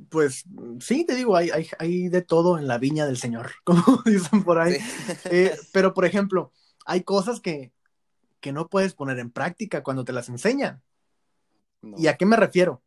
Pues 0.09 0.45
sí, 0.81 1.05
te 1.05 1.15
digo, 1.15 1.37
hay, 1.37 1.51
hay, 1.79 2.09
de 2.09 2.23
todo 2.23 2.57
en 2.57 2.67
la 2.67 2.79
viña 2.79 3.05
del 3.05 3.19
Señor, 3.19 3.53
como 3.65 3.85
dicen 4.07 4.43
por 4.43 4.59
ahí. 4.59 4.79
Eh, 5.25 5.55
pero, 5.75 5.93
por 5.93 6.07
ejemplo, 6.07 6.51
hay 6.87 7.03
cosas 7.03 7.41
que, 7.41 7.75
que, 8.41 8.53
no 8.55 8.71
puedes 8.71 8.95
poner 8.95 9.19
en 9.19 9.31
práctica 9.31 9.83
cuando 9.83 10.03
te 10.03 10.15
las 10.15 10.31
enseñan. 10.31 10.83
¿Y 11.99 12.07
a 12.07 12.17
qué 12.17 12.25
me 12.25 12.37
refiero? 12.37 12.83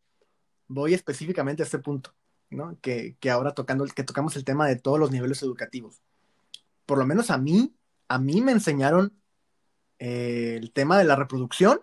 Voy 0.67 0.95
específicamente 0.95 1.61
a 1.61 1.65
este 1.65 1.77
punto, 1.77 2.15
¿no? 2.49 2.77
Que, 2.81 3.17
que 3.19 3.29
ahora 3.29 3.53
tocando, 3.53 3.85
que 3.85 4.03
tocamos 4.03 4.35
el 4.35 4.45
tema 4.45 4.67
de 4.67 4.75
todos 4.75 4.99
los 4.99 5.11
niveles 5.11 5.41
educativos. 5.43 6.01
Por 6.85 6.97
lo 6.97 7.05
menos 7.05 7.31
a 7.31 7.37
mí, 7.37 7.75
a 8.07 8.19
mí 8.19 8.41
me 8.41 8.51
enseñaron 8.51 9.19
eh, 9.99 10.57
el 10.59 10.71
tema 10.71 10.97
de 10.97 11.05
la 11.05 11.15
reproducción 11.15 11.81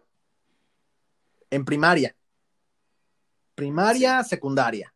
en 1.51 1.65
primaria 1.65 2.17
primaria, 3.55 4.23
secundaria. 4.25 4.93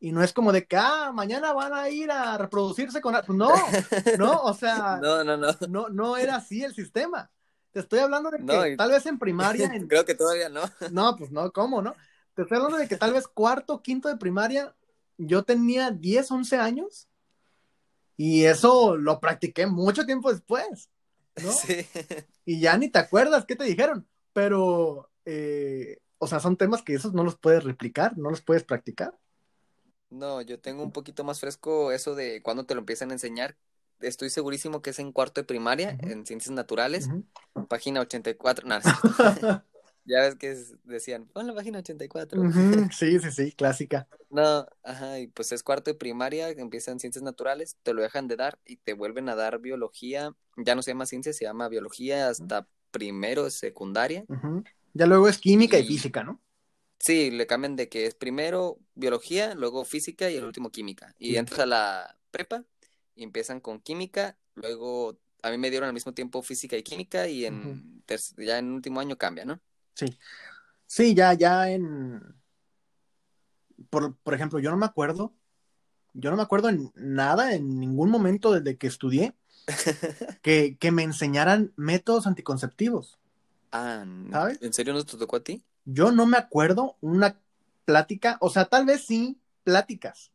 Y 0.00 0.12
no 0.12 0.22
es 0.22 0.32
como 0.32 0.52
de 0.52 0.66
que, 0.66 0.76
ah, 0.76 1.10
mañana 1.12 1.52
van 1.52 1.72
a 1.74 1.88
ir 1.88 2.10
a 2.10 2.38
reproducirse 2.38 3.00
con... 3.00 3.14
No, 3.28 3.50
no, 4.18 4.42
o 4.42 4.54
sea, 4.54 4.98
no, 5.02 5.24
no, 5.24 5.36
no. 5.36 5.48
no, 5.68 5.88
no 5.88 6.16
era 6.16 6.36
así 6.36 6.62
el 6.62 6.74
sistema. 6.74 7.30
Te 7.72 7.80
estoy 7.80 7.98
hablando 7.98 8.30
de 8.30 8.38
que 8.38 8.76
tal 8.76 8.90
vez 8.90 9.06
en 9.06 9.18
primaria... 9.18 9.70
Creo 9.88 10.04
que 10.04 10.14
todavía 10.14 10.48
no. 10.48 10.62
No, 10.92 11.16
pues 11.16 11.32
no, 11.32 11.50
¿cómo, 11.52 11.82
no? 11.82 11.94
Te 12.38 12.42
estoy 12.42 12.58
hablando 12.58 12.78
de 12.78 12.86
que 12.86 12.96
tal 12.96 13.12
vez 13.12 13.26
cuarto, 13.26 13.82
quinto 13.82 14.08
de 14.08 14.16
primaria, 14.16 14.72
yo 15.16 15.42
tenía 15.42 15.90
10, 15.90 16.30
11 16.30 16.56
años 16.58 17.08
y 18.16 18.44
eso 18.44 18.96
lo 18.96 19.18
practiqué 19.18 19.66
mucho 19.66 20.06
tiempo 20.06 20.30
después, 20.30 20.88
¿no? 21.42 21.50
Sí. 21.50 21.84
Y 22.44 22.60
ya 22.60 22.78
ni 22.78 22.90
te 22.90 23.00
acuerdas 23.00 23.44
qué 23.44 23.56
te 23.56 23.64
dijeron, 23.64 24.06
pero 24.32 25.10
eh, 25.24 25.98
o 26.18 26.28
sea, 26.28 26.38
son 26.38 26.56
temas 26.56 26.82
que 26.82 26.94
esos 26.94 27.12
no 27.12 27.24
los 27.24 27.36
puedes 27.36 27.64
replicar, 27.64 28.16
no 28.16 28.30
los 28.30 28.40
puedes 28.40 28.62
practicar. 28.62 29.18
No, 30.08 30.40
yo 30.40 30.60
tengo 30.60 30.84
un 30.84 30.92
poquito 30.92 31.24
más 31.24 31.40
fresco 31.40 31.90
eso 31.90 32.14
de 32.14 32.40
cuando 32.40 32.66
te 32.66 32.76
lo 32.76 32.82
empiezan 32.82 33.10
a 33.10 33.14
enseñar. 33.14 33.56
Estoy 33.98 34.30
segurísimo 34.30 34.80
que 34.80 34.90
es 34.90 35.00
en 35.00 35.10
cuarto 35.10 35.40
de 35.40 35.44
primaria, 35.44 35.98
en 36.02 36.24
ciencias 36.24 36.54
naturales, 36.54 37.08
página 37.66 38.00
84. 38.00 38.68
No, 38.68 38.78
ya 40.08 40.22
ves 40.22 40.36
que 40.36 40.56
decían, 40.84 41.26
pon 41.26 41.46
la 41.46 41.54
página 41.54 41.78
84. 41.80 42.42
Sí, 42.92 43.18
sí, 43.20 43.30
sí, 43.30 43.52
clásica. 43.52 44.08
No, 44.30 44.66
ajá, 44.82 45.20
y 45.20 45.26
pues 45.28 45.52
es 45.52 45.62
cuarto 45.62 45.90
de 45.90 45.94
primaria, 45.94 46.50
empieza 46.50 46.90
en 46.90 47.00
ciencias 47.00 47.22
naturales, 47.22 47.76
te 47.82 47.94
lo 47.94 48.02
dejan 48.02 48.28
de 48.28 48.36
dar 48.36 48.58
y 48.66 48.76
te 48.76 48.92
vuelven 48.92 49.28
a 49.28 49.34
dar 49.34 49.58
biología, 49.58 50.34
ya 50.56 50.74
no 50.74 50.82
se 50.82 50.90
llama 50.90 51.06
ciencia, 51.06 51.32
se 51.32 51.44
llama 51.44 51.68
biología 51.68 52.28
hasta 52.28 52.66
primero 52.90 53.48
secundaria. 53.50 54.24
Ya 54.94 55.06
luego 55.06 55.28
es 55.28 55.38
química 55.38 55.78
y, 55.78 55.86
física, 55.86 56.24
¿no? 56.24 56.40
Sí, 56.98 57.30
le 57.30 57.46
cambian 57.46 57.76
de 57.76 57.88
que 57.88 58.06
es 58.06 58.14
primero 58.14 58.78
biología, 58.94 59.54
luego 59.54 59.84
física 59.84 60.30
y 60.30 60.36
el 60.36 60.44
último 60.44 60.70
química. 60.70 61.14
Y 61.18 61.36
entras 61.36 61.60
a 61.60 61.66
la 61.66 62.18
prepa 62.30 62.64
y 63.14 63.22
empiezan 63.22 63.60
con 63.60 63.80
química, 63.80 64.36
luego 64.54 65.18
a 65.42 65.50
mí 65.50 65.58
me 65.58 65.70
dieron 65.70 65.86
al 65.86 65.94
mismo 65.94 66.12
tiempo 66.12 66.42
física 66.42 66.76
y 66.76 66.82
química 66.82 67.28
y 67.28 67.44
en 67.46 68.02
ya 68.38 68.58
en 68.58 68.72
último 68.72 69.00
año 69.00 69.16
cambia, 69.16 69.44
¿no? 69.44 69.60
Sí. 69.98 70.16
Sí, 70.86 71.14
ya, 71.14 71.34
ya 71.34 71.70
en... 71.70 72.22
Por, 73.90 74.14
por 74.16 74.34
ejemplo, 74.34 74.60
yo 74.60 74.70
no 74.70 74.76
me 74.76 74.86
acuerdo, 74.86 75.32
yo 76.12 76.30
no 76.30 76.36
me 76.36 76.42
acuerdo 76.42 76.68
en 76.68 76.92
nada, 76.94 77.54
en 77.54 77.80
ningún 77.80 78.10
momento 78.10 78.52
desde 78.52 78.76
que 78.76 78.86
estudié, 78.86 79.34
que, 80.42 80.76
que 80.78 80.92
me 80.92 81.02
enseñaran 81.02 81.72
métodos 81.76 82.26
anticonceptivos. 82.26 83.18
Ah, 83.72 84.04
¿sabes? 84.30 84.62
¿En 84.62 84.72
serio 84.72 84.94
no 84.94 85.04
te 85.04 85.16
tocó 85.16 85.36
a 85.36 85.44
ti? 85.44 85.62
Yo 85.84 86.12
no 86.12 86.26
me 86.26 86.36
acuerdo 86.36 86.96
una 87.00 87.38
plática, 87.84 88.36
o 88.40 88.50
sea, 88.50 88.66
tal 88.66 88.86
vez 88.86 89.04
sí, 89.04 89.40
pláticas, 89.64 90.30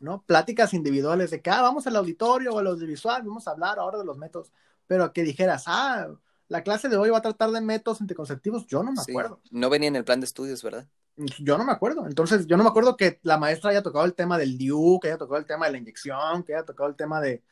¿no? 0.00 0.22
Pláticas 0.22 0.74
individuales 0.74 1.30
de 1.30 1.40
que, 1.40 1.50
ah, 1.50 1.62
vamos 1.62 1.86
al 1.86 1.96
auditorio 1.96 2.52
o 2.52 2.58
al 2.58 2.66
audiovisual, 2.66 3.22
vamos 3.22 3.46
a 3.46 3.52
hablar 3.52 3.78
ahora 3.78 3.98
de 3.98 4.04
los 4.04 4.18
métodos, 4.18 4.50
pero 4.86 5.12
que 5.12 5.22
dijeras, 5.22 5.64
ah, 5.66 6.08
la 6.52 6.62
clase 6.62 6.90
de 6.90 6.98
hoy 6.98 7.08
va 7.08 7.16
a 7.16 7.22
tratar 7.22 7.50
de 7.50 7.62
métodos 7.62 8.02
anticonceptivos, 8.02 8.66
yo 8.66 8.82
no 8.82 8.92
me 8.92 9.00
acuerdo. 9.00 9.40
No 9.50 9.70
venía 9.70 9.88
en 9.88 9.96
el 9.96 10.04
plan 10.04 10.20
de 10.20 10.26
estudios, 10.26 10.62
¿verdad? 10.62 10.86
Yo 11.16 11.56
no 11.56 11.64
me 11.64 11.72
acuerdo. 11.72 12.06
Entonces, 12.06 12.46
yo 12.46 12.58
no 12.58 12.62
me 12.62 12.68
acuerdo 12.68 12.94
que 12.98 13.20
la 13.22 13.38
maestra 13.38 13.70
haya 13.70 13.82
tocado 13.82 14.04
el 14.04 14.12
tema 14.12 14.36
del 14.36 14.58
DIU, 14.58 15.00
que 15.00 15.08
haya 15.08 15.16
tocado 15.16 15.38
el 15.38 15.46
tema 15.46 15.64
de 15.64 15.72
la 15.72 15.78
inyección, 15.78 16.42
que 16.42 16.54
haya 16.54 16.66
tocado 16.66 16.90
el 16.90 16.94
tema 16.94 17.22
de, 17.22 17.42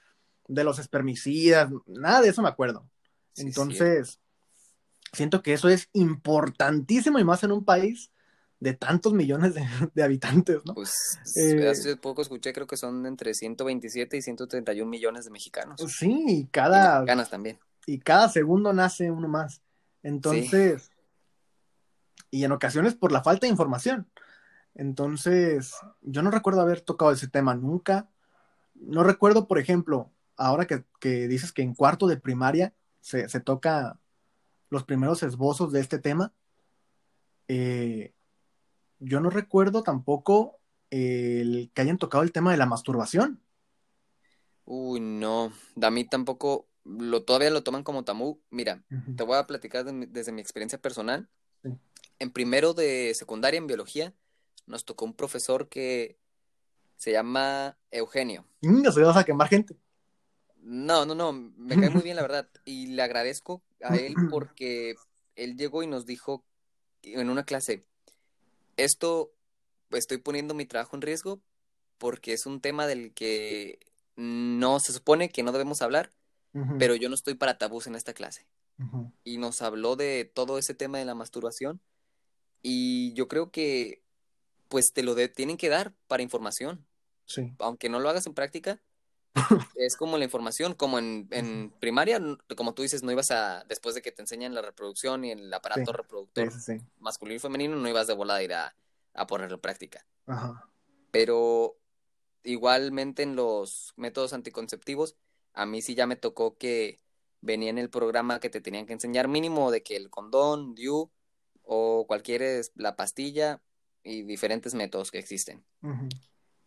los 0.48 0.78
espermicidas, 0.78 1.70
nada 1.86 2.20
de 2.20 2.28
eso 2.28 2.42
me 2.42 2.50
acuerdo. 2.50 2.86
Entonces, 3.36 4.20
siento 5.14 5.42
que 5.42 5.54
eso 5.54 5.70
es 5.70 5.88
importantísimo 5.94 7.18
y 7.18 7.24
más 7.24 7.42
en 7.42 7.52
un 7.52 7.64
país 7.64 8.10
de 8.58 8.74
tantos 8.74 9.14
millones 9.14 9.54
de, 9.94 10.02
habitantes, 10.02 10.58
¿no? 10.66 10.74
Pues 10.74 10.92
eh, 11.36 11.70
hace 11.70 11.96
poco 11.96 12.20
escuché, 12.20 12.52
creo 12.52 12.66
que 12.66 12.76
son 12.76 13.06
entre 13.06 13.32
127 13.32 14.18
y 14.18 14.20
131 14.20 14.90
millones 14.90 15.24
de 15.24 15.30
mexicanos. 15.30 15.80
Sí, 15.88 16.22
y 16.28 16.46
cada... 16.48 16.96
Y 16.96 16.98
mexicanas 16.98 17.30
también. 17.30 17.58
Y 17.90 17.98
cada 17.98 18.28
segundo 18.28 18.72
nace 18.72 19.10
uno 19.10 19.26
más. 19.26 19.62
Entonces, 20.04 20.92
y 22.30 22.44
en 22.44 22.52
ocasiones 22.52 22.94
por 22.94 23.10
la 23.10 23.24
falta 23.24 23.46
de 23.46 23.50
información. 23.50 24.08
Entonces, 24.76 25.74
yo 26.00 26.22
no 26.22 26.30
recuerdo 26.30 26.60
haber 26.60 26.82
tocado 26.82 27.10
ese 27.10 27.26
tema 27.26 27.56
nunca. 27.56 28.08
No 28.76 29.02
recuerdo, 29.02 29.48
por 29.48 29.58
ejemplo, 29.58 30.12
ahora 30.36 30.68
que, 30.68 30.84
dices 31.26 31.50
que 31.50 31.62
en 31.62 31.74
cuarto 31.74 32.06
de 32.06 32.16
primaria 32.16 32.72
se, 33.00 33.28
se 33.28 33.40
toca 33.40 33.98
los 34.68 34.84
primeros 34.84 35.24
esbozos 35.24 35.72
de 35.72 35.80
este 35.80 35.98
tema. 35.98 36.32
Eh, 37.48 38.14
yo 39.00 39.18
no 39.18 39.30
recuerdo 39.30 39.82
tampoco 39.82 40.60
el 40.90 41.72
que 41.74 41.82
hayan 41.82 41.98
tocado 41.98 42.22
el 42.22 42.30
tema 42.30 42.52
de 42.52 42.56
la 42.56 42.66
masturbación. 42.66 43.40
Uy, 44.64 45.00
no, 45.00 45.52
a 45.82 45.90
mí 45.90 46.04
tampoco 46.04 46.69
lo 46.84 47.22
todavía 47.22 47.50
lo 47.50 47.62
toman 47.62 47.82
como 47.82 48.04
tamú. 48.04 48.40
Mira, 48.50 48.82
te 49.16 49.22
voy 49.22 49.36
a 49.36 49.46
platicar 49.46 49.84
desde 49.84 50.32
mi 50.32 50.40
experiencia 50.40 50.80
personal. 50.80 51.28
En 52.18 52.30
primero 52.30 52.74
de 52.74 53.12
secundaria 53.14 53.58
en 53.58 53.66
biología 53.66 54.14
nos 54.66 54.84
tocó 54.84 55.04
un 55.04 55.14
profesor 55.14 55.68
que 55.68 56.18
se 56.96 57.12
llama 57.12 57.78
Eugenio. 57.90 58.46
No 58.60 58.92
se 58.92 59.02
vas 59.02 59.16
a 59.16 59.24
quemar 59.24 59.48
gente. 59.48 59.76
No, 60.62 61.06
no, 61.06 61.14
no, 61.14 61.32
me 61.32 61.80
cae 61.80 61.88
muy 61.88 62.02
bien 62.02 62.16
la 62.16 62.22
verdad 62.22 62.48
y 62.66 62.88
le 62.88 63.02
agradezco 63.02 63.62
a 63.82 63.96
él 63.96 64.14
porque 64.30 64.94
él 65.34 65.56
llegó 65.56 65.82
y 65.82 65.86
nos 65.86 66.04
dijo 66.04 66.44
en 67.02 67.30
una 67.30 67.44
clase, 67.44 67.86
esto 68.76 69.32
estoy 69.90 70.18
poniendo 70.18 70.52
mi 70.52 70.66
trabajo 70.66 70.96
en 70.96 71.02
riesgo 71.02 71.40
porque 71.96 72.34
es 72.34 72.44
un 72.44 72.60
tema 72.60 72.86
del 72.86 73.12
que 73.14 73.78
no 74.16 74.80
se 74.80 74.92
supone 74.92 75.30
que 75.30 75.42
no 75.42 75.52
debemos 75.52 75.80
hablar, 75.80 76.10
pero 76.78 76.94
yo 76.94 77.08
no 77.08 77.14
estoy 77.14 77.34
para 77.34 77.58
tabús 77.58 77.86
en 77.86 77.94
esta 77.94 78.14
clase. 78.14 78.46
Y 79.24 79.36
nos 79.36 79.60
habló 79.60 79.94
de 79.94 80.24
todo 80.24 80.56
ese 80.56 80.74
tema 80.74 80.98
de 80.98 81.04
la 81.04 81.14
masturbación 81.14 81.82
y 82.62 83.12
yo 83.12 83.28
creo 83.28 83.50
que 83.50 84.02
pues 84.68 84.92
te 84.92 85.02
lo 85.02 85.14
tienen 85.30 85.56
que 85.56 85.68
dar 85.68 85.92
para 86.06 86.22
información. 86.22 86.86
Sí. 87.26 87.54
Aunque 87.58 87.88
no 87.88 88.00
lo 88.00 88.08
hagas 88.08 88.26
en 88.26 88.34
práctica, 88.34 88.80
es 89.76 89.96
como 89.96 90.18
la 90.18 90.24
información, 90.24 90.74
como 90.74 90.98
en, 90.98 91.72
primaria, 91.78 92.20
como 92.56 92.74
tú 92.74 92.82
dices, 92.82 93.02
no 93.02 93.12
ibas 93.12 93.30
a, 93.30 93.64
después 93.68 93.94
de 93.94 94.02
que 94.02 94.12
te 94.12 94.22
enseñan 94.22 94.54
la 94.54 94.62
reproducción 94.62 95.24
y 95.24 95.32
el 95.32 95.52
aparato 95.52 95.92
reproductor 95.92 96.52
masculino 96.98 97.36
y 97.36 97.40
femenino, 97.40 97.76
no 97.76 97.88
ibas 97.88 98.06
de 98.06 98.14
volada 98.14 98.40
a 98.40 98.42
ir 98.42 98.54
a, 98.54 98.74
ponerlo 99.26 99.56
en 99.56 99.60
práctica. 99.60 100.06
Pero 101.10 101.76
igualmente 102.42 103.22
en 103.22 103.36
los 103.36 103.92
métodos 103.96 104.32
anticonceptivos, 104.32 105.16
a 105.52 105.66
mí 105.66 105.82
sí 105.82 105.94
ya 105.94 106.06
me 106.06 106.16
tocó 106.16 106.56
que 106.56 106.98
venía 107.40 107.70
en 107.70 107.78
el 107.78 107.90
programa 107.90 108.40
que 108.40 108.50
te 108.50 108.60
tenían 108.60 108.86
que 108.86 108.92
enseñar 108.92 109.28
mínimo 109.28 109.70
de 109.70 109.82
que 109.82 109.96
el 109.96 110.10
condón, 110.10 110.74
DIU 110.74 111.10
o 111.62 112.06
cualquier 112.06 112.42
es 112.42 112.72
la 112.74 112.96
pastilla 112.96 113.62
y 114.02 114.22
diferentes 114.22 114.74
métodos 114.74 115.10
que 115.10 115.18
existen. 115.18 115.64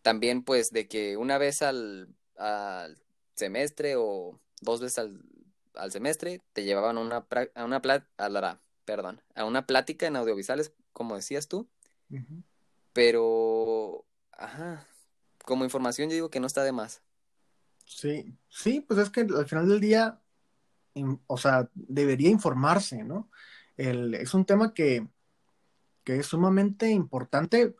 También 0.02 0.42
pues 0.42 0.70
de 0.70 0.88
que 0.88 1.16
una 1.16 1.38
vez 1.38 1.62
al, 1.62 2.14
al 2.36 3.02
semestre 3.34 3.96
o 3.96 4.40
dos 4.60 4.80
veces 4.80 4.98
al, 4.98 5.22
al 5.74 5.92
semestre 5.92 6.42
te 6.52 6.64
llevaban 6.64 6.98
a 6.98 7.00
una, 7.00 7.26
a 7.54 7.64
una, 7.64 7.82
a 8.16 8.28
la, 8.28 8.60
perdón, 8.84 9.22
a 9.34 9.44
una 9.44 9.66
plática 9.66 10.06
en 10.06 10.16
audiovisuales, 10.16 10.72
como 10.92 11.16
decías 11.16 11.48
tú. 11.48 11.68
Pero, 12.92 14.04
ajá, 14.32 14.86
como 15.44 15.64
información 15.64 16.08
yo 16.08 16.14
digo 16.14 16.30
que 16.30 16.40
no 16.40 16.46
está 16.46 16.62
de 16.62 16.72
más. 16.72 17.02
Sí, 17.84 18.36
sí, 18.48 18.80
pues 18.80 18.98
es 19.00 19.10
que 19.10 19.22
al 19.22 19.46
final 19.46 19.68
del 19.68 19.80
día, 19.80 20.20
o 21.26 21.36
sea, 21.36 21.68
debería 21.74 22.30
informarse, 22.30 23.04
¿no? 23.04 23.30
El, 23.76 24.14
es 24.14 24.34
un 24.34 24.44
tema 24.44 24.72
que, 24.74 25.06
que 26.04 26.16
es 26.16 26.26
sumamente 26.26 26.90
importante 26.90 27.74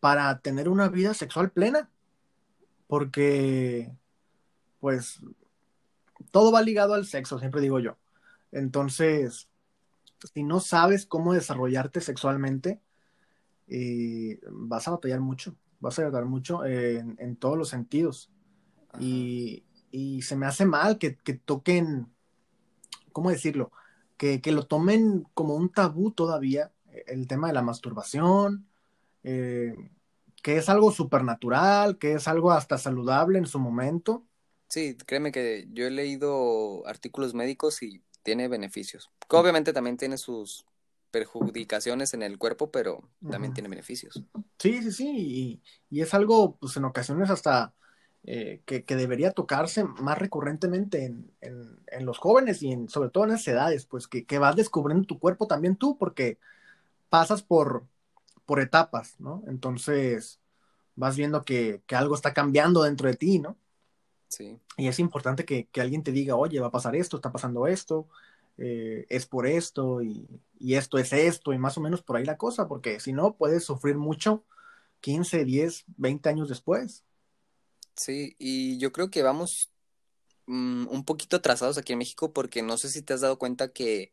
para 0.00 0.40
tener 0.40 0.68
una 0.68 0.88
vida 0.88 1.14
sexual 1.14 1.50
plena, 1.50 1.90
porque, 2.86 3.92
pues, 4.80 5.20
todo 6.30 6.52
va 6.52 6.62
ligado 6.62 6.94
al 6.94 7.06
sexo, 7.06 7.38
siempre 7.38 7.60
digo 7.60 7.80
yo. 7.80 7.96
Entonces, 8.52 9.48
si 10.32 10.42
no 10.42 10.60
sabes 10.60 11.06
cómo 11.06 11.32
desarrollarte 11.32 12.00
sexualmente, 12.00 12.80
eh, 13.68 14.40
vas 14.50 14.86
a 14.88 14.92
batallar 14.92 15.20
mucho, 15.20 15.56
vas 15.80 15.98
a 15.98 16.04
batallar 16.04 16.26
mucho 16.26 16.64
en, 16.64 17.36
todos 17.36 17.58
los 17.58 17.68
sentidos. 17.68 18.30
Y, 19.00 19.62
se 20.22 20.36
me 20.36 20.46
hace 20.46 20.66
mal 20.66 20.98
que, 20.98 21.10
toquen, 21.44 22.12
¿cómo 23.12 23.30
decirlo? 23.30 23.72
Que, 24.16 24.40
lo 24.46 24.66
tomen 24.66 25.26
como 25.34 25.54
un 25.54 25.70
tabú 25.70 26.10
todavía, 26.10 26.72
el 27.06 27.26
tema 27.26 27.48
de 27.48 27.54
la 27.54 27.62
masturbación, 27.62 28.66
eh, 29.22 29.74
que 30.42 30.56
es 30.56 30.68
algo 30.68 30.92
supernatural, 30.92 31.98
que 31.98 32.14
es 32.14 32.28
algo 32.28 32.52
hasta 32.52 32.78
saludable 32.78 33.38
en 33.38 33.46
su 33.46 33.58
momento. 33.58 34.24
Sí, 34.68 34.96
créeme 35.06 35.32
que 35.32 35.68
yo 35.72 35.86
he 35.86 35.90
leído 35.90 36.86
artículos 36.86 37.34
médicos 37.34 37.82
y 37.82 38.02
tiene 38.22 38.48
beneficios. 38.48 39.10
Obviamente 39.28 39.72
también 39.72 39.96
tiene 39.96 40.18
sus 40.18 40.66
perjudicaciones 41.10 42.12
en 42.14 42.22
el 42.22 42.38
cuerpo, 42.38 42.70
pero 42.70 43.08
también 43.30 43.54
tiene 43.54 43.68
beneficios. 43.68 44.22
Sí, 44.58 44.82
sí, 44.82 44.92
sí, 44.92 45.62
y, 45.90 46.00
es 46.00 46.12
algo, 46.12 46.56
pues 46.56 46.76
en 46.76 46.84
ocasiones 46.84 47.30
hasta 47.30 47.72
eh, 48.28 48.60
que, 48.66 48.82
debería 48.96 49.30
tocarse 49.30 49.84
más 49.84 50.18
recurrentemente 50.18 51.04
en, 51.04 51.80
los 52.00 52.18
jóvenes 52.18 52.60
y 52.62 52.72
en, 52.72 52.88
sobre 52.88 53.10
todo 53.10 53.24
en 53.24 53.30
esas 53.30 53.48
edades, 53.48 53.86
pues 53.86 54.08
que, 54.08 54.38
vas 54.38 54.56
descubriendo 54.56 55.06
tu 55.06 55.20
cuerpo 55.20 55.46
también 55.46 55.76
tú, 55.76 55.96
porque 55.96 56.38
pasas 57.08 57.42
por, 57.42 57.84
por 58.44 58.60
etapas, 58.60 59.14
¿no? 59.20 59.44
Entonces 59.46 60.40
vas 60.96 61.16
viendo 61.16 61.44
que, 61.44 61.82
que 61.86 61.94
algo 61.94 62.16
está 62.16 62.34
cambiando 62.34 62.82
dentro 62.82 63.08
de 63.08 63.14
ti, 63.14 63.38
¿no? 63.38 63.56
Sí. 64.28 64.58
Y 64.76 64.88
es 64.88 64.98
importante 64.98 65.44
que, 65.44 65.68
alguien 65.80 66.02
te 66.02 66.12
diga, 66.12 66.36
oye, 66.36 66.60
va 66.60 66.66
a 66.68 66.72
pasar 66.72 66.96
esto, 66.96 67.16
está 67.16 67.30
pasando 67.32 67.66
esto, 67.66 68.08
eh, 68.58 69.06
es 69.08 69.26
por 69.26 69.46
esto 69.46 70.02
y, 70.02 70.26
esto 70.60 70.98
es 70.98 71.12
esto 71.12 71.52
y 71.52 71.58
más 71.58 71.78
o 71.78 71.80
menos 71.80 72.02
por 72.02 72.16
ahí 72.16 72.24
la 72.24 72.38
cosa, 72.38 72.66
porque 72.66 72.98
si 72.98 73.12
no 73.12 73.36
puedes 73.36 73.64
sufrir 73.64 73.96
mucho 73.96 74.42
15, 75.00 75.44
10, 75.44 75.84
20 75.96 76.28
años 76.28 76.48
después. 76.48 77.04
Sí, 77.96 78.36
y 78.38 78.78
yo 78.78 78.92
creo 78.92 79.10
que 79.10 79.22
vamos 79.22 79.70
mm, 80.46 80.88
un 80.88 81.04
poquito 81.04 81.36
atrasados 81.36 81.78
aquí 81.78 81.92
en 81.92 81.98
México 81.98 82.32
porque 82.32 82.62
no 82.62 82.76
sé 82.76 82.90
si 82.90 83.02
te 83.02 83.14
has 83.14 83.22
dado 83.22 83.38
cuenta 83.38 83.72
que 83.72 84.12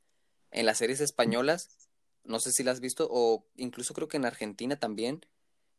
en 0.52 0.66
las 0.66 0.78
series 0.78 1.02
españolas, 1.02 1.90
no 2.24 2.40
sé 2.40 2.52
si 2.52 2.64
las 2.64 2.76
has 2.76 2.80
visto, 2.80 3.08
o 3.12 3.46
incluso 3.56 3.94
creo 3.94 4.08
que 4.08 4.18
en 4.18 4.26
Argentina 4.26 4.78
también, 4.80 5.26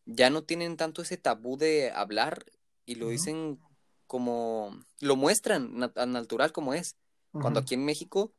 ya 0.05 0.31
no 0.31 0.45
tienen 0.45 0.77
tanto 0.77 1.03
ese 1.03 1.17
tabú 1.17 1.57
de 1.57 1.91
hablar 1.91 2.45
y 2.85 2.97
lo 2.97 3.09
dicen 3.09 3.59
como 4.07 4.79
lo 5.01 5.17
muestran 5.17 5.93
tan 5.95 6.13
natural 6.13 6.53
como 6.53 6.75
es. 6.75 6.97
Cuando 7.33 7.59
aquí 7.61 7.75
en 7.75 7.85
México 7.85 8.33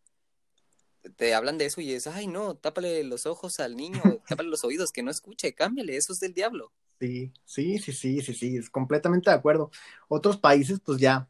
te 1.17 1.33
hablan 1.33 1.57
de 1.57 1.65
eso 1.65 1.81
y 1.81 1.91
es, 1.91 2.07
ay 2.07 2.27
no, 2.27 2.55
tápale 2.55 3.03
los 3.03 3.25
ojos 3.25 3.59
al 3.59 3.75
niño, 3.75 4.01
tápale 4.29 4.49
los 4.49 4.63
oídos, 4.63 4.91
que 4.91 5.03
no 5.03 5.11
escuche, 5.11 5.53
cámbiale, 5.53 5.97
eso 5.97 6.13
es 6.13 6.19
del 6.19 6.33
diablo. 6.33 6.71
Sí, 6.99 7.31
sí, 7.43 7.77
sí, 7.79 7.93
sí, 7.93 8.21
sí, 8.21 8.33
sí, 8.33 8.57
es 8.57 8.69
completamente 8.69 9.29
de 9.29 9.35
acuerdo. 9.35 9.71
Otros 10.07 10.37
países 10.37 10.79
pues 10.79 10.99
ya 10.99 11.27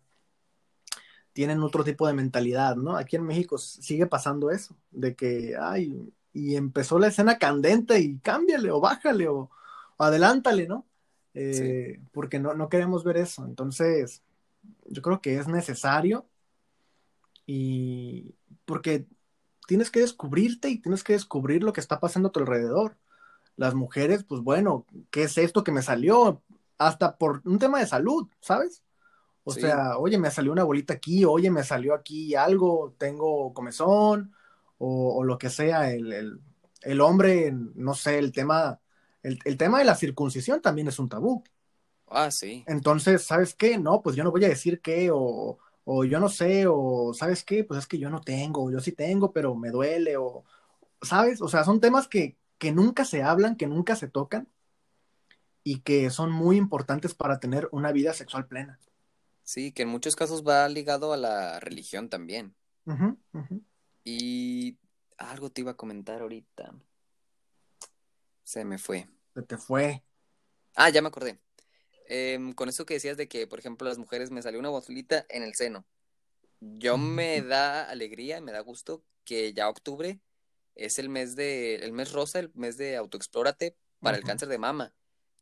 tienen 1.34 1.62
otro 1.64 1.84
tipo 1.84 2.08
de 2.08 2.14
mentalidad, 2.14 2.76
¿no? 2.76 2.96
Aquí 2.96 3.18
en 3.18 3.26
México 3.26 3.58
sigue 3.58 4.06
pasando 4.06 4.52
eso, 4.52 4.76
de 4.92 5.16
que, 5.16 5.56
ay, 5.60 6.14
y 6.34 6.56
empezó 6.56 6.98
la 7.00 7.08
escena 7.08 7.38
candente 7.38 8.00
y 8.00 8.18
cámbiale 8.20 8.72
o 8.72 8.80
bájale 8.80 9.28
o, 9.28 9.50
adelántale, 9.98 10.68
¿no? 10.68 10.86
Eh, 11.34 12.00
porque 12.14 12.40
no, 12.40 12.54
no 12.54 12.70
queremos 12.70 13.04
ver 13.04 13.18
eso. 13.18 13.46
Entonces, 13.46 14.22
yo 14.88 15.02
creo 15.02 15.22
que 15.22 15.38
es 15.38 15.48
necesario 15.48 16.26
y 17.46 18.34
porque 18.66 19.06
tienes 19.68 19.92
que 19.92 20.00
descubrirte 20.00 20.70
y 20.70 20.80
tienes 20.80 21.04
que 21.04 21.14
descubrir 21.14 21.64
lo 21.64 21.74
que 21.74 21.82
está 21.82 22.00
pasando 22.00 22.30
a 22.30 22.32
tu 22.32 22.40
alrededor. 22.40 22.98
Las 23.58 23.74
mujeres, 23.74 24.24
pues 24.24 24.42
bueno, 24.42 24.86
¿qué 25.12 25.24
es 25.24 25.38
esto 25.38 25.64
que 25.64 25.72
me 25.72 25.82
salió? 25.82 26.42
Hasta 26.78 27.18
por 27.18 27.42
un 27.46 27.58
tema 27.60 27.80
de 27.80 27.88
salud, 27.88 28.28
¿sabes? 28.42 28.84
O 29.48 29.52
sea, 29.52 29.98
oye, 30.00 30.18
me 30.18 30.32
salió 30.32 30.52
una 30.52 30.64
bolita 30.64 30.96
aquí, 30.96 31.24
oye, 31.24 31.52
me 31.52 31.64
salió 31.64 31.94
aquí 31.94 32.34
algo, 32.34 32.96
tengo 32.98 33.54
comezón, 33.54 34.34
o, 34.80 35.24
lo 35.24 35.38
que 35.38 35.50
sea, 35.52 35.92
el, 35.92 36.42
hombre, 37.00 37.54
no 37.76 37.94
sé, 37.94 38.18
el 38.18 38.32
tema, 38.32 38.80
el, 39.22 39.40
el, 39.46 39.56
tema 39.56 39.80
de 39.80 39.86
la 39.86 39.96
circuncisión 39.96 40.62
también 40.62 40.88
es 40.88 40.98
un 40.98 41.10
tabú. 41.10 41.44
Ah, 42.08 42.30
sí. 42.32 42.64
Entonces, 42.68 43.24
¿sabes 43.24 43.54
qué? 43.54 43.78
No, 43.78 44.02
pues 44.02 44.16
yo 44.16 44.24
no 44.24 44.32
voy 44.32 44.46
a 44.46 44.50
decir 44.50 44.82
qué, 44.82 45.10
o, 45.14 45.58
yo 45.86 46.20
no 46.20 46.30
sé, 46.30 46.66
o 46.68 47.14
¿sabes 47.14 47.44
qué? 47.44 47.64
Pues 47.64 47.80
es 47.80 47.88
que 47.88 48.00
yo 48.00 48.10
no 48.10 48.22
tengo, 48.22 48.72
yo 48.72 48.80
sí 48.80 48.92
tengo, 48.92 49.32
pero 49.32 49.56
me 49.56 49.70
duele, 49.70 50.18
o, 50.18 50.44
¿sabes? 51.02 51.42
O 51.42 51.48
sea, 51.48 51.64
son 51.64 51.80
temas 51.80 52.08
que, 52.08 52.36
que 52.58 52.72
nunca 52.72 53.06
se 53.06 53.24
hablan, 53.24 53.56
que 53.56 53.68
nunca 53.68 53.96
se 53.96 54.08
tocan, 54.08 54.48
y 55.64 55.80
que 55.80 56.10
son 56.12 56.32
muy 56.32 56.58
importantes 56.58 57.16
para 57.16 57.40
tener 57.40 57.68
una 57.72 57.92
vida 57.92 58.14
sexual 58.14 58.48
plena. 58.48 58.80
Sí, 59.44 59.72
que 59.72 59.82
en 59.82 59.90
muchos 59.90 60.16
casos 60.16 60.48
va 60.48 60.68
ligado 60.70 61.12
a 61.12 61.18
la 61.18 61.60
religión 61.60 62.08
también. 62.08 62.56
Y 64.04 64.78
algo 65.18 65.50
te 65.50 65.62
iba 65.62 65.72
a 65.72 65.78
comentar 65.78 66.22
ahorita. 66.22 66.74
Se 68.44 68.64
me 68.64 68.78
fue. 68.78 69.08
Se 69.34 69.42
te 69.42 69.58
fue. 69.58 70.04
Ah, 70.76 70.90
ya 70.90 71.02
me 71.02 71.08
acordé. 71.08 71.40
Em, 72.08 72.54
con 72.54 72.70
eso 72.70 72.86
que 72.86 72.94
decías 72.94 73.18
de 73.18 73.28
que, 73.28 73.48
por 73.48 73.58
ejemplo, 73.58 73.88
las 73.88 73.98
mujeres 73.98 74.30
me 74.30 74.44
salió 74.44 74.60
una 74.60 74.70
bolita 74.70 75.26
en 75.30 75.42
el 75.42 75.56
seno. 75.56 75.86
Yo 76.60 77.00
me 77.00 77.42
da 77.42 77.90
alegría, 77.90 78.40
me 78.40 78.52
da 78.52 78.60
gusto 78.60 79.04
que 79.24 79.54
ya 79.54 79.68
octubre 79.68 80.20
es 80.76 81.00
el 81.00 81.10
mes 81.10 81.36
de, 81.36 81.76
el 81.76 81.92
mes 81.92 82.12
rosa, 82.12 82.40
el 82.40 82.52
mes 82.54 82.78
de 82.78 82.96
autoexplórate 82.96 83.76
para 84.00 84.18
el 84.18 84.24
cáncer 84.24 84.50
de 84.50 84.58
mama. 84.58 84.94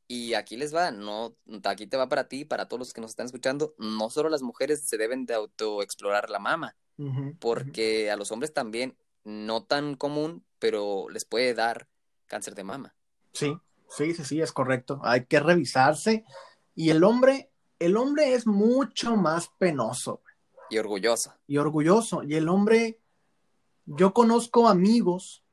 Y 0.07 0.33
aquí 0.33 0.57
les 0.57 0.75
va, 0.75 0.91
no, 0.91 1.35
aquí 1.63 1.87
te 1.87 1.97
va 1.97 2.09
para 2.09 2.27
ti, 2.27 2.45
para 2.45 2.67
todos 2.67 2.79
los 2.79 2.93
que 2.93 3.01
nos 3.01 3.11
están 3.11 3.25
escuchando, 3.25 3.73
no 3.77 4.09
solo 4.09 4.29
las 4.29 4.41
mujeres 4.41 4.87
se 4.87 4.97
deben 4.97 5.25
de 5.25 5.33
autoexplorar 5.33 6.29
la 6.29 6.39
mama, 6.39 6.75
porque 7.39 8.11
a 8.11 8.15
los 8.15 8.31
hombres 8.31 8.53
también, 8.53 8.97
no 9.23 9.63
tan 9.63 9.95
común, 9.95 10.45
pero 10.59 11.09
les 11.09 11.25
puede 11.25 11.53
dar 11.53 11.87
cáncer 12.27 12.53
de 12.55 12.63
mama. 12.63 12.95
Sí, 13.31 13.57
sí, 13.89 14.13
sí, 14.13 14.23
sí, 14.23 14.41
es 14.41 14.51
correcto. 14.51 14.99
Hay 15.03 15.25
que 15.25 15.39
revisarse 15.39 16.25
y 16.75 16.89
el 16.89 17.03
hombre, 17.03 17.51
el 17.79 17.97
hombre 17.97 18.33
es 18.33 18.45
mucho 18.45 19.15
más 19.15 19.49
penoso. 19.57 20.21
Y 20.69 20.77
orgulloso. 20.77 21.33
Y 21.47 21.57
orgulloso. 21.57 22.23
Y 22.23 22.35
el 22.35 22.49
hombre, 22.49 22.99
yo 23.85 24.13
conozco 24.13 24.67
amigos 24.67 25.43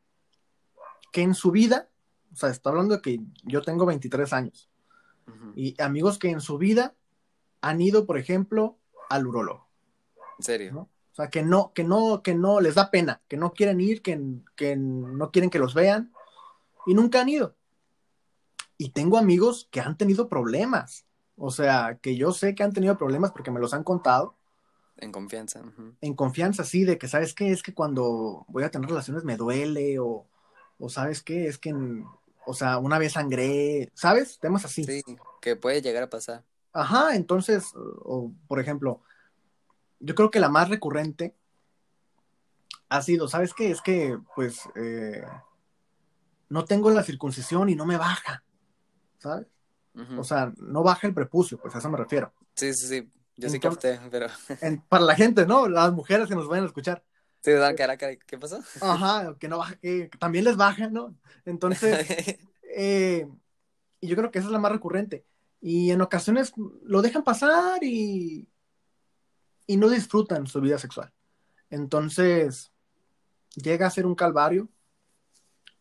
que 1.12 1.22
en 1.22 1.34
su 1.34 1.50
vida, 1.50 1.88
o 2.32 2.36
sea, 2.36 2.50
está 2.50 2.70
hablando 2.70 2.96
de 2.96 3.02
que 3.02 3.20
yo 3.44 3.62
tengo 3.62 3.86
23 3.86 4.32
años, 4.32 4.70
y 5.54 5.80
amigos 5.80 6.18
que 6.18 6.30
en 6.30 6.40
su 6.40 6.58
vida 6.58 6.94
han 7.60 7.80
ido, 7.80 8.04
por 8.04 8.18
ejemplo, 8.18 8.78
al 9.08 9.26
urólogo. 9.26 9.68
¿En 10.38 10.44
serio? 10.44 10.88
O 11.12 11.14
sea, 11.14 11.28
que 11.28 11.42
no, 11.42 11.72
que 11.72 11.84
no, 11.84 12.22
que 12.22 12.34
no 12.34 12.60
les 12.60 12.74
da 12.74 12.90
pena, 12.90 13.20
que 13.28 13.36
no 13.36 13.52
quieren 13.52 13.80
ir, 13.80 14.02
que, 14.02 14.20
que 14.56 14.76
no 14.76 15.30
quieren 15.30 15.50
que 15.50 15.58
los 15.58 15.74
vean, 15.74 16.12
y 16.86 16.94
nunca 16.94 17.20
han 17.20 17.28
ido. 17.28 17.54
Y 18.76 18.90
tengo 18.90 19.18
amigos 19.18 19.68
que 19.70 19.80
han 19.80 19.96
tenido 19.96 20.28
problemas 20.28 21.04
o 21.42 21.50
sea, 21.50 21.98
que 22.02 22.16
yo 22.16 22.32
sé 22.32 22.54
que 22.54 22.62
han 22.62 22.74
tenido 22.74 22.98
problemas 22.98 23.32
porque 23.32 23.50
me 23.50 23.60
los 23.60 23.72
han 23.72 23.82
contado. 23.82 24.36
En 25.00 25.12
confianza. 25.12 25.62
En 26.00 26.14
confianza, 26.14 26.62
sí, 26.64 26.84
de 26.84 26.98
que, 26.98 27.08
¿sabes 27.08 27.34
qué? 27.34 27.50
Es 27.50 27.62
que 27.62 27.74
cuando 27.74 28.44
voy 28.48 28.64
a 28.64 28.70
tener 28.70 28.88
relaciones 28.88 29.24
me 29.24 29.36
duele 29.36 29.98
o, 29.98 30.26
o 30.78 30.88
¿sabes 30.90 31.22
qué? 31.22 31.46
Es 31.46 31.58
que, 31.58 31.74
o 32.46 32.54
sea, 32.54 32.78
una 32.78 32.98
vez 32.98 33.14
sangré, 33.14 33.90
¿sabes? 33.94 34.38
Temas 34.38 34.64
así. 34.64 34.84
Sí, 34.84 35.02
que 35.40 35.56
puede 35.56 35.80
llegar 35.80 36.02
a 36.02 36.10
pasar. 36.10 36.44
Ajá, 36.72 37.16
entonces, 37.16 37.72
o, 37.74 38.30
por 38.46 38.60
ejemplo, 38.60 39.00
yo 40.00 40.14
creo 40.14 40.30
que 40.30 40.40
la 40.40 40.50
más 40.50 40.68
recurrente 40.68 41.34
ha 42.90 43.02
sido, 43.02 43.26
¿sabes 43.26 43.54
qué? 43.54 43.70
Es 43.70 43.80
que, 43.80 44.18
pues, 44.36 44.68
eh, 44.74 45.24
no 46.50 46.64
tengo 46.66 46.90
la 46.90 47.02
circuncisión 47.02 47.70
y 47.70 47.74
no 47.74 47.86
me 47.86 47.96
baja, 47.96 48.42
¿sabes? 49.18 49.46
O 50.16 50.24
sea, 50.24 50.52
no 50.58 50.82
baja 50.82 51.06
el 51.06 51.14
prepucio, 51.14 51.58
pues 51.58 51.74
a 51.74 51.78
eso 51.78 51.90
me 51.90 51.98
refiero. 51.98 52.32
Sí, 52.54 52.72
sí, 52.74 52.86
sí. 52.86 53.10
Yo 53.36 53.48
sí 53.48 53.58
capté, 53.58 54.00
pero. 54.10 54.26
para 54.88 55.04
la 55.04 55.14
gente, 55.14 55.46
¿no? 55.46 55.68
Las 55.68 55.92
mujeres 55.92 56.28
que 56.28 56.34
nos 56.34 56.48
vayan 56.48 56.64
a 56.64 56.68
escuchar. 56.68 57.02
Sí, 57.42 57.52
dan 57.52 57.74
cara, 57.74 57.96
¿qué 57.96 58.38
pasó? 58.38 58.60
Ajá, 58.82 59.34
que 59.38 59.48
no 59.48 59.58
baja, 59.58 59.76
que 59.76 60.10
también 60.18 60.44
les 60.44 60.56
baja, 60.56 60.88
¿no? 60.88 61.16
Entonces, 61.46 62.06
eh, 62.76 63.26
y 64.00 64.06
yo 64.06 64.16
creo 64.16 64.30
que 64.30 64.38
esa 64.38 64.48
es 64.48 64.52
la 64.52 64.58
más 64.58 64.72
recurrente. 64.72 65.24
Y 65.62 65.90
en 65.90 66.02
ocasiones 66.02 66.52
lo 66.82 67.00
dejan 67.00 67.24
pasar 67.24 67.82
y, 67.82 68.46
y 69.66 69.76
no 69.76 69.88
disfrutan 69.88 70.46
su 70.46 70.60
vida 70.60 70.78
sexual. 70.78 71.12
Entonces, 71.70 72.72
llega 73.54 73.86
a 73.86 73.90
ser 73.90 74.06
un 74.06 74.14
calvario. 74.14 74.68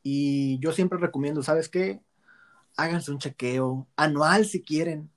Y 0.02 0.60
yo 0.60 0.72
siempre 0.72 0.97
recomiendo, 0.97 1.43
¿sabes 1.43 1.68
qué? 1.68 2.02
Háganse 2.78 3.12
un 3.12 3.20
chequeo 3.20 3.88
anual 3.97 4.45
si 4.45 4.64
quieren, 4.64 5.12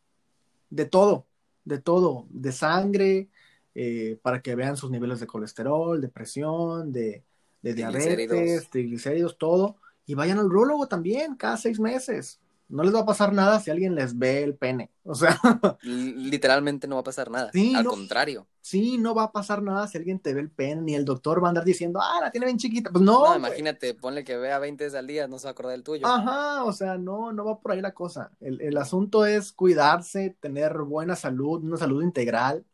de 0.70 0.86
todo 0.86 1.28
de 1.64 1.78
todo, 1.78 2.26
de 2.30 2.52
sangre, 2.52 3.28
eh, 3.74 4.18
para 4.22 4.42
que 4.42 4.54
vean 4.54 4.76
sus 4.76 4.90
niveles 4.90 5.20
de 5.20 5.26
colesterol, 5.26 6.00
de 6.00 6.08
presión, 6.08 6.92
de, 6.92 7.24
de 7.62 7.74
diabetes, 7.74 8.68
triglicéridos, 8.70 9.38
todo. 9.38 9.76
Y 10.06 10.14
vayan 10.14 10.38
al 10.38 10.46
urologo 10.46 10.88
también 10.88 11.36
cada 11.36 11.56
seis 11.56 11.78
meses 11.78 12.40
no 12.72 12.82
les 12.82 12.94
va 12.94 13.00
a 13.00 13.06
pasar 13.06 13.32
nada 13.34 13.60
si 13.60 13.70
alguien 13.70 13.94
les 13.94 14.18
ve 14.18 14.42
el 14.42 14.54
pene. 14.54 14.90
O 15.04 15.14
sea. 15.14 15.38
Literalmente 15.82 16.88
no 16.88 16.96
va 16.96 17.02
a 17.02 17.04
pasar 17.04 17.30
nada. 17.30 17.50
Al 17.76 17.84
contrario. 17.84 18.46
Sí, 18.62 18.96
no 18.96 19.14
va 19.14 19.24
a 19.24 19.32
pasar 19.32 19.62
nada 19.62 19.86
si 19.86 19.98
alguien 19.98 20.20
te 20.20 20.32
ve 20.32 20.40
el 20.40 20.50
pene, 20.50 20.80
ni 20.80 20.94
el 20.94 21.04
doctor 21.04 21.42
va 21.42 21.48
a 21.48 21.50
andar 21.50 21.64
diciendo, 21.64 22.00
ah, 22.00 22.20
la 22.22 22.30
tiene 22.30 22.46
bien 22.46 22.56
chiquita. 22.56 22.90
Pues 22.90 23.04
no. 23.04 23.26
No, 23.28 23.36
imagínate, 23.36 23.92
ponle 23.94 24.24
que 24.24 24.36
vea 24.36 24.58
20 24.58 24.84
veces 24.84 24.98
al 24.98 25.06
día, 25.06 25.28
no 25.28 25.38
se 25.38 25.44
va 25.44 25.50
a 25.50 25.52
acordar 25.52 25.72
del 25.72 25.82
tuyo. 25.82 26.06
Ajá, 26.06 26.64
o 26.64 26.72
sea, 26.72 26.96
no, 26.96 27.32
no 27.32 27.44
va 27.44 27.60
por 27.60 27.72
ahí 27.72 27.80
la 27.80 27.92
cosa. 27.92 28.30
El, 28.40 28.60
el 28.62 28.78
asunto 28.78 29.26
es 29.26 29.52
cuidarse, 29.52 30.36
tener 30.40 30.78
buena 30.78 31.16
salud, 31.16 31.62
una 31.62 31.76
salud 31.76 32.02
integral. 32.02 32.64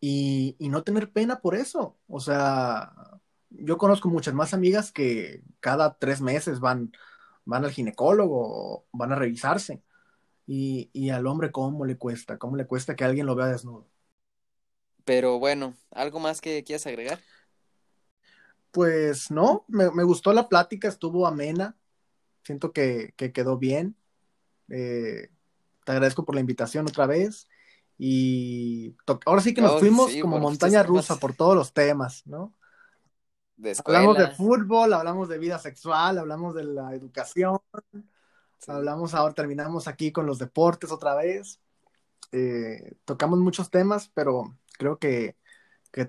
Y, 0.00 0.56
y 0.58 0.70
no 0.70 0.82
tener 0.82 1.12
pena 1.12 1.40
por 1.40 1.54
eso. 1.54 1.98
O 2.08 2.18
sea, 2.20 2.92
yo 3.50 3.76
conozco 3.76 4.08
muchas 4.08 4.32
más 4.34 4.54
amigas 4.54 4.90
que 4.90 5.42
cada 5.60 5.98
tres 5.98 6.22
meses 6.22 6.58
van 6.58 6.90
van 7.44 7.64
al 7.64 7.72
ginecólogo, 7.72 8.86
van 8.92 9.12
a 9.12 9.16
revisarse. 9.16 9.82
Y, 10.46 11.10
al 11.10 11.26
hombre, 11.26 11.52
¿cómo 11.52 11.84
le 11.84 11.96
cuesta? 11.96 12.38
¿Cómo 12.38 12.56
le 12.56 12.66
cuesta 12.66 12.96
que 12.96 13.04
alguien 13.04 13.26
lo 13.26 13.36
vea 13.36 13.46
desnudo? 13.46 13.88
Pero 15.04 15.38
bueno, 15.38 15.74
¿algo 15.90 16.20
más 16.20 16.40
que 16.40 16.64
quieras 16.64 16.86
agregar? 16.86 17.20
Pues 18.70 19.30
no, 19.30 19.64
me, 19.68 19.88
gustó 20.04 20.32
la 20.32 20.48
plática, 20.48 20.88
estuvo 20.88 21.26
amena, 21.26 21.76
siento 22.44 22.72
que, 22.72 23.14
quedó 23.16 23.58
bien. 23.58 23.96
Eh, 24.68 25.28
te 25.84 25.92
agradezco 25.92 26.24
por 26.24 26.34
la 26.34 26.40
invitación 26.40 26.86
otra 26.86 27.06
vez. 27.06 27.48
Y 27.98 28.96
ahora 29.26 29.42
sí 29.42 29.52
que 29.52 29.60
nos 29.60 29.80
fuimos 29.80 30.10
como 30.22 30.38
montaña 30.38 30.82
rusa 30.82 31.16
por 31.16 31.34
todos 31.34 31.54
los 31.54 31.72
temas, 31.72 32.26
¿no? 32.26 32.54
Hablamos 33.84 34.16
de 34.16 34.28
fútbol, 34.28 34.92
hablamos 34.94 35.28
de 35.28 35.38
vida 35.38 35.58
sexual, 35.58 36.18
hablamos 36.18 36.54
de 36.54 36.64
la 36.64 36.94
educación, 36.94 37.58
hablamos 38.66 39.12
ahora, 39.12 39.34
terminamos 39.34 39.86
aquí 39.86 40.12
con 40.12 40.26
los 40.26 40.38
deportes 40.38 40.90
otra 40.90 41.14
vez. 41.14 41.60
Eh, 42.32 42.94
tocamos 43.04 43.38
muchos 43.38 43.70
temas, 43.70 44.10
pero 44.14 44.56
creo 44.80 44.98
que, 44.98 45.36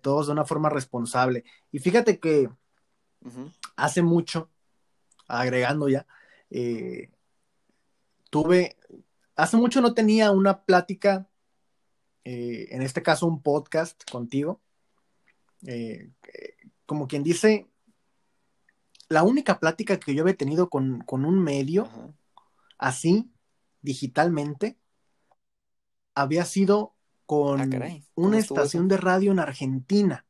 todos 0.01 0.27
de 0.27 0.33
una 0.33 0.45
forma 0.45 0.69
responsable. 0.69 1.43
Y 1.71 1.79
fíjate 1.79 2.19
que 2.19 2.49
hace 3.75 4.01
mucho, 4.01 4.49
agregando 5.27 5.89
ya, 5.89 6.07
eh, 6.49 7.11
tuve, 8.29 8.77
hace 9.35 9.57
mucho 9.57 9.81
no 9.81 9.93
tenía 9.93 10.31
una 10.31 10.63
plática, 10.63 11.27
eh, 12.23 12.67
en 12.71 12.81
este 12.81 13.03
caso 13.03 13.27
un 13.27 13.41
podcast 13.41 14.09
contigo 14.09 14.61
como 16.91 17.07
quien 17.07 17.23
dice, 17.23 17.69
la 19.07 19.23
única 19.23 19.61
plática 19.61 19.97
que 19.97 20.13
yo 20.13 20.23
había 20.23 20.35
tenido 20.35 20.69
con, 20.69 21.05
un 21.09 21.41
medio, 21.41 21.89
así, 22.77 23.31
digitalmente, 23.81 24.77
había 26.15 26.43
sido 26.43 26.93
con 27.31 27.61
ah, 27.61 27.99
una 28.15 28.39
estación 28.39 28.89
de 28.89 28.97
radio 28.97 29.31
en 29.31 29.39
Argentina. 29.39 30.25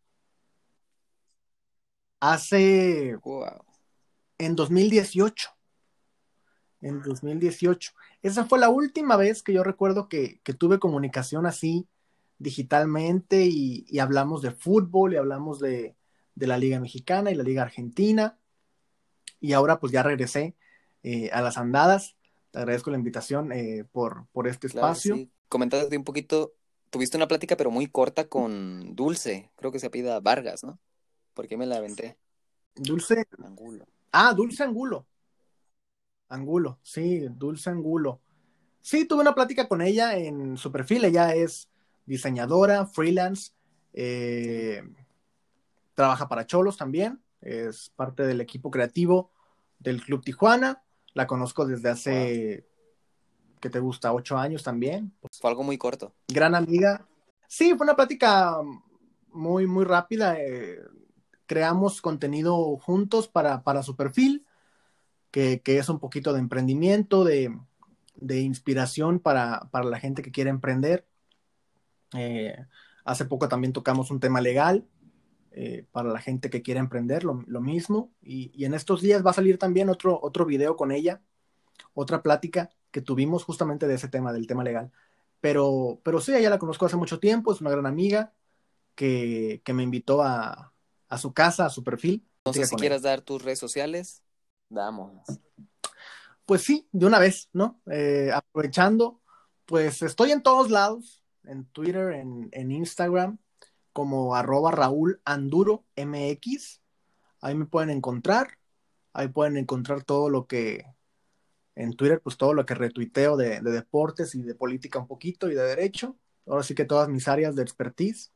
Hace. 2.19 3.17
En 4.37 4.55
2018. 4.55 5.49
En 6.81 7.01
2018. 7.01 7.93
Esa 8.21 8.45
fue 8.45 8.59
la 8.59 8.69
última 8.69 9.17
vez 9.17 9.41
que 9.41 9.51
yo 9.51 9.63
recuerdo 9.63 10.07
que, 10.07 10.41
tuve 10.59 10.77
comunicación 10.77 11.47
así 11.47 11.87
digitalmente 12.37 13.47
y, 13.47 13.97
hablamos 13.97 14.43
de 14.43 14.51
fútbol 14.51 15.13
y 15.13 15.17
hablamos 15.17 15.59
de, 15.59 15.95
de 16.35 16.45
la 16.45 16.59
Liga 16.59 16.79
Mexicana 16.79 17.31
y 17.31 17.35
la 17.35 17.43
Liga 17.43 17.63
Argentina. 17.63 18.37
Y 19.39 19.53
ahora 19.53 19.79
pues 19.79 19.91
ya 19.91 20.03
regresé 20.03 20.55
eh, 21.01 21.31
a 21.33 21.41
las 21.41 21.57
andadas. 21.57 22.15
Te 22.51 22.59
agradezco 22.59 22.91
la 22.91 22.97
invitación 22.97 23.51
eh, 23.53 23.85
por, 23.91 24.27
por 24.33 24.47
este 24.47 24.67
espacio. 24.67 25.15
Sí. 25.15 25.31
Comentaste 25.49 25.97
un 25.97 26.03
poquito, 26.03 26.53
tuviste 26.91 27.17
una 27.17 27.27
plática 27.27 27.57
pero 27.57 27.71
muy 27.71 27.87
corta 27.87 28.29
con 28.29 28.95
Dulce, 28.95 29.49
creo 29.55 29.71
que 29.71 29.79
se 29.79 29.87
apida 29.87 30.19
Vargas, 30.19 30.63
¿no? 30.63 30.79
¿Por 31.33 31.47
qué 31.47 31.57
me 31.57 31.65
la 31.65 31.77
aventé? 31.77 32.19
Dulce. 32.75 33.25
Angulo. 33.43 33.87
Ah, 34.11 34.33
Dulce 34.33 34.63
Angulo. 34.63 35.07
Angulo, 36.29 36.79
sí, 36.83 37.25
Dulce 37.29 37.69
Angulo. 37.69 38.21
Sí, 38.79 39.05
tuve 39.05 39.21
una 39.21 39.35
plática 39.35 39.67
con 39.67 39.81
ella 39.81 40.17
en 40.17 40.57
su 40.57 40.71
perfil. 40.71 41.05
Ella 41.05 41.35
es 41.35 41.69
diseñadora, 42.05 42.85
freelance, 42.85 43.51
eh, 43.93 44.83
trabaja 45.93 46.27
para 46.27 46.45
Cholos 46.45 46.77
también, 46.77 47.21
es 47.41 47.91
parte 47.95 48.23
del 48.23 48.41
equipo 48.41 48.71
creativo 48.71 49.31
del 49.79 50.01
Club 50.01 50.23
Tijuana, 50.23 50.83
la 51.13 51.27
conozco 51.27 51.65
desde 51.65 51.89
hace, 51.89 52.65
que 53.61 53.69
te 53.69 53.79
gusta? 53.79 54.11
Ocho 54.11 54.37
años 54.37 54.63
también. 54.63 55.13
Fue 55.39 55.49
algo 55.49 55.63
muy 55.63 55.77
corto. 55.77 56.13
Gran 56.27 56.55
amiga. 56.55 57.07
Sí, 57.47 57.73
fue 57.75 57.85
una 57.85 57.95
plática 57.95 58.57
muy, 59.31 59.67
muy 59.67 59.85
rápida. 59.85 60.37
Eh, 60.39 60.79
creamos 61.45 62.01
contenido 62.01 62.77
juntos 62.77 63.27
para, 63.27 63.83
su 63.83 63.95
perfil, 63.95 64.45
que, 65.31 65.61
es 65.65 65.87
un 65.89 65.99
poquito 65.99 66.33
de 66.33 66.39
emprendimiento, 66.39 67.23
de, 67.23 67.53
inspiración 68.29 69.19
para, 69.19 69.69
la 69.71 69.99
gente 69.99 70.21
que 70.21 70.31
quiere 70.31 70.49
emprender. 70.49 71.07
Eh, 72.13 72.57
hace 73.05 73.25
poco 73.25 73.47
también 73.47 73.73
tocamos 73.73 74.11
un 74.11 74.19
tema 74.19 74.41
legal, 74.41 74.85
eh, 75.51 75.85
para 75.91 76.09
la 76.09 76.21
gente 76.21 76.49
que 76.49 76.61
quiere 76.61 76.79
emprender, 76.79 77.23
lo, 77.23 77.35
mismo. 77.61 78.11
Y, 78.21 78.63
en 78.63 78.73
estos 78.73 79.01
días 79.01 79.25
va 79.25 79.31
a 79.31 79.33
salir 79.33 79.57
también 79.57 79.89
otro, 79.89 80.19
otro 80.21 80.45
video 80.45 80.75
con 80.75 80.91
ella, 80.91 81.21
otra 81.93 82.23
plática 82.23 82.69
que 82.91 83.01
tuvimos 83.01 83.43
justamente 83.43 83.87
de 83.87 83.95
ese 83.95 84.07
tema, 84.07 84.33
del 84.33 84.47
tema 84.47 84.63
legal. 84.63 84.91
Pero, 85.39 85.99
pero 86.03 86.21
sí, 86.21 86.33
ella 86.33 86.49
la 86.49 86.59
conozco 86.59 86.85
hace 86.85 86.97
mucho 86.97 87.19
tiempo, 87.19 87.51
es 87.51 87.61
una 87.61 87.71
gran 87.71 87.85
amiga 87.85 88.33
que, 88.95 89.61
me 89.73 89.83
invitó 89.83 90.21
a, 90.21 90.73
su 91.17 91.33
casa, 91.33 91.65
a 91.65 91.69
su 91.69 91.83
perfil. 91.83 92.25
Sé 92.53 92.65
si 92.65 92.75
quieras 92.75 93.01
dar 93.01 93.21
tus 93.21 93.41
redes 93.41 93.59
sociales. 93.59 94.21
Damos. 94.69 95.11
Pues 96.45 96.63
sí, 96.63 96.87
de 96.91 97.05
una 97.05 97.19
vez, 97.19 97.49
¿no? 97.53 97.81
Eh, 97.89 98.29
aprovechando, 98.33 99.21
pues 99.65 100.01
estoy 100.01 100.31
en 100.31 100.43
todos 100.43 100.69
lados, 100.69 101.23
en 101.43 101.65
Twitter, 101.65 102.13
en, 102.13 102.49
en 102.51 102.71
Instagram, 102.71 103.39
como 103.93 104.35
arroba 104.35 104.71
Raúl 104.71 105.21
Anduro 105.25 105.85
MX. 105.95 106.81
Ahí 107.41 107.55
me 107.55 107.65
pueden 107.65 107.89
encontrar. 107.89 108.57
Ahí 109.13 109.27
pueden 109.27 109.57
encontrar 109.57 110.03
todo 110.03 110.29
lo 110.29 110.47
que 110.47 110.85
en 111.75 111.93
Twitter, 111.93 112.21
pues 112.21 112.37
todo 112.37 112.53
lo 112.53 112.65
que 112.65 112.75
retuiteo 112.75 113.37
de, 113.37 113.61
deportes 113.61 114.35
y 114.35 114.41
de 114.41 114.55
política 114.55 114.99
un 114.99 115.07
poquito 115.07 115.49
y 115.49 115.55
de 115.55 115.63
derecho. 115.63 116.17
Ahora 116.45 116.63
sí 116.63 116.75
que 116.75 116.85
todas 116.85 117.09
mis 117.09 117.27
áreas 117.27 117.55
de 117.55 117.63
expertise. 117.63 118.31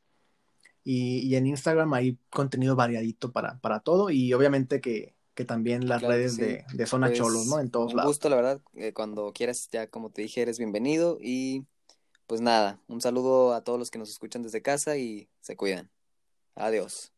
Y, 0.84 1.34
en 1.34 1.46
Instagram 1.46 1.92
hay 1.94 2.16
contenido 2.30 2.76
variadito 2.76 3.32
para, 3.32 3.58
para 3.58 3.80
todo. 3.80 4.10
Y 4.10 4.32
obviamente 4.32 4.80
que, 4.80 5.14
también 5.46 5.86
las 5.86 6.02
redes 6.02 6.36
de, 6.36 6.64
Zona 6.86 7.08
pues, 7.08 7.18
Cholos, 7.18 7.46
¿no? 7.46 7.58
En 7.58 7.70
todos 7.70 7.90
un 7.90 7.98
lados. 7.98 8.10
gusto, 8.10 8.28
la 8.30 8.36
verdad. 8.36 8.60
Eh, 8.74 8.92
cuando 8.92 9.32
quieras, 9.32 9.68
ya 9.70 9.88
como 9.88 10.10
te 10.10 10.22
dije, 10.22 10.42
eres 10.42 10.58
bienvenido. 10.58 11.18
Y 11.20 11.66
pues 12.26 12.40
nada, 12.40 12.80
un 12.88 13.00
saludo 13.00 13.52
a 13.52 13.62
todos 13.62 13.78
los 13.78 13.90
que 13.90 13.98
nos 13.98 14.08
escuchan 14.08 14.42
desde 14.42 14.62
casa 14.62 14.96
y 14.96 15.28
se 15.40 15.56
cuidan. 15.56 15.90
Adiós. 16.54 17.12